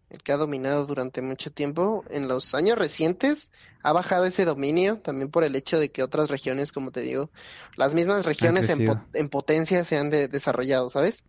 el 0.08 0.22
que 0.22 0.32
ha 0.32 0.38
dominado 0.38 0.86
durante 0.86 1.20
mucho 1.20 1.52
tiempo. 1.52 2.02
En 2.08 2.28
los 2.28 2.54
años 2.54 2.78
recientes 2.78 3.50
ha 3.82 3.92
bajado 3.92 4.24
ese 4.24 4.46
dominio 4.46 4.96
también 5.00 5.30
por 5.30 5.44
el 5.44 5.54
hecho 5.54 5.78
de 5.78 5.90
que 5.90 6.02
otras 6.02 6.30
regiones, 6.30 6.72
como 6.72 6.92
te 6.92 7.02
digo, 7.02 7.30
las 7.76 7.92
mismas 7.92 8.24
regiones 8.24 8.70
en, 8.70 8.88
en, 9.12 9.28
potencia 9.28 9.84
se 9.84 9.98
han 9.98 10.08
desarrollado, 10.08 10.88
¿sabes? 10.88 11.24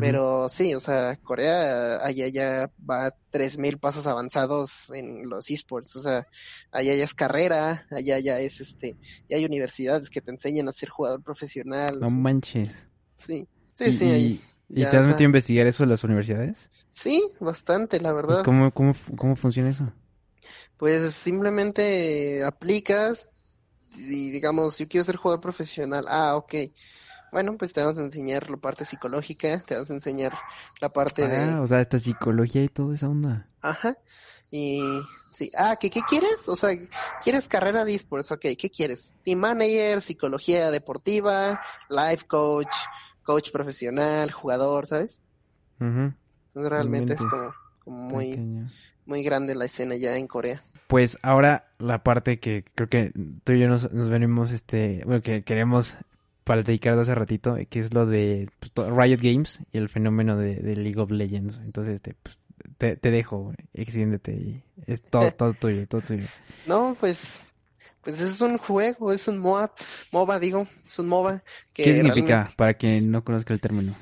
Pero 0.00 0.48
sí, 0.48 0.74
o 0.74 0.80
sea, 0.80 1.16
Corea 1.22 2.04
allá 2.04 2.26
ya 2.28 2.70
va 2.88 3.14
tres 3.30 3.58
mil 3.58 3.78
pasos 3.78 4.06
avanzados 4.08 4.90
en 4.90 5.28
los 5.28 5.48
esports, 5.50 5.94
o 5.94 6.02
sea, 6.02 6.26
allá 6.72 6.94
ya 6.96 7.04
es 7.04 7.14
carrera, 7.14 7.86
allá 7.92 8.18
ya 8.18 8.40
es 8.40 8.60
este, 8.60 8.96
ya 9.28 9.36
hay 9.36 9.44
universidades 9.44 10.10
que 10.10 10.20
te 10.20 10.32
enseñan 10.32 10.68
a 10.68 10.72
ser 10.72 10.88
jugador 10.88 11.22
profesional. 11.22 12.00
No 12.00 12.10
manches. 12.10 12.70
Sí, 13.16 13.46
sí, 13.74 13.92
sí. 13.92 14.40
¿Y, 14.68 14.84
te 14.84 14.96
has 14.96 15.06
metido 15.06 15.26
a 15.26 15.30
investigar 15.30 15.66
eso 15.68 15.84
en 15.84 15.90
las 15.90 16.02
universidades? 16.02 16.68
Sí, 16.90 17.22
bastante, 17.38 18.00
la 18.00 18.12
verdad. 18.12 18.42
¿Cómo, 18.44 18.72
cómo, 18.72 18.94
cómo 19.16 19.36
funciona 19.36 19.70
eso? 19.70 19.92
Pues 20.76 21.12
simplemente 21.12 22.42
aplicas 22.42 23.28
y 23.96 24.30
digamos, 24.30 24.78
yo 24.78 24.88
quiero 24.88 25.04
ser 25.04 25.16
jugador 25.16 25.40
profesional. 25.40 26.06
Ah, 26.08 26.34
ok 26.34 26.54
bueno, 27.32 27.56
pues 27.56 27.72
te 27.72 27.80
vamos 27.80 27.98
a 27.98 28.02
enseñar 28.02 28.50
la 28.50 28.56
parte 28.56 28.84
psicológica, 28.84 29.60
te 29.60 29.74
vamos 29.74 29.90
a 29.90 29.94
enseñar 29.94 30.34
la 30.80 30.88
parte 30.90 31.26
de... 31.26 31.36
Ah, 31.36 31.60
o 31.62 31.66
sea, 31.66 31.80
esta 31.80 31.98
psicología 31.98 32.64
y 32.64 32.68
toda 32.68 32.94
esa 32.94 33.08
onda. 33.08 33.48
Ajá. 33.62 33.96
Y 34.50 34.82
sí, 35.32 35.50
ah, 35.56 35.76
¿qué, 35.80 35.90
qué 35.90 36.00
quieres? 36.08 36.48
O 36.48 36.56
sea, 36.56 36.70
¿quieres 37.22 37.48
carrera 37.48 37.84
de 37.84 37.94
esports? 37.94 38.32
Ok, 38.32 38.46
¿qué 38.58 38.70
quieres? 38.70 39.14
Team 39.24 39.38
manager, 39.38 40.02
psicología 40.02 40.70
deportiva, 40.70 41.60
life 41.88 42.26
coach, 42.26 42.74
coach 43.22 43.50
profesional, 43.52 44.30
jugador, 44.32 44.86
¿sabes? 44.86 45.20
Entonces 45.78 46.70
realmente 46.70 47.14
es 47.14 47.24
como, 47.24 47.54
muy, 47.86 48.68
muy 49.06 49.22
grande 49.22 49.54
la 49.54 49.64
escena 49.64 49.96
ya 49.96 50.16
en 50.16 50.26
Corea. 50.26 50.62
Pues 50.88 51.16
ahora 51.22 51.72
la 51.78 52.02
parte 52.02 52.40
que 52.40 52.64
creo 52.74 52.88
que 52.88 53.12
tú 53.44 53.52
y 53.52 53.60
yo 53.60 53.68
nos, 53.68 53.90
nos 53.92 54.08
venimos, 54.08 54.50
este, 54.50 55.02
bueno, 55.06 55.22
que 55.22 55.44
queremos 55.44 55.96
para 56.50 56.64
dedicar 56.64 56.98
hace 56.98 57.14
ratito, 57.14 57.56
que 57.68 57.78
es 57.78 57.94
lo 57.94 58.06
de 58.06 58.50
pues, 58.58 58.88
Riot 58.90 59.20
Games 59.22 59.60
y 59.72 59.78
el 59.78 59.88
fenómeno 59.88 60.36
de, 60.36 60.56
League 60.74 61.00
of 61.00 61.12
Legends. 61.12 61.60
Entonces, 61.64 61.94
este, 61.94 62.16
pues, 62.20 62.40
te, 62.76 62.96
te 62.96 63.12
dejo, 63.12 63.52
extiéndete 63.72 64.32
y 64.32 64.62
es 64.84 65.00
todo, 65.00 65.30
todo 65.30 65.52
tuyo, 65.52 65.86
todo 65.86 66.00
tuyo. 66.00 66.24
No, 66.66 66.96
pues, 66.98 67.46
pues 68.00 68.20
es 68.20 68.40
un 68.40 68.58
juego, 68.58 69.12
es 69.12 69.28
un 69.28 69.38
MOA, 69.38 69.72
MOBA, 70.10 70.40
digo, 70.40 70.66
es 70.84 70.98
un 70.98 71.06
MOBA. 71.06 71.40
Que 71.72 71.84
¿Qué 71.84 71.94
significa 71.94 72.52
para 72.56 72.74
quien 72.74 73.12
no 73.12 73.22
conozca 73.22 73.54
el 73.54 73.60
término? 73.60 73.94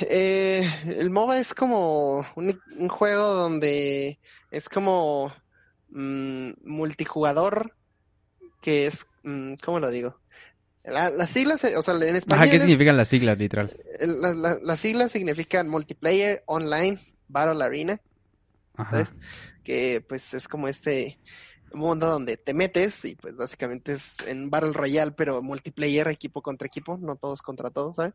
Eh, 0.00 0.68
el 0.98 1.10
MOBA 1.10 1.38
es 1.38 1.54
como 1.54 2.26
un, 2.34 2.88
juego 2.88 3.34
donde 3.34 4.18
es 4.50 4.68
como 4.68 5.32
mm, 5.90 6.54
multijugador, 6.64 7.72
que 8.60 8.88
es, 8.88 9.06
mm, 9.22 9.54
¿cómo 9.62 9.78
lo 9.78 9.92
digo? 9.92 10.18
Las 10.84 11.30
siglas, 11.30 11.64
o 11.64 11.82
sea, 11.82 11.94
en 11.94 12.16
español. 12.16 12.50
¿qué 12.50 12.60
significan 12.60 12.96
las 12.96 13.08
siglas, 13.08 13.38
literal? 13.38 13.76
las 14.00 14.80
siglas 14.80 15.12
significan 15.12 15.68
multiplayer, 15.68 16.42
online, 16.46 16.98
battle 17.28 17.64
arena. 17.64 18.00
Ajá. 18.76 19.08
Que 19.62 20.04
pues 20.06 20.34
es 20.34 20.46
como 20.46 20.68
este 20.68 21.18
mundo 21.74 22.06
donde 22.06 22.36
te 22.36 22.54
metes 22.54 23.04
y 23.04 23.16
pues 23.16 23.36
básicamente 23.36 23.92
es 23.92 24.16
en 24.26 24.50
Battle 24.50 24.72
Royale, 24.72 25.12
pero 25.12 25.42
multiplayer, 25.42 26.08
equipo 26.08 26.42
contra 26.42 26.66
equipo, 26.66 26.98
no 26.98 27.16
todos 27.16 27.42
contra 27.42 27.70
todos, 27.70 27.96
¿sabes? 27.96 28.14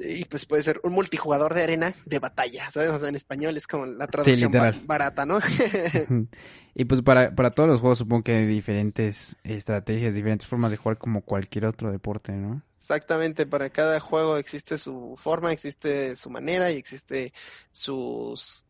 Y 0.00 0.24
pues 0.24 0.46
puede 0.46 0.62
ser 0.62 0.80
un 0.82 0.92
multijugador 0.92 1.54
de 1.54 1.62
arena 1.62 1.92
de 2.06 2.18
batalla, 2.18 2.70
¿sabes? 2.70 2.90
O 2.90 2.98
sea, 2.98 3.08
en 3.08 3.16
español 3.16 3.56
es 3.56 3.66
como 3.66 3.86
la 3.86 4.06
traducción 4.06 4.52
barata, 4.84 5.26
¿no? 5.26 5.38
y 6.74 6.84
pues 6.84 7.02
para, 7.02 7.34
para 7.34 7.50
todos 7.52 7.68
los 7.68 7.80
juegos 7.80 7.98
supongo 7.98 8.24
que 8.24 8.36
hay 8.36 8.46
diferentes 8.46 9.36
estrategias, 9.44 10.14
diferentes 10.14 10.46
formas 10.46 10.70
de 10.70 10.76
jugar 10.76 10.98
como 10.98 11.22
cualquier 11.22 11.66
otro 11.66 11.90
deporte, 11.90 12.32
¿no? 12.32 12.62
Exactamente, 12.76 13.46
para 13.46 13.70
cada 13.70 14.00
juego 14.00 14.36
existe 14.38 14.78
su 14.78 15.14
forma, 15.16 15.52
existe 15.52 16.16
su 16.16 16.30
manera 16.30 16.70
y 16.70 16.76
existe 16.76 17.32
sus... 17.72 18.64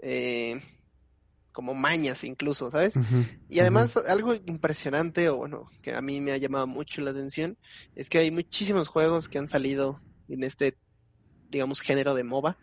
Eh, 0.00 0.60
como 1.58 1.74
mañas 1.74 2.22
incluso, 2.22 2.70
¿sabes? 2.70 2.94
y 3.48 3.58
además 3.58 3.96
algo 3.96 4.32
impresionante, 4.32 5.28
o 5.28 5.38
bueno, 5.38 5.68
que 5.82 5.92
a 5.92 6.00
mí 6.00 6.20
me 6.20 6.30
ha 6.30 6.36
llamado 6.36 6.68
mucho 6.68 7.02
la 7.02 7.10
atención, 7.10 7.58
es 7.96 8.08
que 8.08 8.18
hay 8.18 8.30
muchísimos 8.30 8.86
juegos 8.86 9.28
que 9.28 9.38
han 9.38 9.48
salido 9.48 10.00
en 10.28 10.44
este, 10.44 10.76
digamos, 11.50 11.80
género 11.80 12.14
de 12.14 12.24
MOBA, 12.24 12.56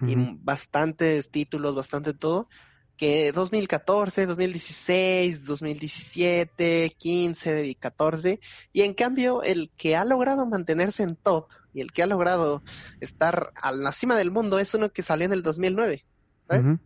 y 0.00 0.14
bastantes 0.42 1.28
títulos, 1.30 1.74
bastante 1.74 2.12
todo, 2.12 2.48
que 2.96 3.32
2014, 3.32 4.26
2016, 4.26 5.44
2017, 5.44 6.94
15 6.96 7.66
y 7.66 7.74
14, 7.74 8.40
y 8.72 8.82
en 8.82 8.94
cambio 8.94 9.42
el 9.42 9.70
que 9.76 9.96
ha 9.96 10.04
logrado 10.04 10.46
mantenerse 10.46 11.02
en 11.02 11.16
top 11.16 11.48
y 11.72 11.80
el 11.80 11.92
que 11.92 12.02
ha 12.02 12.06
logrado 12.06 12.62
estar 13.00 13.52
a 13.60 13.72
la 13.72 13.92
cima 13.92 14.16
del 14.16 14.30
mundo 14.30 14.58
es 14.58 14.74
uno 14.74 14.90
que 14.90 15.02
salió 15.02 15.26
en 15.26 15.32
el 15.32 15.42
2009. 15.42 16.04
¿sabes? 16.48 16.78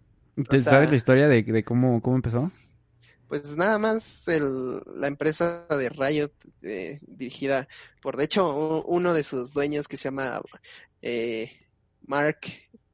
¿Sabes 0.62 0.90
la 0.90 0.96
historia 0.96 1.28
de, 1.28 1.64
cómo, 1.64 2.00
cómo 2.02 2.16
empezó? 2.16 2.50
Pues 3.32 3.56
nada 3.56 3.78
más 3.78 4.28
el, 4.28 4.82
la 4.94 5.06
empresa 5.06 5.66
de 5.70 5.88
Riot, 5.88 6.32
eh, 6.60 6.98
dirigida 7.00 7.66
por, 8.02 8.18
de 8.18 8.24
hecho, 8.24 8.84
uno 8.84 9.14
de 9.14 9.24
sus 9.24 9.54
dueños 9.54 9.88
que 9.88 9.96
se 9.96 10.04
llama 10.04 10.42
eh, 11.00 11.50
Mark 12.02 12.40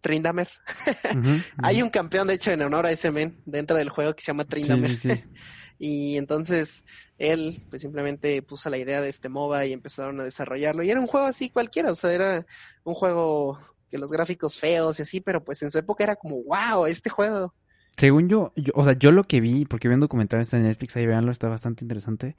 Trindamer. 0.01 0.49
Hay 1.61 1.83
un 1.83 1.91
campeón, 1.91 2.29
de 2.29 2.35
hecho, 2.35 2.53
en 2.53 2.63
honor 2.63 2.87
a 2.87 2.93
ese 2.93 3.11
men 3.11 3.43
dentro 3.47 3.77
del 3.77 3.89
juego 3.89 4.15
que 4.15 4.23
se 4.23 4.29
llama 4.29 4.45
Trindamer. 4.45 4.93
y 5.81 6.17
entonces 6.17 6.85
él 7.19 7.61
pues 7.69 7.83
simplemente 7.83 8.41
puso 8.43 8.71
la 8.71 8.79
idea 8.79 9.01
de 9.01 9.09
este 9.09 9.29
MOBA 9.29 9.67
y 9.67 9.73
empezaron 9.73 10.21
a 10.21 10.25
desarrollarlo. 10.25 10.85
Y 10.85 10.91
era 10.93 11.01
un 11.01 11.09
juego 11.09 11.27
así 11.27 11.51
cualquiera, 11.51 11.91
o 11.91 11.97
sea, 11.97 12.13
era 12.13 12.47
un 12.85 12.95
juego 12.95 13.59
que 13.91 13.99
los 13.99 14.13
gráficos 14.13 14.57
feos 14.57 15.01
y 15.01 15.03
así, 15.03 15.21
pero 15.21 15.43
pues 15.43 15.61
en 15.63 15.73
su 15.73 15.79
época 15.79 16.05
era 16.05 16.15
como, 16.15 16.45
wow, 16.45 16.87
este 16.87 17.11
juego 17.11 17.53
según 17.99 18.29
yo, 18.29 18.53
o 18.75 18.85
sea, 18.85 18.93
yo 18.93 19.11
lo 19.11 19.25
que 19.25 19.41
vi, 19.41 19.65
porque 19.65 19.89
vi 19.89 19.95
un 19.95 20.01
documental 20.01 20.47
en 20.53 20.63
Netflix, 20.63 20.97
ahí 20.97 21.05
veanlo, 21.05 21.33
está 21.33 21.49
bastante 21.49 21.85
interesante. 21.85 22.37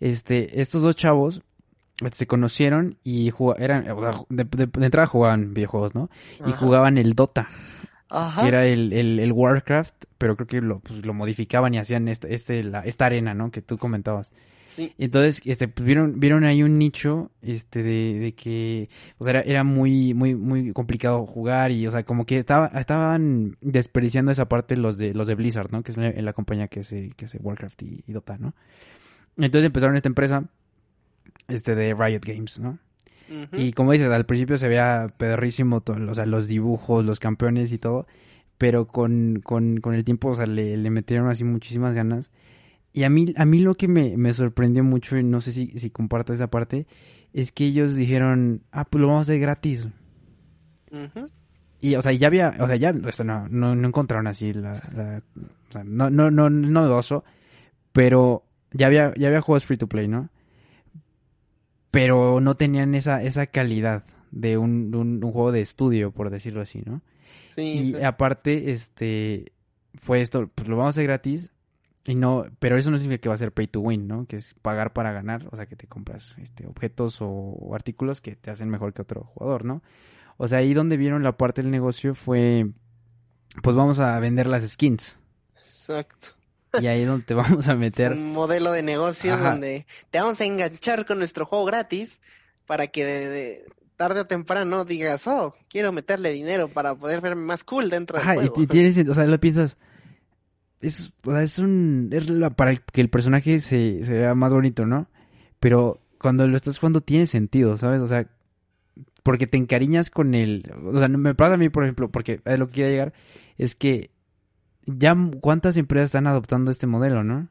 Este, 0.00 0.62
estos 0.62 0.80
dos 0.80 0.96
chavos 0.96 1.42
este, 2.02 2.16
se 2.16 2.26
conocieron 2.26 2.96
y 3.04 3.30
eran, 3.58 3.84
de, 4.30 4.46
entrada 4.80 5.06
jugaban 5.06 5.52
videojuegos, 5.52 5.94
¿no? 5.94 6.08
Y 6.46 6.52
jugaban 6.52 6.96
el 6.96 7.12
Dota. 7.12 7.48
Ajá. 8.08 8.42
Que 8.42 8.48
era 8.48 8.66
el, 8.66 8.92
el, 8.92 9.32
Warcraft, 9.32 10.04
pero 10.16 10.34
creo 10.34 10.46
que 10.46 10.60
lo, 10.62 10.80
pues, 10.80 11.04
lo 11.04 11.12
modificaban 11.12 11.74
y 11.74 11.78
hacían 11.78 12.08
este, 12.08 12.34
este, 12.34 12.62
la, 12.62 12.80
esta 12.80 13.04
arena, 13.04 13.34
¿no? 13.34 13.50
Que 13.50 13.60
tú 13.60 13.76
comentabas. 13.76 14.32
Sí. 14.72 14.94
Entonces, 14.96 15.42
este, 15.44 15.68
pues, 15.68 15.86
vieron, 15.86 16.18
vieron 16.18 16.44
ahí 16.44 16.62
un 16.62 16.78
nicho, 16.78 17.30
este, 17.42 17.82
de, 17.82 18.18
de 18.18 18.34
que, 18.34 18.88
o 19.18 19.24
sea, 19.24 19.32
era, 19.32 19.40
era 19.42 19.64
muy, 19.64 20.14
muy, 20.14 20.34
muy 20.34 20.72
complicado 20.72 21.26
jugar 21.26 21.70
y, 21.72 21.86
o 21.86 21.90
sea, 21.90 22.04
como 22.04 22.24
que 22.24 22.38
estaba, 22.38 22.68
estaban 22.68 23.58
desperdiciando 23.60 24.32
esa 24.32 24.48
parte 24.48 24.76
los 24.76 24.96
de, 24.96 25.12
los 25.12 25.26
de 25.26 25.34
Blizzard, 25.34 25.70
¿no? 25.70 25.82
Que 25.82 25.92
es 25.92 25.98
la, 25.98 26.32
compañía 26.32 26.68
que 26.68 26.80
hace, 26.80 27.10
que 27.14 27.26
hace 27.26 27.36
Warcraft 27.38 27.82
y, 27.82 28.12
Dota, 28.12 28.38
¿no? 28.38 28.54
Entonces 29.36 29.66
empezaron 29.66 29.94
esta 29.94 30.08
empresa, 30.08 30.44
este, 31.48 31.74
de 31.74 31.94
Riot 31.94 32.22
Games, 32.24 32.58
¿no? 32.58 32.78
Y 33.52 33.72
como 33.72 33.92
dices, 33.92 34.08
al 34.10 34.26
principio 34.26 34.58
se 34.58 34.68
veía 34.68 35.12
pedorrísimo, 35.16 35.80
todo, 35.82 36.10
o 36.10 36.14
sea, 36.14 36.26
los 36.26 36.48
dibujos, 36.48 37.04
los 37.04 37.18
campeones 37.18 37.72
y 37.72 37.78
todo, 37.78 38.06
pero 38.58 38.86
con, 38.86 39.40
con, 39.42 39.78
con 39.80 39.94
el 39.94 40.04
tiempo, 40.04 40.28
o 40.28 40.34
sea, 40.34 40.46
le, 40.46 40.76
le 40.76 40.90
metieron 40.90 41.28
así 41.28 41.44
muchísimas 41.44 41.94
ganas. 41.94 42.30
Y 42.92 43.04
a 43.04 43.10
mí, 43.10 43.32
a 43.36 43.44
mí 43.44 43.60
lo 43.60 43.74
que 43.74 43.88
me, 43.88 44.16
me 44.16 44.32
sorprendió 44.32 44.84
mucho, 44.84 45.16
y 45.16 45.24
no 45.24 45.40
sé 45.40 45.52
si, 45.52 45.78
si 45.78 45.90
comparto 45.90 46.32
esa 46.32 46.48
parte, 46.48 46.86
es 47.32 47.52
que 47.52 47.66
ellos 47.66 47.94
dijeron, 47.94 48.62
ah, 48.70 48.84
pues 48.84 49.00
lo 49.00 49.08
vamos 49.08 49.20
a 49.20 49.32
hacer 49.32 49.40
gratis. 49.40 49.86
Y, 51.80 51.94
o 51.94 52.02
sea, 52.02 52.12
ya 52.12 52.26
había, 52.26 52.54
o 52.60 52.66
sea, 52.66 52.76
ya, 52.76 52.90
o 52.90 53.24
no, 53.24 53.48
no, 53.48 53.74
no, 53.74 53.88
encontraron 53.88 54.26
así 54.26 54.52
la, 54.52 54.74
la, 54.94 55.22
o 55.68 55.72
sea, 55.72 55.82
no, 55.84 56.10
no, 56.10 56.30
no, 56.30 56.50
no 56.50 56.70
novedoso, 56.70 57.24
pero 57.92 58.44
ya 58.72 58.86
había, 58.86 59.12
ya 59.16 59.28
había 59.28 59.40
juegos 59.40 59.64
free 59.64 59.78
to 59.78 59.88
play, 59.88 60.06
¿no? 60.06 60.28
Pero 61.90 62.40
no 62.40 62.56
tenían 62.56 62.94
esa, 62.94 63.22
esa 63.22 63.46
calidad 63.46 64.04
de 64.30 64.58
un, 64.58 64.94
un, 64.94 65.20
juego 65.20 65.50
de 65.50 65.62
estudio, 65.62 66.10
por 66.10 66.30
decirlo 66.30 66.60
así, 66.60 66.82
¿no? 66.84 67.02
Sí. 67.56 67.94
Y 67.96 68.02
aparte, 68.02 68.70
este, 68.70 69.52
fue 69.94 70.20
esto, 70.20 70.50
pues 70.54 70.68
lo 70.68 70.76
vamos 70.76 70.90
a 70.90 71.00
hacer 71.00 71.04
gratis, 71.04 71.50
y 72.04 72.16
no, 72.16 72.46
pero 72.58 72.76
eso 72.76 72.90
no 72.90 72.98
significa 72.98 73.22
que 73.22 73.28
va 73.28 73.36
a 73.36 73.38
ser 73.38 73.52
pay 73.52 73.68
to 73.68 73.80
win, 73.80 74.08
¿no? 74.08 74.26
Que 74.26 74.36
es 74.36 74.54
pagar 74.60 74.92
para 74.92 75.12
ganar, 75.12 75.46
o 75.52 75.56
sea, 75.56 75.66
que 75.66 75.76
te 75.76 75.86
compras 75.86 76.34
este 76.42 76.66
objetos 76.66 77.18
o, 77.20 77.70
artículos 77.74 78.20
que 78.20 78.34
te 78.34 78.50
hacen 78.50 78.68
mejor 78.68 78.92
que 78.92 79.02
otro 79.02 79.24
jugador, 79.34 79.64
¿no? 79.64 79.82
O 80.36 80.48
sea, 80.48 80.58
ahí 80.58 80.74
donde 80.74 80.96
vieron 80.96 81.22
la 81.22 81.36
parte 81.36 81.62
del 81.62 81.70
negocio 81.70 82.14
fue 82.14 82.66
pues 83.62 83.76
vamos 83.76 84.00
a 84.00 84.18
vender 84.18 84.46
las 84.46 84.68
skins. 84.68 85.18
Exacto. 85.56 86.28
Y 86.80 86.86
ahí 86.86 87.02
es 87.02 87.06
donde 87.06 87.24
te 87.24 87.34
vamos 87.34 87.68
a 87.68 87.76
meter 87.76 88.12
un 88.12 88.32
modelo 88.32 88.72
de 88.72 88.82
negocios 88.82 89.38
donde 89.38 89.86
te 90.10 90.20
vamos 90.20 90.40
a 90.40 90.44
enganchar 90.44 91.06
con 91.06 91.18
nuestro 91.18 91.46
juego 91.46 91.66
gratis 91.66 92.20
para 92.66 92.88
que 92.88 93.04
de, 93.04 93.64
tarde 93.96 94.22
o 94.22 94.26
temprano 94.26 94.84
digas, 94.84 95.24
"Oh, 95.28 95.54
quiero 95.68 95.92
meterle 95.92 96.32
dinero 96.32 96.66
para 96.66 96.96
poder 96.96 97.20
verme 97.20 97.44
más 97.44 97.62
cool 97.62 97.90
dentro 97.90 98.18
del 98.18 98.26
juego." 98.26 98.54
y, 98.60 98.66
tienes, 98.66 98.98
o 99.08 99.14
sea, 99.14 99.24
lo 99.26 99.38
piensas 99.38 99.76
es, 100.82 101.12
es 101.40 101.58
un, 101.58 102.10
es 102.12 102.26
para 102.56 102.76
que 102.76 103.00
el 103.00 103.08
personaje 103.08 103.60
se, 103.60 104.04
se 104.04 104.12
vea 104.12 104.34
más 104.34 104.52
bonito, 104.52 104.84
¿no? 104.84 105.08
Pero 105.60 106.00
cuando 106.18 106.46
lo 106.46 106.56
estás 106.56 106.78
jugando 106.78 107.00
tiene 107.00 107.26
sentido, 107.26 107.78
¿sabes? 107.78 108.02
O 108.02 108.06
sea, 108.06 108.28
porque 109.22 109.46
te 109.46 109.56
encariñas 109.56 110.10
con 110.10 110.34
el, 110.34 110.70
o 110.84 110.98
sea, 110.98 111.08
me 111.08 111.34
pasa 111.34 111.54
a 111.54 111.56
mí, 111.56 111.68
por 111.68 111.84
ejemplo, 111.84 112.10
porque 112.10 112.40
a 112.44 112.56
lo 112.56 112.66
que 112.66 112.74
quiero 112.74 112.90
llegar 112.90 113.12
es 113.56 113.76
que 113.76 114.10
ya 114.86 115.16
cuántas 115.40 115.76
empresas 115.76 116.06
están 116.06 116.26
adoptando 116.26 116.70
este 116.70 116.88
modelo, 116.88 117.22
¿no? 117.22 117.48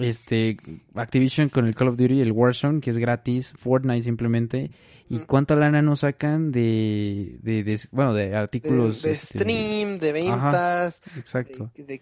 Este, 0.00 0.56
Activision 0.94 1.48
con 1.48 1.66
el 1.66 1.74
Call 1.74 1.88
of 1.88 1.96
Duty, 1.96 2.20
el 2.20 2.32
Warzone, 2.32 2.80
que 2.80 2.90
es 2.90 2.98
gratis, 2.98 3.52
Fortnite 3.58 4.02
simplemente, 4.02 4.70
y 5.08 5.18
cuánta 5.20 5.54
lana 5.54 5.82
nos 5.82 6.00
sacan 6.00 6.50
de, 6.50 7.38
de, 7.42 7.80
bueno, 7.90 8.14
de 8.14 8.34
artículos. 8.34 9.02
De, 9.02 9.12
este, 9.12 9.38
stream, 9.40 9.98
de 9.98 10.12
ventas. 10.12 11.02
exacto. 11.16 11.70
De, 11.76 12.00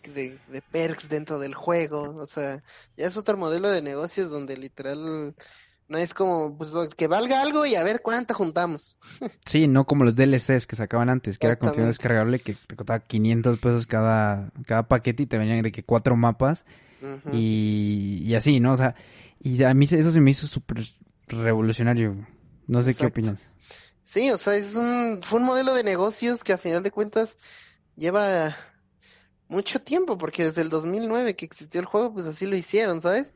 de, 0.49 0.63
perks 0.71 1.09
dentro 1.09 1.39
del 1.39 1.55
juego, 1.55 2.17
o 2.17 2.27
sea, 2.27 2.63
ya 2.97 3.07
es 3.07 3.17
otro 3.17 3.37
modelo 3.37 3.71
de 3.71 3.83
negocios 3.83 4.31
donde 4.31 4.57
literal 4.57 5.35
no 5.93 5.99
es 5.99 6.15
como, 6.15 6.57
pues, 6.57 6.73
que 6.97 7.07
valga 7.07 7.43
algo 7.43 7.67
y 7.67 7.75
a 7.75 7.85
ver 7.85 8.01
cuánto 8.03 8.35
juntamos. 8.35 8.97
Sí, 9.47 9.69
no 9.69 9.85
como 9.85 10.05
los 10.05 10.17
DLCs 10.17 10.67
que 10.67 10.77
sacaban 10.77 11.11
antes, 11.11 11.37
que 11.37 11.47
era 11.47 11.59
contenido 11.59 11.89
descargable 11.89 12.39
que 12.39 12.55
te 12.55 12.75
costaba 12.75 13.01
500 13.01 13.59
pesos 13.59 13.87
cada, 13.87 14.51
cada 14.67 14.89
paquete 14.89 15.25
y 15.25 15.27
te 15.27 15.37
venían 15.37 15.63
de 15.63 15.73
que 15.73 15.83
cuatro 15.83 16.17
mapas 16.17 16.65
y, 17.33 18.33
así, 18.35 18.61
¿no? 18.61 18.73
O 18.73 18.77
sea, 18.77 18.95
y 19.41 19.63
a 19.63 19.75
mí 19.75 19.87
eso 19.91 20.11
se 20.11 20.21
me 20.21 20.31
hizo 20.31 20.47
súper 20.47 20.85
revolucionario. 21.27 22.27
No 22.67 22.83
sé 22.83 22.95
qué 22.95 23.07
opinas. 23.07 23.51
Sí, 24.05 24.31
o 24.31 24.39
sea, 24.39 24.57
es 24.57 24.75
un, 24.75 25.21
fue 25.23 25.41
un 25.41 25.47
modelo 25.47 25.75
de 25.75 25.85
negocios 25.85 26.43
que 26.43 26.53
a 26.53 26.59
final 26.59 26.83
de 26.83 26.91
cuentas 26.91 27.37
lleva 27.97 28.57
mucho 29.53 29.81
tiempo, 29.81 30.17
porque 30.17 30.45
desde 30.45 30.63
el 30.63 30.71
2009 30.71 31.37
que 31.37 31.45
existió 31.45 31.79
el 31.79 31.87
juego, 31.87 32.13
pues 32.15 32.27
así 32.27 32.47
lo 32.47 32.57
hicieron, 32.57 33.01
¿sabes? 33.03 33.33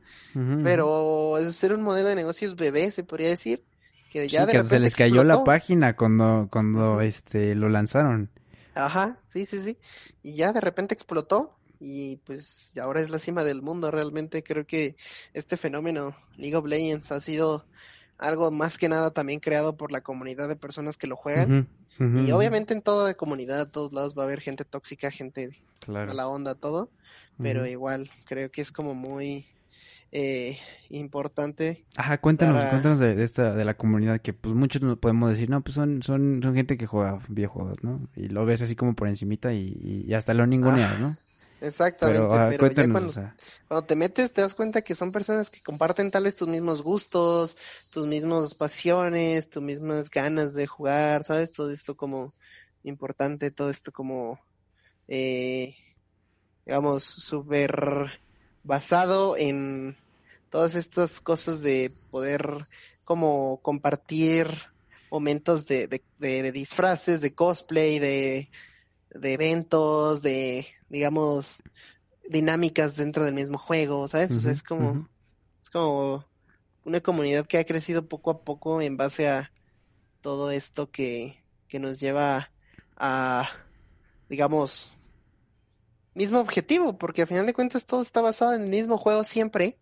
Pero 0.63 1.37
es 1.37 1.55
ser 1.55 1.73
un 1.73 1.83
modelo 1.83 2.09
de 2.09 2.15
negocios 2.15 2.55
bebé, 2.55 2.91
se 2.91 3.03
podría 3.03 3.29
decir. 3.29 3.63
Que 4.11 4.27
ya 4.27 4.47
que 4.47 4.63
se 4.63 4.79
les 4.79 4.95
cayó 4.95 5.23
la 5.23 5.43
página 5.43 5.95
cuando, 5.95 6.47
cuando 6.51 7.01
este 7.01 7.55
lo 7.55 7.69
lanzaron. 7.69 8.29
Ajá, 8.73 9.19
sí, 9.25 9.45
sí, 9.45 9.59
sí. 9.59 9.77
Y 10.23 10.33
ya 10.33 10.53
de 10.53 10.61
repente 10.61 10.93
explotó 10.93 11.57
y 11.79 12.17
pues 12.17 12.71
ahora 12.81 13.01
es 13.01 13.09
la 13.09 13.19
cima 13.19 13.43
del 13.43 13.61
mundo. 13.61 13.91
Realmente 13.91 14.43
creo 14.43 14.65
que 14.65 14.95
este 15.33 15.55
fenómeno 15.55 16.15
League 16.37 16.55
of 16.55 16.65
Legends 16.65 17.11
ha 17.11 17.21
sido 17.21 17.65
algo 18.17 18.49
más 18.49 18.77
que 18.77 18.89
nada 18.89 19.11
también 19.11 19.39
creado 19.39 19.77
por 19.77 19.91
la 19.91 20.01
comunidad 20.01 20.47
de 20.47 20.55
personas 20.55 20.97
que 20.97 21.07
lo 21.07 21.15
juegan. 21.15 21.67
Y 21.99 22.31
obviamente 22.31 22.73
en 22.73 22.81
toda 22.81 23.13
comunidad, 23.15 23.61
a 23.61 23.71
todos 23.71 23.93
lados 23.93 24.15
va 24.17 24.23
a 24.23 24.25
haber 24.25 24.41
gente 24.41 24.65
tóxica, 24.65 25.09
gente 25.11 25.49
a 25.87 26.13
la 26.13 26.27
onda, 26.27 26.55
todo. 26.55 26.89
Pero 27.39 27.67
igual 27.67 28.09
creo 28.25 28.51
que 28.51 28.61
es 28.61 28.71
como 28.71 28.95
muy 28.95 29.45
eh, 30.11 30.57
importante. 30.89 31.85
Ajá, 31.95 32.19
cuéntanos, 32.19 32.65
cuéntanos 32.65 32.99
de, 32.99 33.23
esta, 33.23 33.53
de 33.53 33.65
la 33.65 33.75
comunidad 33.75 34.21
que 34.21 34.33
pues 34.33 34.55
muchos 34.55 34.81
nos 34.81 34.97
podemos 34.97 35.29
decir, 35.29 35.49
no, 35.49 35.61
pues 35.61 35.75
son, 35.75 36.01
son, 36.01 36.39
son 36.41 36.55
gente 36.55 36.77
que 36.77 36.87
juega 36.87 37.19
videojuegos, 37.27 37.83
¿no? 37.83 38.01
Y 38.15 38.29
lo 38.29 38.45
ves 38.45 38.61
así 38.61 38.75
como 38.75 38.95
por 38.95 39.07
encimita 39.07 39.53
y, 39.53 40.05
y 40.07 40.13
hasta 40.13 40.33
lo 40.33 40.47
ninguneas, 40.47 40.99
¿no? 40.99 41.15
Exactamente, 41.61 42.27
pero, 42.29 42.71
ya 42.71 42.87
cuando, 42.87 43.83
te 43.85 43.95
metes 43.95 44.31
te 44.31 44.41
das 44.41 44.53
cuenta 44.53 44.83
que 44.83 44.93
son 44.95 45.11
personas 45.11 45.49
que 45.49 45.61
comparten 45.61 46.11
tal 46.11 46.23
vez 46.23 46.35
tus 46.35 46.47
mismos 46.47 46.83
gustos, 46.83 47.57
tus 47.91 48.05
mismos 48.07 48.53
pasiones, 48.53 49.49
tus 49.49 49.63
mismas 49.63 50.09
ganas 50.09 50.53
de 50.53 50.67
jugar, 50.67 51.23
¿sabes? 51.23 51.51
Todo 51.51 51.71
esto 51.71 51.95
como 51.95 52.33
importante, 52.83 53.49
todo 53.49 53.71
esto 53.71 53.91
como, 53.91 54.39
eh, 55.07 55.75
digamos, 56.65 57.03
súper 57.03 58.21
basado 58.63 59.35
en 59.37 59.97
todas 60.51 60.75
estas 60.75 61.19
cosas 61.19 61.61
de 61.61 61.91
poder 62.11 62.67
como 63.03 63.61
compartir 63.61 64.47
momentos 65.09 65.65
de, 65.65 65.87
de, 65.87 66.03
de 66.19 66.51
disfraces, 66.51 67.21
de 67.21 67.33
cosplay, 67.33 67.97
de 67.97 68.49
de 69.09 69.33
eventos, 69.33 70.21
de, 70.21 70.65
digamos, 70.89 71.61
dinámicas 72.29 72.95
dentro 72.95 73.25
del 73.25 73.33
mismo 73.33 73.57
juego, 73.57 74.07
¿sabes? 74.07 74.31
o 74.31 74.39
sea, 74.39 74.51
es 74.51 74.63
como, 74.63 75.07
es 75.61 75.69
como 75.69 76.25
una 76.85 77.01
comunidad 77.01 77.45
que 77.45 77.57
ha 77.57 77.65
crecido 77.65 78.07
poco 78.07 78.31
a 78.31 78.41
poco 78.41 78.81
en 78.81 78.97
base 78.97 79.29
a 79.29 79.51
todo 80.21 80.51
esto 80.51 80.91
que, 80.91 81.43
que 81.67 81.79
nos 81.79 81.99
lleva 81.99 82.51
a, 82.95 83.49
digamos, 84.29 84.89
mismo 86.13 86.39
objetivo, 86.39 86.97
porque 86.97 87.21
a 87.21 87.27
final 87.27 87.45
de 87.45 87.53
cuentas 87.53 87.85
todo 87.85 88.01
está 88.01 88.21
basado 88.21 88.53
en 88.53 88.63
el 88.63 88.69
mismo 88.69 88.97
juego 88.97 89.23
siempre, 89.23 89.77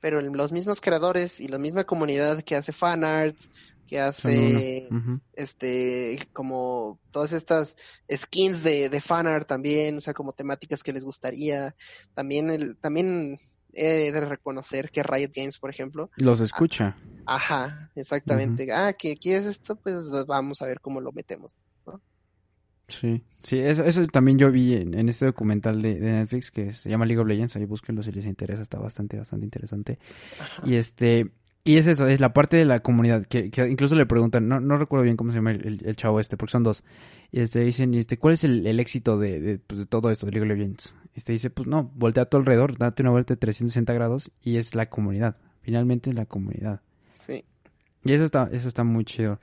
pero 0.00 0.20
los 0.20 0.52
mismos 0.52 0.80
creadores 0.80 1.40
y 1.40 1.48
la 1.48 1.58
misma 1.58 1.84
comunidad 1.84 2.42
que 2.42 2.56
hace 2.56 2.72
fanarts, 2.72 3.50
que 3.86 4.00
hace 4.00 4.88
este 5.34 6.18
como 6.32 6.98
todas 7.10 7.32
estas 7.32 7.76
skins 8.10 8.62
de, 8.62 8.88
de 8.88 9.00
fanart 9.00 9.46
también, 9.46 9.98
o 9.98 10.00
sea, 10.00 10.14
como 10.14 10.32
temáticas 10.32 10.82
que 10.82 10.92
les 10.92 11.04
gustaría. 11.04 11.74
También 12.14 12.50
el, 12.50 12.76
también 12.76 13.38
he 13.72 14.12
de 14.12 14.20
reconocer 14.26 14.90
que 14.90 15.02
Riot 15.02 15.30
Games, 15.34 15.58
por 15.58 15.70
ejemplo, 15.70 16.10
los 16.16 16.40
escucha. 16.40 16.96
ajá, 17.26 17.90
exactamente. 17.94 18.72
Ah, 18.72 18.92
¿qué 18.92 19.16
quieres 19.16 19.46
esto? 19.46 19.76
Pues 19.76 20.10
vamos 20.26 20.62
a 20.62 20.66
ver 20.66 20.80
cómo 20.80 21.00
lo 21.00 21.12
metemos. 21.12 21.54
Sí, 22.88 23.24
sí, 23.42 23.58
eso, 23.58 23.84
eso 23.84 24.06
también 24.06 24.38
yo 24.38 24.50
vi 24.50 24.74
en, 24.74 25.08
este 25.08 25.24
documental 25.24 25.80
de, 25.80 25.94
Netflix 25.98 26.50
que 26.50 26.72
se 26.72 26.90
llama 26.90 27.06
League 27.06 27.20
of 27.20 27.26
Legends, 27.26 27.56
ahí 27.56 27.64
búsquenlo 27.64 28.02
si 28.02 28.12
les 28.12 28.26
interesa, 28.26 28.60
está 28.60 28.78
bastante, 28.78 29.16
bastante 29.16 29.46
interesante. 29.46 29.98
Y 30.64 30.74
este, 30.74 31.32
y 31.64 31.76
es 31.76 31.86
eso, 31.86 32.06
es 32.06 32.20
la 32.20 32.32
parte 32.32 32.56
de 32.56 32.64
la 32.64 32.80
comunidad, 32.80 33.24
que, 33.24 33.50
que 33.50 33.68
incluso 33.68 33.94
le 33.94 34.06
preguntan, 34.06 34.48
no, 34.48 34.60
no 34.60 34.78
recuerdo 34.78 35.04
bien 35.04 35.16
cómo 35.16 35.30
se 35.30 35.38
llama 35.38 35.52
el, 35.52 35.96
chavo 35.96 36.18
este, 36.18 36.36
porque 36.36 36.52
son 36.52 36.64
dos, 36.64 36.82
y 37.30 37.40
este 37.40 37.60
dicen, 37.60 37.94
este, 37.94 38.18
¿cuál 38.18 38.34
es 38.34 38.44
el, 38.44 38.80
éxito 38.80 39.18
de, 39.18 39.40
de, 39.40 39.58
pues, 39.58 39.78
de 39.78 39.86
todo 39.86 40.10
esto, 40.10 40.26
de 40.26 40.32
League 40.32 40.50
of 40.50 40.58
Legends? 40.58 40.94
Este 41.14 41.32
dice, 41.32 41.50
pues 41.50 41.68
no, 41.68 41.90
voltea 41.94 42.24
a 42.24 42.26
tu 42.26 42.36
alrededor, 42.36 42.76
date 42.78 43.02
una 43.02 43.12
vuelta 43.12 43.34
de 43.34 43.38
360 43.38 43.92
grados, 43.92 44.30
y 44.42 44.56
es 44.56 44.74
la 44.74 44.88
comunidad, 44.88 45.36
finalmente 45.60 46.12
la 46.12 46.26
comunidad. 46.26 46.80
Sí. 47.14 47.44
Y 48.04 48.12
eso 48.12 48.24
está, 48.24 48.48
eso 48.52 48.68
está 48.68 48.82
muy 48.82 49.04
chido. 49.04 49.38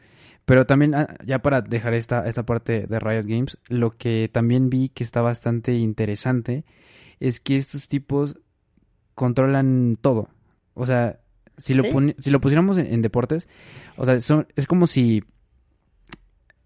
Pero 0.50 0.66
también, 0.66 0.96
ah, 0.96 1.16
ya 1.24 1.44
para 1.44 1.62
dejar 1.62 1.94
esta, 1.94 2.28
esta 2.28 2.44
parte 2.44 2.88
de 2.88 3.00
Riot 3.00 3.26
Games, 3.28 3.58
lo 3.68 3.92
que 3.92 4.30
también 4.34 4.70
vi 4.70 4.90
que 4.90 5.04
está 5.04 5.22
bastante 5.22 5.74
interesante 5.74 6.66
es 7.20 7.40
que 7.40 7.56
estos 7.56 7.88
tipos 7.88 8.36
controlan 9.14 9.98
todo. 10.02 10.30
O 10.74 10.88
sea, 10.88 11.20
si 11.60 11.74
lo, 11.74 11.84
si 12.18 12.30
lo 12.32 12.42
pusiéramos 12.42 12.78
en, 12.78 13.02
deportes, 13.02 13.48
o 13.98 14.06
sea, 14.06 14.16
es 14.16 14.68
como 14.68 14.88
si 14.88 15.24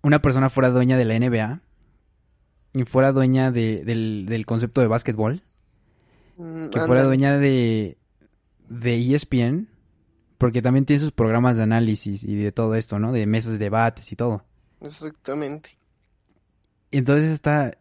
una 0.02 0.22
persona 0.22 0.50
fuera 0.50 0.70
dueña 0.70 0.98
de 0.98 1.06
la 1.06 1.20
NBA 1.20 1.62
y 2.74 2.84
fuera 2.86 3.12
dueña 3.12 3.52
de, 3.52 3.84
del, 3.84 4.26
del, 4.28 4.46
concepto 4.46 4.82
de 4.82 4.88
básquetbol, 4.88 5.44
mm, 6.38 6.68
que 6.68 6.80
fuera 6.82 7.04
dueña 7.04 7.38
de, 7.38 7.98
de 8.70 9.16
ESPN 9.16 9.68
porque 10.44 10.62
también 10.62 10.86
tiene 10.86 11.00
sus 11.00 11.14
programas 11.14 11.56
de 11.56 11.64
análisis 11.64 12.22
y 12.24 12.36
de 12.36 12.52
todo 12.52 12.76
esto, 12.76 13.00
¿no? 13.00 13.14
De 13.14 13.26
mesas 13.26 13.54
de 13.54 13.60
debates 13.60 14.12
y 14.12 14.18
todo. 14.18 14.44
Exactamente. 14.82 15.78
Y 16.92 16.98
entonces 16.98 17.30
está, 17.30 17.78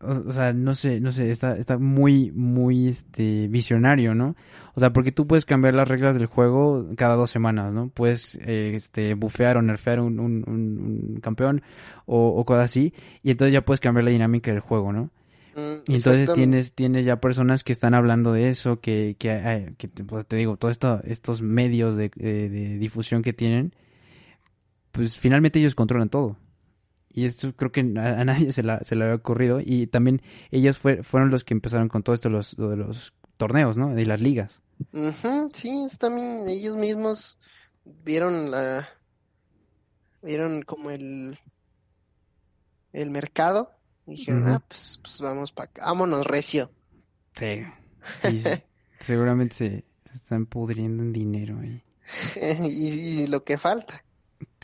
o, 0.00 0.32
sea, 0.32 0.52
no 0.52 0.74
sé, 0.74 1.00
no 1.00 1.12
sé, 1.12 1.30
está, 1.30 1.56
está 1.56 1.78
muy, 1.78 2.30
muy, 2.32 2.88
este, 2.88 3.48
visionario, 3.48 4.14
¿no? 4.14 4.36
O 4.74 4.80
sea, 4.80 4.92
porque 4.92 5.12
tú 5.12 5.26
puedes 5.26 5.44
cambiar 5.44 5.74
las 5.74 5.88
reglas 5.88 6.16
del 6.16 6.26
juego 6.26 6.86
cada 6.96 7.14
dos 7.16 7.30
semanas, 7.30 7.72
¿no? 7.72 7.88
Puedes, 7.88 8.38
eh, 8.42 8.72
este, 8.74 9.14
bufear 9.14 9.56
o 9.56 9.62
nerfear 9.62 10.00
un, 10.00 10.20
un, 10.20 10.44
un, 10.46 11.20
campeón 11.22 11.62
o, 12.04 12.28
o 12.28 12.44
cosas 12.44 12.66
así, 12.66 12.92
y 13.22 13.30
entonces 13.30 13.52
ya 13.52 13.64
puedes 13.64 13.80
cambiar 13.80 14.04
la 14.04 14.10
dinámica 14.10 14.50
del 14.50 14.60
juego, 14.60 14.92
¿no? 14.92 15.10
Mm, 15.56 15.90
y 15.90 15.96
entonces 15.96 16.30
tienes, 16.34 16.74
tienes 16.74 17.06
ya 17.06 17.18
personas 17.18 17.64
que 17.64 17.72
están 17.72 17.94
hablando 17.94 18.32
de 18.34 18.50
eso, 18.50 18.80
que, 18.80 19.16
que, 19.18 19.72
que 19.78 19.88
pues, 19.88 20.26
te 20.26 20.36
digo, 20.36 20.58
todos 20.58 20.72
esto, 20.72 21.00
estos 21.04 21.40
medios 21.40 21.96
de, 21.96 22.10
difusión 22.78 23.22
que 23.22 23.32
tienen, 23.32 23.74
pues 24.92 25.18
finalmente 25.18 25.58
ellos 25.58 25.74
controlan 25.74 26.10
todo. 26.10 26.36
Y 27.16 27.24
esto 27.24 27.56
creo 27.56 27.72
que 27.72 27.80
a, 27.80 27.84
nadie 28.24 28.52
se, 28.52 28.62
la, 28.62 28.84
se 28.84 28.94
le 28.94 29.04
había 29.04 29.16
ocurrido. 29.16 29.58
Y 29.60 29.88
también 29.88 30.22
ellos 30.50 30.78
fueron 30.78 31.30
los 31.30 31.42
que 31.42 31.54
empezaron 31.54 31.88
con 31.88 32.02
todo 32.02 32.14
esto 32.14 32.28
los, 32.28 32.56
de 32.56 32.76
los 32.76 33.14
torneos, 33.36 33.76
¿no? 33.76 33.94
De 33.94 34.06
las 34.06 34.20
ligas. 34.20 34.60
sí, 35.52 35.88
también 35.98 36.44
ellos 36.46 36.76
mismos 36.76 37.38
vieron 37.84 38.50
la... 38.50 38.88
Vieron 40.22 40.62
como 40.62 40.90
el... 40.90 41.38
El 42.92 43.10
mercado 43.10 43.76
y 44.06 44.12
dijeron, 44.12 44.48
ah, 44.48 44.62
pues, 44.66 45.00
pues 45.02 45.20
vamos 45.20 45.52
para 45.52 45.70
acá, 45.70 45.84
vámonos 45.84 46.26
recio. 46.26 46.70
Sí. 47.34 47.62
seguramente 49.00 49.54
se, 49.54 49.84
están 50.14 50.46
pudriendo 50.46 51.02
en 51.02 51.12
dinero 51.12 51.58
ahí. 51.60 51.82
y, 52.70 53.26
lo 53.26 53.44
que 53.44 53.58
falta. 53.58 54.04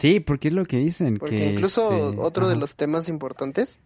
Sí, 0.02 0.18
porque 0.18 0.48
es 0.48 0.54
lo 0.54 0.64
que 0.64 0.78
dicen. 0.78 1.18
Porque 1.18 1.44
incluso 1.44 2.08
este, 2.08 2.20
otro 2.20 2.48
de 2.48 2.56
los 2.56 2.74
temas 2.74 3.08
importantes. 3.08 3.78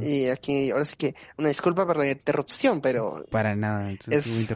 Y 0.00 0.28
aquí, 0.28 0.70
ahora 0.70 0.86
sí 0.86 0.96
que, 0.96 1.14
una 1.36 1.48
disculpa 1.48 1.86
por 1.86 1.98
la 1.98 2.10
interrupción, 2.10 2.80
pero... 2.80 3.22
Para 3.30 3.54
nada, 3.54 3.90
es, 3.90 4.50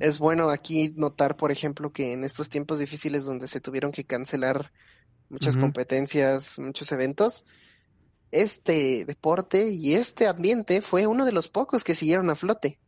es 0.00 0.18
bueno 0.18 0.50
aquí 0.50 0.92
notar, 0.96 1.36
por 1.36 1.50
ejemplo, 1.50 1.92
que 1.92 2.12
en 2.12 2.24
estos 2.24 2.50
tiempos 2.50 2.78
difíciles 2.78 3.24
donde 3.24 3.48
se 3.48 3.60
tuvieron 3.60 3.90
que 3.90 4.04
cancelar 4.04 4.70
muchas 5.30 5.56
competencias, 5.56 6.58
muchos 6.58 6.92
eventos, 6.92 7.46
este 8.30 9.06
deporte 9.06 9.70
y 9.70 9.94
este 9.94 10.26
ambiente 10.26 10.82
fue 10.82 11.06
uno 11.06 11.24
de 11.24 11.32
los 11.32 11.48
pocos 11.48 11.84
que 11.84 11.94
siguieron 11.94 12.28
a 12.28 12.34
flote. 12.34 12.78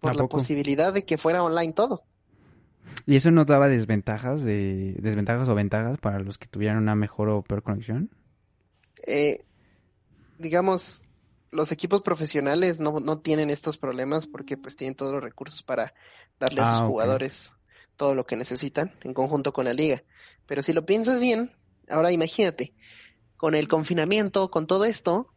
Por 0.00 0.16
la 0.16 0.26
posibilidad 0.26 0.92
de 0.92 1.06
que 1.06 1.16
fuera 1.16 1.42
online 1.42 1.72
todo. 1.72 2.04
¿Y 3.06 3.16
eso 3.16 3.30
no 3.30 3.44
daba 3.44 3.68
desventajas, 3.68 4.42
de, 4.42 4.94
desventajas 4.98 5.48
o 5.48 5.54
ventajas 5.54 5.98
para 5.98 6.18
los 6.18 6.38
que 6.38 6.46
tuvieran 6.46 6.78
una 6.78 6.94
mejor 6.94 7.28
o 7.28 7.42
peor 7.42 7.62
conexión? 7.62 8.10
Eh, 9.06 9.44
digamos, 10.38 11.04
los 11.50 11.72
equipos 11.72 12.02
profesionales 12.02 12.80
no, 12.80 12.98
no, 13.00 13.18
tienen 13.18 13.50
estos 13.50 13.78
problemas 13.78 14.26
porque 14.26 14.56
pues 14.56 14.76
tienen 14.76 14.94
todos 14.94 15.12
los 15.12 15.22
recursos 15.22 15.62
para 15.62 15.94
darle 16.38 16.60
a 16.60 16.72
sus 16.72 16.80
ah, 16.82 16.86
jugadores 16.86 17.52
todo 17.96 18.14
lo 18.14 18.26
que 18.26 18.36
necesitan 18.36 18.92
en 19.02 19.14
conjunto 19.14 19.52
con 19.52 19.64
la 19.64 19.72
liga. 19.72 20.02
Pero 20.46 20.62
si 20.62 20.72
lo 20.72 20.84
piensas 20.84 21.20
bien, 21.20 21.52
ahora 21.88 22.12
imagínate, 22.12 22.74
con 23.36 23.54
el 23.54 23.68
confinamiento, 23.68 24.50
con 24.50 24.66
todo 24.66 24.84
esto, 24.84 25.32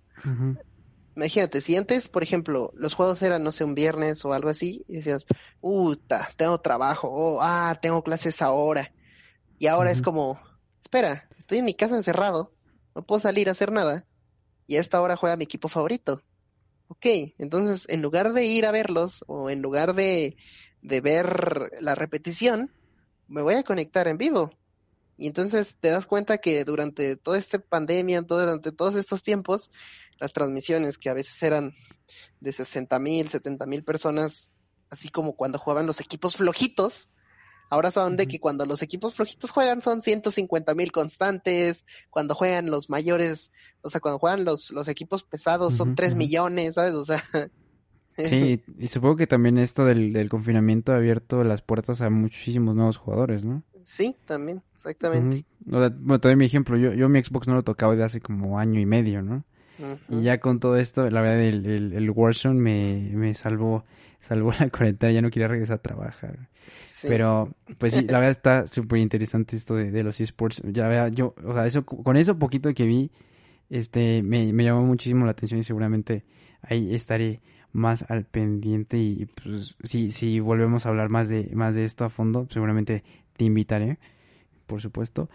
imagínate, 1.20 1.62
si 1.62 1.76
antes, 1.76 2.08
por 2.08 2.24
ejemplo, 2.24 2.72
los 2.76 2.94
juegos 2.94 3.22
eran, 3.22 3.44
no 3.44 3.52
sé, 3.52 3.64
un 3.64 3.76
viernes 3.76 4.24
o 4.26 4.34
algo 4.34 4.50
así, 4.50 4.86
y 4.88 4.96
decías, 4.96 5.26
puta, 5.60 6.30
tengo 6.38 6.60
trabajo, 6.62 7.10
o, 7.10 7.42
ah, 7.42 7.78
tengo 7.82 8.04
clases 8.04 8.42
ahora. 8.42 8.94
Y 9.60 9.68
ahora 9.68 9.92
es 9.92 10.02
como, 10.02 10.40
espera, 10.82 11.30
estoy 11.38 11.58
en 11.60 11.66
mi 11.66 11.74
casa 11.74 11.96
encerrado, 11.96 12.54
no 12.96 13.06
puedo 13.06 13.20
salir 13.20 13.50
a 13.50 13.52
hacer 13.52 13.72
nada, 13.72 14.08
y 14.66 14.78
a 14.78 14.82
esta 14.82 15.02
hora 15.02 15.18
juega 15.18 15.36
mi 15.36 15.44
equipo 15.44 15.68
favorito. 15.68 16.24
Ok, 16.88 17.06
entonces 17.38 17.86
en 17.90 18.02
lugar 18.02 18.34
de 18.34 18.46
ir 18.46 18.66
a 18.66 18.72
verlos, 18.72 19.24
o 19.28 19.50
en 19.50 19.62
lugar 19.62 19.94
de, 19.94 20.38
de 20.82 21.02
ver 21.02 21.72
la 21.82 21.96
repetición, 21.96 22.72
me 23.28 23.42
voy 23.42 23.56
a 23.56 23.64
conectar 23.64 24.08
en 24.08 24.18
vivo. 24.18 24.52
Y 25.20 25.28
entonces 25.28 25.76
te 25.80 25.90
das 25.90 26.08
cuenta 26.08 26.38
que 26.38 26.64
durante 26.64 27.18
toda 27.18 27.38
esta 27.38 27.60
pandemia, 27.60 28.22
durante 28.22 28.72
todos 28.72 28.96
estos 28.96 29.22
tiempos, 29.22 29.70
las 30.18 30.32
transmisiones 30.32 30.98
que 30.98 31.10
a 31.10 31.14
veces 31.14 31.44
eran 31.44 31.74
de 32.40 32.54
60 32.54 32.98
mil, 33.00 33.28
70 33.28 33.66
mil 33.66 33.84
personas, 33.84 34.50
así 34.90 35.10
como 35.10 35.36
cuando 35.36 35.60
jugaban 35.60 35.88
los 35.88 36.00
equipos 36.00 36.38
flojitos, 36.38 37.10
ahora 37.70 37.92
son 37.92 38.16
de 38.16 38.28
que 38.28 38.40
cuando 38.40 38.66
los 38.66 38.82
equipos 38.82 39.14
flojitos 39.16 39.52
juegan 39.52 39.82
son 39.82 40.02
150 40.02 40.74
mil 40.74 40.94
constantes, 40.94 41.86
cuando 42.10 42.34
juegan 42.34 42.72
los 42.72 42.90
mayores, 42.90 43.52
o 43.82 43.90
sea, 43.90 44.00
cuando 44.00 44.20
juegan 44.20 44.46
los, 44.46 44.72
los 44.72 44.88
equipos 44.88 45.24
pesados 45.24 45.76
son 45.76 45.96
3 45.96 46.16
millones, 46.16 46.76
¿sabes? 46.76 46.94
O 46.94 47.06
sea... 47.06 47.24
Sí, 48.18 48.62
y 48.78 48.90
supongo 48.90 49.16
que 49.16 49.28
también 49.28 49.58
esto 49.58 49.86
del, 49.86 50.12
del 50.12 50.28
confinamiento 50.28 50.92
ha 50.92 50.98
abierto 50.98 51.42
las 51.46 51.62
puertas 51.62 52.02
a 52.02 52.10
muchísimos 52.10 52.76
nuevos 52.76 52.98
jugadores, 52.98 53.46
¿no? 53.46 53.64
Sí, 53.82 54.16
también, 54.26 54.62
exactamente. 54.76 55.46
Bueno, 55.66 55.92
todavía 56.20 56.38
mi 56.38 56.46
ejemplo, 56.46 56.78
yo, 56.78 56.94
yo 56.94 57.10
mi 57.10 57.24
Xbox 57.24 57.48
no 57.48 57.56
lo 57.56 57.64
tocaba 57.64 57.96
de 57.96 58.04
hace 58.04 58.22
como 58.22 58.60
año 58.60 58.80
y 58.80 58.86
medio, 58.86 59.22
¿no? 59.22 59.44
Y 60.10 60.24
ya 60.24 60.40
con 60.40 60.60
todo 60.60 60.76
esto, 60.76 61.10
la 61.10 61.22
verdad, 61.22 61.42
el, 61.42 61.66
el, 61.66 61.94
el 61.94 62.10
Warzone 62.10 62.60
me, 62.60 63.12
me 63.14 63.34
salvó, 63.34 63.86
salvó 64.20 64.52
la 64.60 64.70
cuarentena, 64.70 65.14
ya 65.14 65.22
no 65.22 65.30
quería 65.30 65.48
regresar 65.48 65.78
a 65.78 65.82
trabajar. 65.82 66.50
Pero, 67.04 67.54
pues 67.78 67.94
sí, 67.94 68.06
la 68.06 68.20
verdad 68.20 68.32
está 68.32 68.68
súper 68.68 69.00
interesante 69.00 69.56
esto 69.56 69.76
de, 69.76 69.90
de 69.92 70.04
los 70.04 70.20
esports. 70.20 70.62
Ya 70.66 70.88
vea, 70.88 71.08
yo, 71.08 71.34
o 71.46 71.54
sea, 71.54 71.66
eso, 71.66 71.86
con 71.86 72.18
eso 72.18 72.38
poquito 72.38 72.74
que 72.74 72.84
vi, 72.84 73.12
este, 73.70 74.22
me, 74.22 74.52
me 74.52 74.66
llamó 74.66 74.84
muchísimo 74.84 75.26
la 75.26 75.32
atención 75.32 75.60
y 75.62 75.64
seguramente 75.64 76.26
ahí 76.62 76.94
estaré 76.94 77.42
más 77.72 78.04
al 78.10 78.26
pendiente 78.26 78.98
y 78.98 79.28
pues 79.28 79.76
si, 79.84 80.12
si 80.12 80.40
volvemos 80.40 80.86
a 80.86 80.90
hablar 80.90 81.10
más 81.10 81.30
de, 81.30 81.52
más 81.54 81.76
de 81.76 81.86
esto 81.86 82.04
a 82.04 82.10
fondo, 82.10 82.48
seguramente 82.50 83.04
te 83.40 83.46
invitaré, 83.46 83.98
por 84.68 84.82
supuesto. 84.82 85.30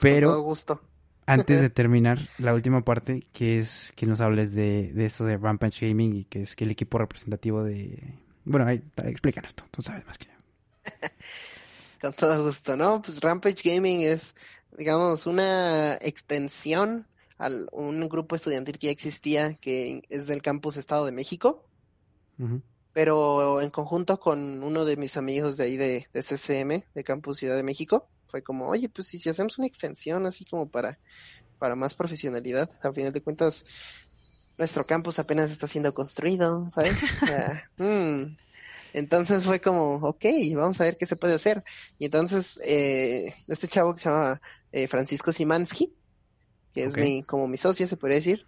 Pero 0.00 0.40
gusto. 0.40 0.80
antes 1.26 1.60
de 1.60 1.68
terminar, 1.80 2.20
la 2.38 2.54
última 2.54 2.84
parte, 2.84 3.26
que 3.32 3.58
es 3.58 3.92
que 3.96 4.06
nos 4.06 4.20
hables 4.20 4.54
de, 4.54 4.92
de 4.94 5.06
eso 5.06 5.24
de 5.24 5.36
Rampage 5.36 5.88
Gaming 5.88 6.14
y 6.14 6.24
que 6.24 6.42
es 6.42 6.54
que 6.54 6.62
el 6.62 6.70
equipo 6.70 6.96
representativo 6.98 7.64
de... 7.64 8.14
Bueno, 8.44 8.66
ahí, 8.66 8.82
explícanos 9.04 9.54
tú, 9.56 9.64
tú 9.72 9.82
sabes 9.82 10.06
más 10.06 10.16
que 10.16 10.26
yo. 10.26 11.08
Con 12.00 12.12
todo 12.12 12.44
gusto, 12.44 12.76
¿no? 12.76 13.02
Pues 13.02 13.20
Rampage 13.20 13.68
Gaming 13.68 14.02
es, 14.02 14.34
digamos, 14.78 15.26
una 15.26 15.94
extensión 15.94 17.06
al 17.36 17.68
un 17.72 18.08
grupo 18.08 18.36
estudiantil 18.36 18.78
que 18.78 18.86
ya 18.86 18.92
existía, 18.92 19.54
que 19.54 20.02
es 20.08 20.26
del 20.26 20.40
campus 20.40 20.76
Estado 20.76 21.04
de 21.04 21.12
México, 21.12 21.64
pero 22.92 23.60
en 23.60 23.70
conjunto 23.70 24.18
con 24.18 24.62
uno 24.62 24.84
de 24.84 24.96
mis 24.96 25.16
amigos 25.16 25.56
de 25.56 25.64
ahí 25.64 25.76
de, 25.76 26.08
de 26.12 26.22
CCM, 26.22 26.84
de 26.94 27.04
Campus 27.04 27.38
Ciudad 27.38 27.56
de 27.56 27.62
México, 27.62 28.08
fue 28.28 28.42
como, 28.42 28.68
oye, 28.68 28.88
pues 28.88 29.08
si 29.08 29.28
hacemos 29.28 29.58
una 29.58 29.66
extensión 29.66 30.26
así 30.26 30.44
como 30.44 30.68
para, 30.68 30.98
para 31.58 31.74
más 31.74 31.94
profesionalidad, 31.94 32.70
a 32.82 32.92
final 32.92 33.12
de 33.12 33.22
cuentas, 33.22 33.64
nuestro 34.58 34.84
campus 34.84 35.18
apenas 35.18 35.50
está 35.50 35.66
siendo 35.66 35.92
construido, 35.92 36.68
¿sabes? 36.70 36.96
Mm. 37.78 38.36
Entonces 38.92 39.44
fue 39.44 39.60
como, 39.60 39.94
ok, 39.94 40.24
vamos 40.54 40.80
a 40.80 40.84
ver 40.84 40.96
qué 40.96 41.06
se 41.06 41.16
puede 41.16 41.34
hacer. 41.34 41.62
Y 41.98 42.06
entonces, 42.06 42.60
eh, 42.64 43.32
este 43.46 43.68
chavo 43.68 43.94
que 43.94 44.00
se 44.00 44.08
llama 44.10 44.40
eh, 44.72 44.88
Francisco 44.88 45.32
Simansky, 45.32 45.92
que 46.74 46.84
es 46.84 46.96
mi, 46.96 47.22
como 47.22 47.46
mi 47.46 47.56
socio, 47.56 47.86
se 47.86 47.96
podría 47.96 48.16
decir, 48.16 48.44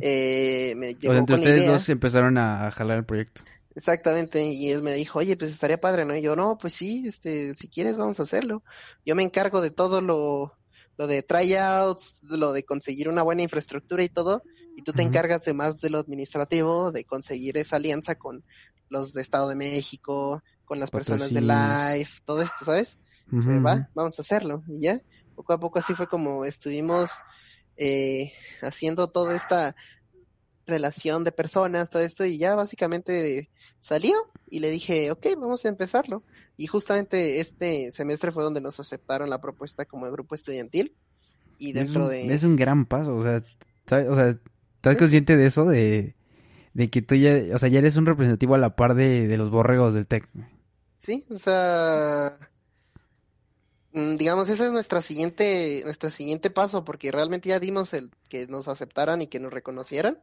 eh, 0.00 0.74
me 0.76 0.94
llegó 0.94 1.14
entre 1.14 1.36
ustedes 1.36 1.66
dos 1.66 1.88
empezaron 1.88 2.38
a, 2.38 2.70
jalar 2.70 2.98
el 2.98 3.04
proyecto. 3.04 3.42
Exactamente, 3.76 4.44
y 4.44 4.70
él 4.70 4.82
me 4.82 4.92
dijo, 4.92 5.18
oye, 5.18 5.36
pues 5.36 5.50
estaría 5.50 5.80
padre, 5.80 6.04
¿no? 6.04 6.16
Y 6.16 6.22
yo, 6.22 6.36
no, 6.36 6.58
pues 6.58 6.74
sí, 6.74 7.04
este, 7.06 7.54
si 7.54 7.68
quieres 7.68 7.96
vamos 7.96 8.20
a 8.20 8.22
hacerlo. 8.22 8.62
Yo 9.04 9.16
me 9.16 9.24
encargo 9.24 9.60
de 9.60 9.70
todo 9.70 10.00
lo, 10.00 10.56
lo 10.96 11.06
de 11.08 11.22
tryouts, 11.22 12.20
lo 12.22 12.52
de 12.52 12.62
conseguir 12.62 13.08
una 13.08 13.22
buena 13.22 13.42
infraestructura 13.42 14.04
y 14.04 14.08
todo, 14.08 14.42
y 14.76 14.82
tú 14.82 14.92
te 14.92 15.02
encargas 15.02 15.44
de 15.44 15.54
más 15.54 15.80
de 15.80 15.90
lo 15.90 15.98
administrativo, 15.98 16.92
de 16.92 17.04
conseguir 17.04 17.58
esa 17.58 17.76
alianza 17.76 18.14
con 18.14 18.44
los 18.90 19.12
de 19.12 19.22
Estado 19.22 19.48
de 19.48 19.56
México, 19.56 20.42
con 20.64 20.78
las 20.78 20.90
personas 20.90 21.32
de 21.32 21.40
Life, 21.40 22.20
todo 22.24 22.42
esto, 22.42 22.64
¿sabes? 22.64 22.98
va, 23.32 23.88
vamos 23.94 24.18
a 24.18 24.22
hacerlo, 24.22 24.62
y 24.68 24.82
ya, 24.82 25.00
poco 25.34 25.52
a 25.52 25.58
poco 25.58 25.78
así 25.80 25.94
fue 25.94 26.06
como 26.06 26.44
estuvimos 26.44 27.10
eh, 27.76 28.32
haciendo 28.62 29.08
toda 29.08 29.34
esta 29.34 29.74
relación 30.66 31.24
de 31.24 31.32
personas, 31.32 31.90
todo 31.90 32.02
esto, 32.02 32.24
y 32.24 32.38
ya 32.38 32.54
básicamente 32.54 33.50
salió 33.78 34.14
y 34.48 34.60
le 34.60 34.70
dije, 34.70 35.10
ok, 35.10 35.26
vamos 35.38 35.64
a 35.64 35.68
empezarlo. 35.68 36.22
Y 36.56 36.66
justamente 36.66 37.40
este 37.40 37.90
semestre 37.92 38.32
fue 38.32 38.42
donde 38.42 38.60
nos 38.60 38.80
aceptaron 38.80 39.28
la 39.28 39.40
propuesta 39.40 39.84
como 39.84 40.10
grupo 40.10 40.34
estudiantil. 40.34 40.94
Y 41.58 41.72
dentro 41.72 42.08
de... 42.08 42.32
Es 42.32 42.42
un 42.42 42.56
gran 42.56 42.86
paso, 42.86 43.16
o 43.16 43.22
sea, 43.22 43.44
¿sabes? 43.86 44.08
O 44.08 44.14
sea, 44.14 44.30
¿estás 44.76 44.96
consciente 44.96 45.36
de 45.36 45.46
eso? 45.46 45.64
De, 45.64 46.14
de 46.72 46.90
que 46.90 47.02
tú 47.02 47.14
ya, 47.14 47.38
o 47.54 47.58
sea, 47.58 47.68
ya 47.68 47.78
eres 47.78 47.96
un 47.96 48.06
representativo 48.06 48.54
a 48.54 48.58
la 48.58 48.76
par 48.76 48.94
de, 48.94 49.26
de 49.26 49.36
los 49.36 49.50
borregos 49.50 49.94
del 49.94 50.06
TEC. 50.06 50.28
Sí, 50.98 51.24
o 51.30 51.38
sea, 51.38 52.38
mm, 53.92 54.16
digamos, 54.16 54.48
ese 54.48 54.64
es 54.66 54.72
nuestra 54.72 55.02
siguiente, 55.02 55.82
nuestro 55.84 56.10
siguiente 56.10 56.50
paso, 56.50 56.84
porque 56.84 57.12
realmente 57.12 57.50
ya 57.50 57.60
dimos 57.60 57.92
el 57.92 58.10
que 58.28 58.46
nos 58.46 58.68
aceptaran 58.68 59.20
y 59.20 59.26
que 59.26 59.40
nos 59.40 59.52
reconocieran. 59.52 60.18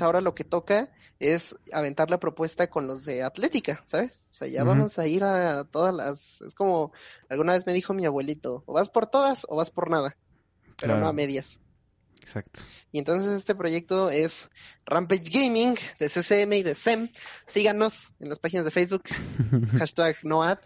Ahora 0.00 0.20
lo 0.20 0.34
que 0.34 0.44
toca 0.44 0.90
es 1.18 1.56
aventar 1.72 2.10
la 2.10 2.18
propuesta 2.18 2.68
con 2.68 2.86
los 2.86 3.04
de 3.04 3.22
Atlética, 3.22 3.84
¿sabes? 3.86 4.24
O 4.30 4.34
sea, 4.34 4.48
ya 4.48 4.64
vamos 4.64 4.98
a 4.98 5.06
ir 5.06 5.22
a 5.24 5.64
todas 5.64 5.94
las, 5.94 6.40
es 6.40 6.54
como 6.54 6.92
alguna 7.28 7.52
vez 7.52 7.66
me 7.66 7.72
dijo 7.72 7.94
mi 7.94 8.04
abuelito, 8.04 8.64
o 8.66 8.72
vas 8.72 8.88
por 8.88 9.06
todas 9.06 9.46
o 9.48 9.56
vas 9.56 9.70
por 9.70 9.90
nada, 9.90 10.16
pero 10.80 10.98
no 10.98 11.06
a 11.06 11.12
medias. 11.12 11.60
Exacto. 12.20 12.60
Y 12.92 12.98
entonces 12.98 13.30
este 13.32 13.54
proyecto 13.54 14.08
es 14.10 14.48
Rampage 14.86 15.28
Gaming 15.28 15.76
de 15.98 16.08
CCM 16.08 16.52
y 16.52 16.62
de 16.62 16.74
SEM. 16.74 17.08
Síganos 17.46 18.14
en 18.20 18.28
las 18.28 18.38
páginas 18.38 18.64
de 18.64 18.70
Facebook, 18.70 19.02
hashtag 19.78 20.16
NoAd. 20.22 20.58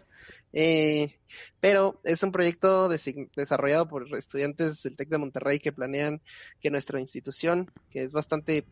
Eh, 0.53 1.19
pero 1.59 1.99
es 2.03 2.23
un 2.23 2.31
proyecto 2.31 2.89
desarrollado 2.89 3.87
por 3.87 4.07
estudiantes 4.15 4.83
del 4.83 4.95
TEC 4.95 5.09
de 5.09 5.17
Monterrey 5.17 5.59
que 5.59 5.73
planean 5.73 6.21
que 6.61 6.69
nuestra 6.69 6.99
institución, 6.99 7.71
que 7.89 8.03
es 8.03 8.13
bastante 8.13 8.65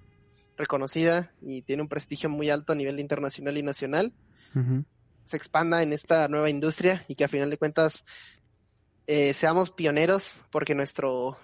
reconocida 0.58 1.32
y 1.42 1.62
tiene 1.62 1.82
un 1.82 1.90
prestigio 1.90 2.30
muy 2.30 2.50
alto 2.50 2.74
a 2.74 2.76
nivel 2.76 3.00
internacional 3.00 3.58
y 3.58 3.64
nacional, 3.64 4.14
se 5.26 5.36
expanda 5.36 5.84
en 5.84 5.92
esta 5.92 6.30
nueva 6.30 6.50
industria 6.50 7.04
y 7.10 7.16
que 7.16 7.26
a 7.26 7.28
final 7.28 7.50
de 7.50 7.58
cuentas 7.58 8.06
eh, 9.08 9.34
seamos 9.34 9.70
pioneros 9.70 10.44
porque 10.50 10.76
nuestro 10.76 11.38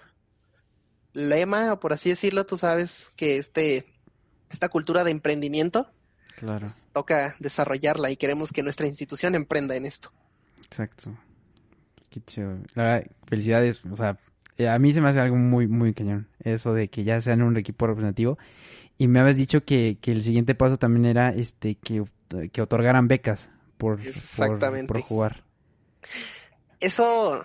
lema, 1.12 1.72
o 1.72 1.80
por 1.80 1.92
así 1.92 2.08
decirlo, 2.08 2.46
tú 2.46 2.56
sabes 2.56 3.10
que 3.16 3.36
este, 3.36 3.84
esta 4.50 4.68
cultura 4.68 5.04
de 5.04 5.10
emprendimiento 5.10 5.90
claro. 6.36 6.68
toca 6.92 7.36
desarrollarla 7.38 8.10
y 8.10 8.16
queremos 8.16 8.50
que 8.50 8.62
nuestra 8.62 8.86
institución 8.86 9.34
emprenda 9.34 9.76
en 9.76 9.84
esto. 9.84 10.10
Exacto. 10.64 11.16
Qué 12.08 12.20
chido. 12.22 12.58
La 12.74 13.02
felicidades, 13.26 13.84
o 13.84 13.96
sea, 13.96 14.18
eh, 14.58 14.68
a 14.68 14.78
mí 14.78 14.92
se 14.92 15.00
me 15.00 15.08
hace 15.08 15.20
algo 15.20 15.36
muy, 15.36 15.66
muy 15.66 15.94
cañón. 15.94 16.28
Eso 16.40 16.74
de 16.74 16.88
que 16.88 17.04
ya 17.04 17.20
sean 17.20 17.42
un 17.42 17.56
equipo 17.56 17.86
representativo. 17.86 18.38
Y 18.98 19.08
me 19.08 19.20
habías 19.20 19.36
dicho 19.36 19.64
que, 19.64 19.98
que 20.00 20.12
el 20.12 20.22
siguiente 20.22 20.54
paso 20.54 20.76
también 20.76 21.06
era 21.06 21.30
este 21.30 21.74
que, 21.76 22.04
que 22.52 22.62
otorgaran 22.62 23.08
becas 23.08 23.50
por, 23.78 24.00
por, 24.36 24.86
por 24.86 25.00
jugar. 25.00 25.44
Eso 26.80 27.44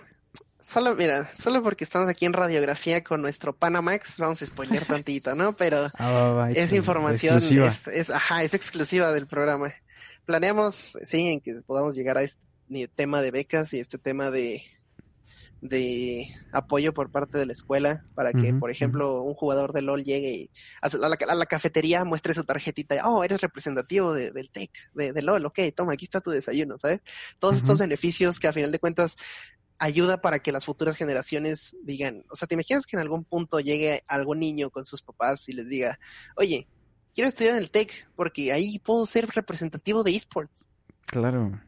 Solo, 0.68 0.94
mira, 0.94 1.26
solo 1.38 1.62
porque 1.62 1.82
estamos 1.82 2.10
aquí 2.10 2.26
en 2.26 2.34
radiografía 2.34 3.02
con 3.02 3.22
nuestro 3.22 3.56
Panamax, 3.56 4.18
vamos 4.18 4.42
a 4.42 4.46
spoiler 4.46 4.84
tantito, 4.84 5.34
¿no? 5.34 5.54
Pero 5.54 5.88
ah, 5.98 6.50
esa 6.54 6.76
información 6.76 7.38
es, 7.38 7.88
es, 7.88 8.10
ajá, 8.10 8.42
es 8.42 8.52
exclusiva 8.52 9.10
del 9.10 9.26
programa. 9.26 9.72
Planeamos, 10.26 10.98
sí, 11.04 11.26
en 11.26 11.40
que 11.40 11.62
podamos 11.66 11.94
llegar 11.94 12.18
a 12.18 12.22
este 12.22 12.38
tema 12.94 13.22
de 13.22 13.30
becas 13.30 13.72
y 13.72 13.80
este 13.80 13.96
tema 13.96 14.30
de, 14.30 14.62
de 15.60 16.28
apoyo 16.52 16.94
por 16.94 17.10
parte 17.10 17.38
de 17.38 17.46
la 17.46 17.52
escuela 17.52 18.04
para 18.14 18.32
que, 18.32 18.54
por 18.54 18.70
ejemplo, 18.70 19.22
un 19.22 19.34
jugador 19.34 19.72
de 19.72 19.82
LOL 19.82 20.04
llegue 20.04 20.50
a, 20.80 20.88
la, 21.34 21.46
cafetería, 21.46 22.04
muestre 22.04 22.34
su 22.34 22.44
tarjetita, 22.44 23.08
oh, 23.08 23.24
eres 23.24 23.40
representativo 23.40 24.12
del 24.12 24.50
TEC, 24.50 24.70
de, 24.94 25.22
LOL, 25.22 25.46
ok, 25.46 25.58
toma, 25.74 25.94
aquí 25.94 26.04
está 26.04 26.20
tu 26.20 26.30
desayuno, 26.30 26.78
¿sabes? 26.78 27.00
Todos 27.38 27.56
estos 27.56 27.78
beneficios 27.78 28.38
que 28.38 28.46
a 28.46 28.52
final 28.52 28.70
de 28.70 28.78
cuentas 28.78 29.16
ayuda 29.78 30.20
para 30.20 30.40
que 30.40 30.52
las 30.52 30.64
futuras 30.64 30.96
generaciones 30.96 31.76
digan, 31.82 32.24
o 32.30 32.36
sea, 32.36 32.46
¿te 32.46 32.54
imaginas 32.54 32.86
que 32.86 32.96
en 32.96 33.02
algún 33.02 33.24
punto 33.24 33.60
llegue 33.60 34.04
algún 34.06 34.40
niño 34.40 34.70
con 34.70 34.84
sus 34.84 35.02
papás 35.02 35.48
y 35.48 35.52
les 35.52 35.68
diga, 35.68 35.98
oye, 36.36 36.68
quiero 37.14 37.28
estudiar 37.28 37.54
en 37.54 37.62
el 37.62 37.70
TEC 37.70 38.08
porque 38.14 38.52
ahí 38.52 38.78
puedo 38.78 39.06
ser 39.06 39.28
representativo 39.28 40.02
de 40.02 40.14
esports? 40.14 40.68
Claro. 41.06 41.60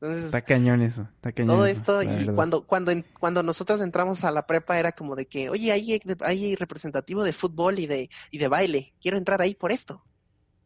Entonces, 0.00 0.26
está 0.26 0.42
cañón 0.42 0.80
eso, 0.82 1.08
está 1.16 1.32
cañón. 1.32 1.56
Todo 1.56 1.66
esto, 1.66 2.02
y 2.02 2.26
cuando, 2.34 2.64
cuando, 2.64 2.92
cuando 3.18 3.42
nosotros 3.42 3.80
entramos 3.80 4.22
a 4.22 4.30
la 4.30 4.46
prepa 4.46 4.78
era 4.78 4.92
como 4.92 5.16
de 5.16 5.26
que, 5.26 5.50
oye, 5.50 5.72
hay, 5.72 6.00
hay 6.20 6.54
representativo 6.54 7.24
de 7.24 7.32
fútbol 7.32 7.80
y 7.80 7.86
de, 7.86 8.08
y 8.30 8.38
de 8.38 8.48
baile, 8.48 8.94
quiero 9.00 9.18
entrar 9.18 9.42
ahí 9.42 9.54
por 9.54 9.72
esto. 9.72 10.04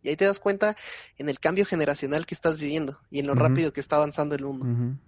Y 0.02 0.10
ahí 0.10 0.16
te 0.16 0.26
das 0.26 0.38
cuenta 0.38 0.76
en 1.16 1.28
el 1.28 1.38
cambio 1.38 1.64
generacional 1.64 2.26
que 2.26 2.34
estás 2.34 2.58
viviendo 2.58 2.98
y 3.10 3.20
en 3.20 3.26
lo 3.26 3.34
rápido 3.34 3.72
que 3.72 3.80
está 3.80 3.96
avanzando 3.96 4.34
el 4.34 4.44
mundo. 4.44 4.98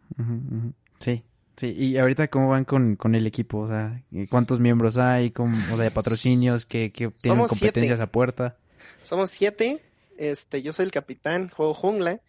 Sí, 1.01 1.25
Sí, 1.57 1.69
y 1.69 1.97
ahorita 1.99 2.29
cómo 2.29 2.49
van 2.49 2.65
con, 2.65 2.97
con 2.97 3.15
el 3.15 3.29
equipo, 3.29 3.61
o 3.61 3.69
sea, 3.69 4.03
cuántos 4.29 4.59
miembros 4.59 4.97
hay, 4.97 5.31
¿Cómo, 5.31 5.57
o 5.73 5.77
sea, 5.77 5.85
de 5.85 5.91
patrocinios, 5.93 6.67
que, 6.67 6.91
tienen 6.91 7.47
competencias 7.47 8.01
a 8.01 8.09
puerta. 8.09 8.57
Somos 9.03 9.31
siete, 9.31 9.81
este, 10.19 10.63
yo 10.63 10.73
soy 10.73 10.87
el 10.87 10.91
capitán, 10.91 11.51
juego 11.51 11.73
jungla, 11.75 12.21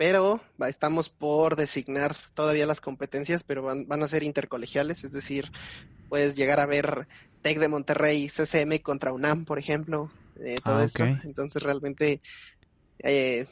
pero 0.00 0.40
estamos 0.66 1.10
por 1.10 1.56
designar 1.56 2.16
todavía 2.32 2.64
las 2.64 2.80
competencias, 2.80 3.44
pero 3.44 3.64
van, 3.64 3.86
van 3.86 4.02
a 4.02 4.08
ser 4.08 4.22
intercolegiales, 4.22 5.04
es 5.04 5.12
decir, 5.12 5.52
puedes 6.08 6.36
llegar 6.36 6.58
a 6.58 6.64
ver 6.64 7.06
Tec 7.42 7.58
de 7.58 7.68
Monterrey, 7.68 8.30
CCM 8.30 8.78
contra 8.78 9.12
UNAM, 9.12 9.44
por 9.44 9.58
ejemplo, 9.58 10.10
eh, 10.42 10.56
todo 10.64 10.78
ah, 10.78 10.84
esto. 10.84 11.04
Entonces 11.04 11.62
realmente 11.62 12.22
eh, 13.00 13.44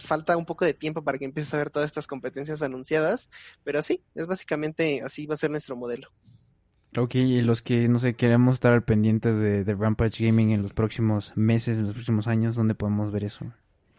falta 0.00 0.36
un 0.36 0.44
poco 0.44 0.66
de 0.66 0.74
tiempo 0.74 1.02
para 1.02 1.16
que 1.16 1.24
empieces 1.24 1.54
a 1.54 1.56
ver 1.56 1.70
todas 1.70 1.86
estas 1.86 2.06
competencias 2.06 2.60
anunciadas, 2.60 3.30
pero 3.64 3.82
sí, 3.82 4.02
es 4.14 4.26
básicamente 4.26 5.00
así 5.00 5.24
va 5.24 5.36
a 5.36 5.38
ser 5.38 5.50
nuestro 5.50 5.76
modelo. 5.76 6.10
Ok, 6.94 7.14
y 7.14 7.40
los 7.40 7.62
que, 7.62 7.88
no 7.88 7.98
sé, 7.98 8.16
queremos 8.16 8.56
estar 8.56 8.74
al 8.74 8.84
pendiente 8.84 9.32
de, 9.32 9.64
de 9.64 9.74
Rampage 9.74 10.26
Gaming 10.26 10.50
en 10.50 10.60
los 10.60 10.74
próximos 10.74 11.32
meses, 11.36 11.78
en 11.78 11.84
los 11.84 11.94
próximos 11.94 12.26
años, 12.26 12.54
¿dónde 12.54 12.74
podemos 12.74 13.10
ver 13.12 13.24
eso? 13.24 13.50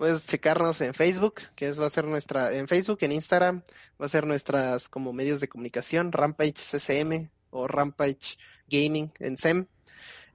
Puedes 0.01 0.25
checarnos 0.25 0.81
en 0.81 0.95
Facebook, 0.95 1.35
que 1.55 1.67
es, 1.67 1.79
va 1.79 1.85
a 1.85 1.91
ser 1.91 2.05
nuestra, 2.05 2.51
en 2.55 2.67
Facebook, 2.67 2.97
en 3.01 3.11
Instagram, 3.11 3.61
va 4.01 4.07
a 4.07 4.09
ser 4.09 4.25
nuestras 4.25 4.89
como 4.89 5.13
medios 5.13 5.39
de 5.41 5.47
comunicación, 5.47 6.11
Rampage 6.11 6.55
CCM 6.55 7.29
o 7.51 7.67
Rampage 7.67 8.39
Gaming 8.67 9.11
en 9.19 9.37
SEM. 9.37 9.67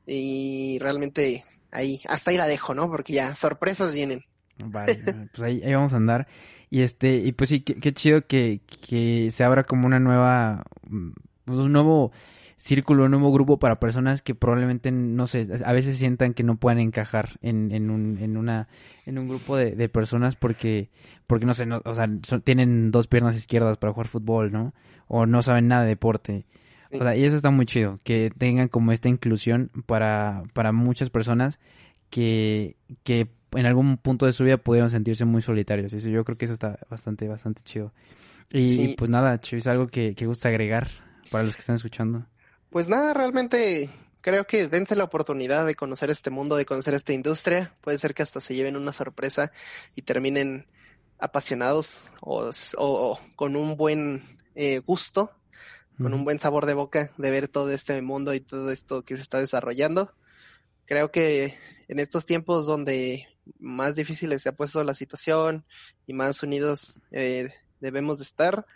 Y 0.07 0.79
realmente 0.79 1.43
ahí, 1.73 2.01
hasta 2.09 2.31
ahí 2.31 2.37
la 2.37 2.47
dejo, 2.47 2.75
¿no? 2.75 2.89
Porque 2.89 3.15
ya 3.15 3.35
sorpresas 3.35 3.93
vienen. 3.93 4.21
Vale, 4.57 4.95
pues 5.35 5.43
ahí, 5.43 5.61
ahí, 5.65 5.75
vamos 5.75 5.95
a 5.95 5.97
andar. 5.97 6.29
Y 6.71 6.83
este, 6.83 7.17
y 7.17 7.33
pues 7.33 7.51
sí, 7.51 7.63
qué, 7.63 7.93
chido 7.93 8.25
que, 8.25 8.61
que, 8.89 9.33
se 9.33 9.43
abra 9.43 9.65
como 9.65 9.89
una 9.89 9.99
nueva, 9.99 10.63
mm, 10.89 11.11
un 11.47 11.73
nuevo 11.73 12.13
círculo, 12.57 13.05
un 13.05 13.11
nuevo 13.11 13.33
grupo 13.33 13.59
para 13.59 13.79
personas 13.79 14.23
que 14.23 14.35
probablemente, 14.35 14.91
no 14.91 15.27
sé, 15.27 15.47
a 15.65 15.73
veces 15.73 15.99
sientan 15.99 16.33
que 16.33 16.43
no 16.43 16.57
pueden 16.57 16.79
encajar 16.79 17.39
en, 17.43 17.71
en, 17.71 17.91
un, 17.91 18.19
en, 18.19 18.37
una, 18.37 18.69
en 19.05 19.19
un 19.19 19.29
grupo 19.29 19.57
de, 19.57 19.73
de 19.73 19.89
personas 19.89 20.37
porque, 20.37 20.91
porque 21.27 21.45
no 21.45 21.53
sé, 21.55 21.67
no, 21.67 21.83
o 21.85 21.95
sea, 21.95 22.09
tienen 22.43 22.91
dos 22.91 23.09
piernas 23.09 23.37
izquierdas 23.37 23.77
para 23.77 23.93
jugar 23.93 24.09
fútbol, 24.09 24.53
¿no? 24.53 24.73
O 25.07 25.27
no 25.27 25.43
saben 25.43 25.69
nada 25.69 25.83
de 25.83 25.89
deporte 25.89 26.47
O 26.91 26.97
sea, 26.99 27.15
y 27.15 27.25
eso 27.25 27.37
está 27.37 27.51
muy 27.51 27.67
chido, 27.67 28.01
que 28.05 28.33
tengan 28.37 28.69
como 28.69 28.93
esta 28.93 29.09
inclusión 29.09 29.71
para, 29.85 30.43
para 30.55 30.73
muchas 30.73 31.11
personas 31.11 31.61
que, 32.09 32.77
que 33.03 33.29
en 33.53 33.67
algún 33.67 33.99
punto 33.99 34.27
de 34.27 34.33
su 34.33 34.45
vida 34.45 34.57
pudieron 34.57 34.91
sentirse 34.91 35.25
muy 35.25 35.43
solitarios. 35.43 35.93
Eso 35.93 36.09
yo 36.09 36.25
creo 36.25 36.39
que 36.39 36.47
eso 36.47 36.55
está 36.55 36.79
bastante, 36.91 37.29
bastante 37.29 37.63
chido. 37.63 37.93
Y, 38.51 38.95
pues 38.97 39.11
nada, 39.11 39.41
es 39.51 39.67
algo 39.67 39.89
que, 39.89 40.15
que 40.15 40.27
gusta 40.27 40.49
agregar 40.49 40.89
para 41.31 41.45
los 41.45 41.55
que 41.55 41.61
están 41.61 41.77
escuchando. 41.77 42.27
Pues 42.77 42.91
nada, 42.91 43.15
realmente 43.15 43.89
creo 44.21 44.47
que 44.47 44.69
dense 44.69 44.97
la 44.97 45.05
oportunidad 45.05 45.65
de 45.65 45.75
conocer 45.75 46.11
este 46.11 46.29
mundo, 46.29 46.57
de 46.57 46.67
conocer 46.67 46.93
esta 46.93 47.15
industria. 47.15 47.75
Puede 47.81 47.97
ser 47.97 48.13
que 48.13 48.23
hasta 48.23 48.39
se 48.39 48.55
lleven 48.55 48.77
una 48.77 48.93
sorpresa 48.93 49.51
y 49.95 50.03
terminen 50.03 50.67
apasionados 51.19 52.03
o, 52.21 53.19
con 53.35 53.57
un 53.57 53.79
buen 53.79 54.25
eh, 54.55 54.81
gusto, 54.81 55.31
con 55.97 56.13
un 56.13 56.25
buen 56.25 56.39
sabor 56.39 56.67
de 56.67 56.75
boca 56.75 57.13
de 57.17 57.31
ver 57.31 57.49
todo 57.49 57.73
este 57.73 57.99
mundo 58.03 58.35
y 58.35 58.41
todo 58.41 58.71
esto 58.71 59.07
que 59.07 59.17
se 59.17 59.23
está 59.23 59.41
desarrollando. 59.41 60.13
Creo 60.85 61.11
que 61.11 61.55
en 61.89 61.99
estos 61.99 62.27
tiempos 62.27 62.67
donde 62.67 63.27
más 63.59 63.95
difíciles 63.95 64.43
se 64.43 64.51
ha 64.51 64.55
puesto 64.55 64.85
la 64.85 64.93
situación 64.93 65.65
y 66.07 66.13
más 66.13 66.43
unidos 66.43 67.01
eh, 67.11 67.49
debemos 67.81 68.19
de 68.19 68.25
estar, 68.25 68.67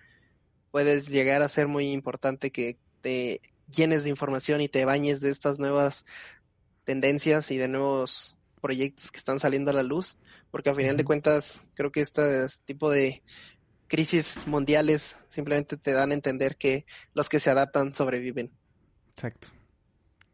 puedes 0.70 1.10
llegar 1.10 1.42
a 1.42 1.50
ser 1.50 1.68
muy 1.68 1.92
importante 1.92 2.50
que 2.50 2.78
te 3.02 3.42
llenes 3.74 4.04
de 4.04 4.10
información 4.10 4.60
y 4.60 4.68
te 4.68 4.84
bañes 4.84 5.20
de 5.20 5.30
estas 5.30 5.58
nuevas 5.58 6.04
tendencias 6.84 7.50
y 7.50 7.56
de 7.56 7.68
nuevos 7.68 8.36
proyectos 8.60 9.10
que 9.10 9.18
están 9.18 9.38
saliendo 9.40 9.70
a 9.70 9.74
la 9.74 9.82
luz, 9.82 10.18
porque 10.50 10.70
a 10.70 10.74
final 10.74 10.96
de 10.96 11.04
cuentas 11.04 11.62
creo 11.74 11.90
que 11.90 12.00
este 12.00 12.46
tipo 12.64 12.90
de 12.90 13.22
crisis 13.88 14.46
mundiales 14.46 15.16
simplemente 15.28 15.76
te 15.76 15.92
dan 15.92 16.10
a 16.10 16.14
entender 16.14 16.56
que 16.56 16.86
los 17.14 17.28
que 17.28 17.40
se 17.40 17.50
adaptan 17.50 17.94
sobreviven. 17.94 18.50
Exacto. 19.10 19.48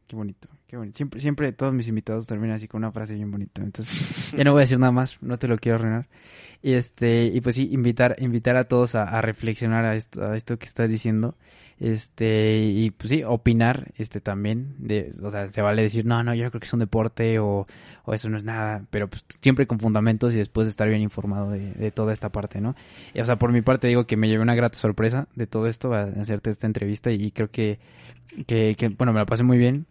Qué 0.07 0.15
bonito, 0.15 0.49
qué 0.69 0.77
bonito. 0.77 0.97
Siempre, 0.97 1.21
siempre 1.21 1.53
todos 1.53 1.73
mis 1.73 1.89
invitados 1.89 2.29
terminan 2.29 2.57
así 2.57 2.69
con 2.69 2.79
una 2.79 2.93
frase 2.93 3.15
bien 3.15 3.31
bonita. 3.31 3.63
Entonces, 3.63 4.33
ya 4.37 4.45
no 4.45 4.53
voy 4.53 4.61
a 4.61 4.63
decir 4.63 4.79
nada 4.79 4.93
más, 4.93 5.21
no 5.21 5.37
te 5.37 5.49
lo 5.49 5.59
quiero 5.59 5.77
arruinar. 5.77 6.09
Y 6.63 6.75
este, 6.75 7.25
y 7.25 7.41
pues 7.41 7.57
sí, 7.57 7.69
invitar, 7.73 8.15
invitar 8.19 8.57
a 8.57 8.69
todos 8.69 8.95
a, 8.95 9.21
reflexionar 9.21 9.85
a 9.85 9.97
esto, 9.97 10.25
a 10.25 10.37
esto 10.37 10.59
que 10.59 10.67
estás 10.67 10.91
diciendo. 10.91 11.37
Este, 11.79 12.59
y 12.59 12.91
pues 12.91 13.11
sí, 13.11 13.23
opinar, 13.23 13.93
este 13.99 14.21
también, 14.21 14.75
de, 14.79 15.15
o 15.23 15.31
sea, 15.31 15.47
se 15.49 15.61
vale 15.61 15.83
decir, 15.83 16.07
no, 16.07 16.23
no, 16.25 16.35
yo 16.35 16.49
creo 16.51 16.61
que 16.61 16.67
es 16.67 16.73
un 16.73 16.81
deporte 16.81 17.39
o, 17.39 17.67
o 18.05 18.15
eso 18.15 18.31
no 18.31 18.39
es 18.39 18.45
nada, 18.45 18.85
pero 18.91 19.09
pues 19.09 19.25
siempre 19.43 19.67
con 19.67 19.79
fundamentos 19.79 20.33
y 20.33 20.39
después 20.39 20.69
estar 20.69 20.89
bien 20.89 21.03
informado 21.03 21.51
de, 21.51 21.73
de 21.73 21.91
toda 21.91 22.15
esta 22.15 22.31
parte, 22.31 22.63
¿no? 22.63 22.75
o 23.21 23.25
sea, 23.25 23.37
por 23.37 23.53
mi 23.53 23.61
parte 23.61 23.89
digo 23.89 24.07
que 24.07 24.17
me 24.17 24.29
llevé 24.29 24.43
una 24.43 24.55
grata 24.55 24.79
sorpresa 24.79 25.29
de 25.35 25.47
todo 25.47 25.67
esto, 25.67 25.93
a 25.93 26.05
hacerte 26.05 26.49
esta 26.49 26.67
entrevista 26.67 27.11
y 27.11 27.31
creo 27.31 27.51
que, 27.51 27.79
que, 28.47 28.75
que 28.77 28.89
bueno, 28.89 29.13
me 29.13 29.19
la 29.19 29.27
pasé 29.27 29.43
muy 29.43 29.59
bien 29.59 29.87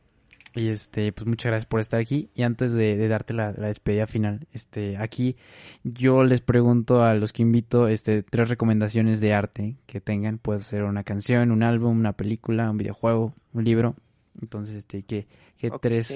y 0.55 0.69
este, 0.69 1.11
pues 1.11 1.27
muchas 1.27 1.49
gracias 1.49 1.65
por 1.65 1.81
estar 1.81 1.99
aquí. 1.99 2.29
Y 2.33 2.43
antes 2.43 2.71
de, 2.71 3.07
darte 3.09 3.33
la, 3.33 3.51
despedida 3.51 4.07
final, 4.07 4.47
este, 4.53 4.97
aquí 4.97 5.35
yo 5.83 6.23
les 6.23 6.39
pregunto 6.39 7.03
a 7.03 7.13
los 7.13 7.33
que 7.33 7.41
invito, 7.41 7.89
este, 7.89 8.23
tres 8.23 8.47
recomendaciones 8.47 9.19
de 9.19 9.33
arte 9.33 9.75
que 9.85 9.99
tengan. 9.99 10.37
Puede 10.37 10.61
ser 10.61 10.83
una 10.83 11.03
canción, 11.03 11.51
un 11.51 11.61
álbum, 11.61 11.99
una 11.99 12.13
película, 12.13 12.71
un 12.71 12.77
videojuego, 12.77 13.33
un 13.53 13.65
libro. 13.65 13.95
Entonces, 14.41 14.77
este, 14.77 15.03
¿qué, 15.03 15.27
qué 15.57 15.71
tres 15.81 16.07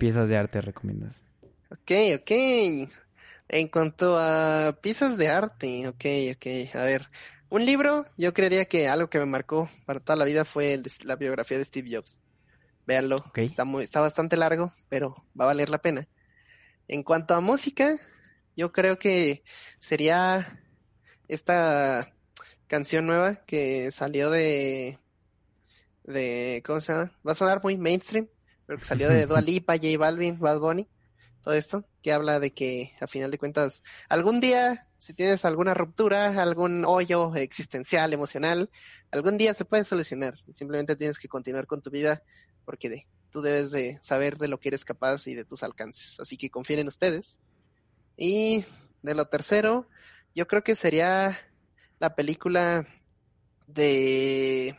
piezas 0.00 0.28
de 0.28 0.36
arte 0.36 0.60
recomiendas? 0.60 1.22
Ok, 1.70 1.92
ok. 2.16 2.30
En 3.48 3.68
cuanto 3.68 4.18
a 4.18 4.76
piezas 4.80 5.16
de 5.16 5.28
arte, 5.28 5.86
ok, 5.86 6.04
ok. 6.34 6.74
A 6.74 6.84
ver, 6.84 7.08
un 7.48 7.64
libro, 7.64 8.04
yo 8.16 8.34
creería 8.34 8.64
que 8.64 8.88
algo 8.88 9.08
que 9.08 9.20
me 9.20 9.26
marcó 9.26 9.68
para 9.86 10.00
toda 10.00 10.16
la 10.16 10.24
vida 10.24 10.44
fue 10.44 10.80
la 11.04 11.14
biografía 11.14 11.58
de 11.58 11.64
Steve 11.64 11.94
Jobs. 11.94 12.20
Véanlo. 12.86 13.24
Está, 13.34 13.64
muy, 13.64 13.84
está 13.84 14.00
bastante 14.00 14.36
largo, 14.36 14.72
pero 14.88 15.24
va 15.38 15.44
a 15.44 15.48
valer 15.48 15.70
la 15.70 15.78
pena. 15.78 16.08
En 16.88 17.02
cuanto 17.02 17.34
a 17.34 17.40
música, 17.40 17.96
yo 18.56 18.72
creo 18.72 18.98
que 18.98 19.42
sería 19.78 20.60
esta 21.28 22.14
canción 22.66 23.06
nueva 23.06 23.36
que 23.46 23.90
salió 23.90 24.30
de 24.30 24.98
de 26.04 26.62
¿cómo 26.66 26.80
se 26.80 26.92
llama? 26.92 27.12
Va 27.26 27.32
a 27.32 27.36
sonar 27.36 27.62
muy 27.62 27.78
mainstream, 27.78 28.28
pero 28.66 28.78
que 28.78 28.84
salió 28.84 29.08
de 29.08 29.26
Dua 29.26 29.40
Lipa, 29.40 29.76
J 29.76 29.96
Balvin, 29.98 30.38
Bad 30.38 30.60
Bunny, 30.60 30.86
todo 31.42 31.54
esto, 31.54 31.88
que 32.02 32.12
habla 32.12 32.38
de 32.40 32.52
que 32.52 32.92
a 33.00 33.06
final 33.06 33.30
de 33.30 33.38
cuentas 33.38 33.82
algún 34.08 34.40
día 34.40 34.86
si 35.04 35.12
tienes 35.12 35.44
alguna 35.44 35.74
ruptura, 35.74 36.40
algún 36.40 36.86
hoyo 36.86 37.34
existencial, 37.34 38.14
emocional, 38.14 38.70
algún 39.10 39.36
día 39.36 39.52
se 39.52 39.66
puede 39.66 39.84
solucionar. 39.84 40.38
Simplemente 40.54 40.96
tienes 40.96 41.18
que 41.18 41.28
continuar 41.28 41.66
con 41.66 41.82
tu 41.82 41.90
vida 41.90 42.22
porque 42.64 43.06
tú 43.30 43.42
debes 43.42 43.70
de 43.70 43.98
saber 44.02 44.38
de 44.38 44.48
lo 44.48 44.58
que 44.58 44.68
eres 44.68 44.84
capaz 44.84 45.26
y 45.26 45.34
de 45.34 45.44
tus 45.44 45.62
alcances. 45.62 46.20
Así 46.20 46.36
que 46.36 46.50
confíen 46.50 46.80
en 46.80 46.88
ustedes. 46.88 47.38
Y 48.16 48.64
de 49.02 49.14
lo 49.14 49.26
tercero, 49.26 49.88
yo 50.34 50.46
creo 50.46 50.62
que 50.62 50.76
sería 50.76 51.36
la 51.98 52.14
película 52.14 52.86
de... 53.66 54.76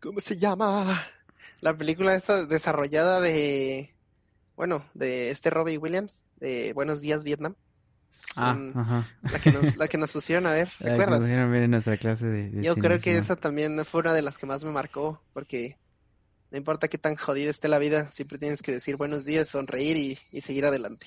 ¿Cómo 0.00 0.20
se 0.20 0.38
llama? 0.38 1.00
La 1.60 1.76
película 1.76 2.14
esta 2.14 2.46
desarrollada 2.46 3.20
de... 3.20 3.94
Bueno, 4.56 4.84
de 4.94 5.30
este 5.30 5.50
Robbie 5.50 5.78
Williams, 5.78 6.24
de 6.36 6.72
Buenos 6.72 7.00
Días 7.00 7.24
Vietnam. 7.24 7.56
Ah, 8.36 9.06
la, 9.22 9.38
que 9.38 9.52
nos, 9.52 9.76
la 9.76 9.88
que 9.88 9.98
nos 9.98 10.12
pusieron 10.12 10.46
a 10.46 10.52
ver, 10.52 10.70
¿recuerdas? 10.80 11.20
ver 11.20 11.62
en 11.62 11.70
nuestra 11.70 11.96
clase 11.96 12.26
de, 12.26 12.62
Yo 12.62 12.76
creo 12.76 13.00
que 13.00 13.16
esa 13.16 13.36
también 13.36 13.82
fue 13.84 14.02
una 14.02 14.12
de 14.12 14.22
las 14.22 14.38
que 14.38 14.46
más 14.46 14.64
me 14.64 14.70
marcó, 14.70 15.22
porque 15.32 15.78
no 16.50 16.58
importa 16.58 16.88
qué 16.88 16.98
tan 16.98 17.16
jodida 17.16 17.50
esté 17.50 17.68
la 17.68 17.78
vida, 17.78 18.10
siempre 18.12 18.38
tienes 18.38 18.60
que 18.60 18.72
decir 18.72 18.96
buenos 18.96 19.24
días, 19.24 19.48
sonreír 19.48 20.18
y, 20.30 20.40
seguir 20.42 20.66
adelante. 20.66 21.06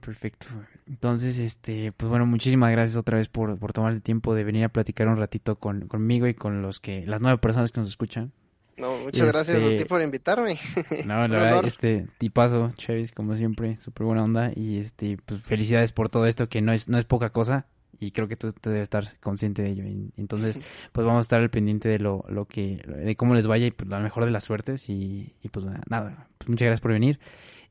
Perfecto. 0.00 0.46
Entonces, 0.86 1.38
este, 1.38 1.92
pues 1.92 2.08
bueno, 2.08 2.24
muchísimas 2.24 2.70
gracias 2.70 2.96
otra 2.96 3.18
vez 3.18 3.28
por, 3.28 3.58
por 3.58 3.72
tomar 3.72 3.92
el 3.92 4.00
tiempo 4.00 4.34
de 4.34 4.44
venir 4.44 4.64
a 4.64 4.68
platicar 4.68 5.08
un 5.08 5.18
ratito 5.18 5.56
con, 5.56 5.88
conmigo 5.88 6.26
y 6.26 6.34
con 6.34 6.62
los 6.62 6.80
que, 6.80 7.04
las 7.04 7.20
nueve 7.20 7.38
personas 7.38 7.72
que 7.72 7.80
nos 7.80 7.90
escuchan. 7.90 8.32
No, 8.76 8.96
muchas 8.98 9.30
gracias 9.30 9.62
a 9.62 9.68
ti 9.68 9.74
este, 9.74 9.86
por 9.86 10.02
invitarme. 10.02 10.58
No, 11.06 11.26
la 11.28 11.38
verdad, 11.38 11.64
este, 11.66 12.06
tipazo, 12.18 12.72
Chavis, 12.76 13.12
como 13.12 13.36
siempre, 13.36 13.76
súper 13.76 14.06
buena 14.06 14.24
onda. 14.24 14.50
Y 14.54 14.78
este, 14.78 15.18
pues 15.24 15.42
felicidades 15.42 15.92
por 15.92 16.08
todo 16.08 16.26
esto, 16.26 16.48
que 16.48 16.60
no 16.62 16.72
es, 16.72 16.88
no 16.88 16.98
es 16.98 17.04
poca 17.04 17.30
cosa. 17.30 17.66
Y 17.98 18.10
creo 18.10 18.26
que 18.26 18.36
tú 18.36 18.52
te 18.52 18.70
debes 18.70 18.84
estar 18.84 19.18
consciente 19.20 19.62
de 19.62 19.70
ello. 19.70 19.84
entonces, 20.16 20.58
pues 20.92 21.06
vamos 21.06 21.18
a 21.18 21.22
estar 21.22 21.40
al 21.40 21.50
pendiente 21.50 21.88
de 21.88 21.98
lo, 21.98 22.24
lo 22.28 22.46
que, 22.46 22.82
de 22.86 23.14
cómo 23.14 23.34
les 23.34 23.46
vaya 23.46 23.66
y 23.66 23.70
pues 23.70 23.88
la 23.88 24.00
mejor 24.00 24.24
de 24.24 24.30
las 24.30 24.44
suertes. 24.44 24.88
Y, 24.88 25.34
y 25.42 25.48
pues 25.48 25.66
nada, 25.88 26.28
pues 26.38 26.48
muchas 26.48 26.66
gracias 26.66 26.80
por 26.80 26.92
venir. 26.92 27.20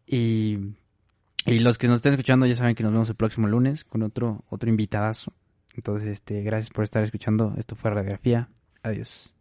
Y, 0.06 0.60
y 1.46 1.60
los 1.60 1.78
que 1.78 1.88
nos 1.88 1.98
estén 1.98 2.14
escuchando 2.14 2.46
ya 2.46 2.56
saben 2.56 2.76
que 2.76 2.84
nos 2.84 2.92
vemos 2.92 3.10
el 3.10 3.16
próximo 3.16 3.48
lunes 3.48 3.84
con 3.84 4.04
otro, 4.04 4.46
otro 4.50 4.70
invitadazo. 4.70 5.34
Entonces, 5.74 6.08
este, 6.10 6.44
gracias 6.44 6.70
por 6.70 6.84
estar 6.84 7.04
escuchando. 7.04 7.56
Esto 7.58 7.76
fue 7.76 7.92
Radiografía. 7.92 8.50
Adiós. 8.84 9.34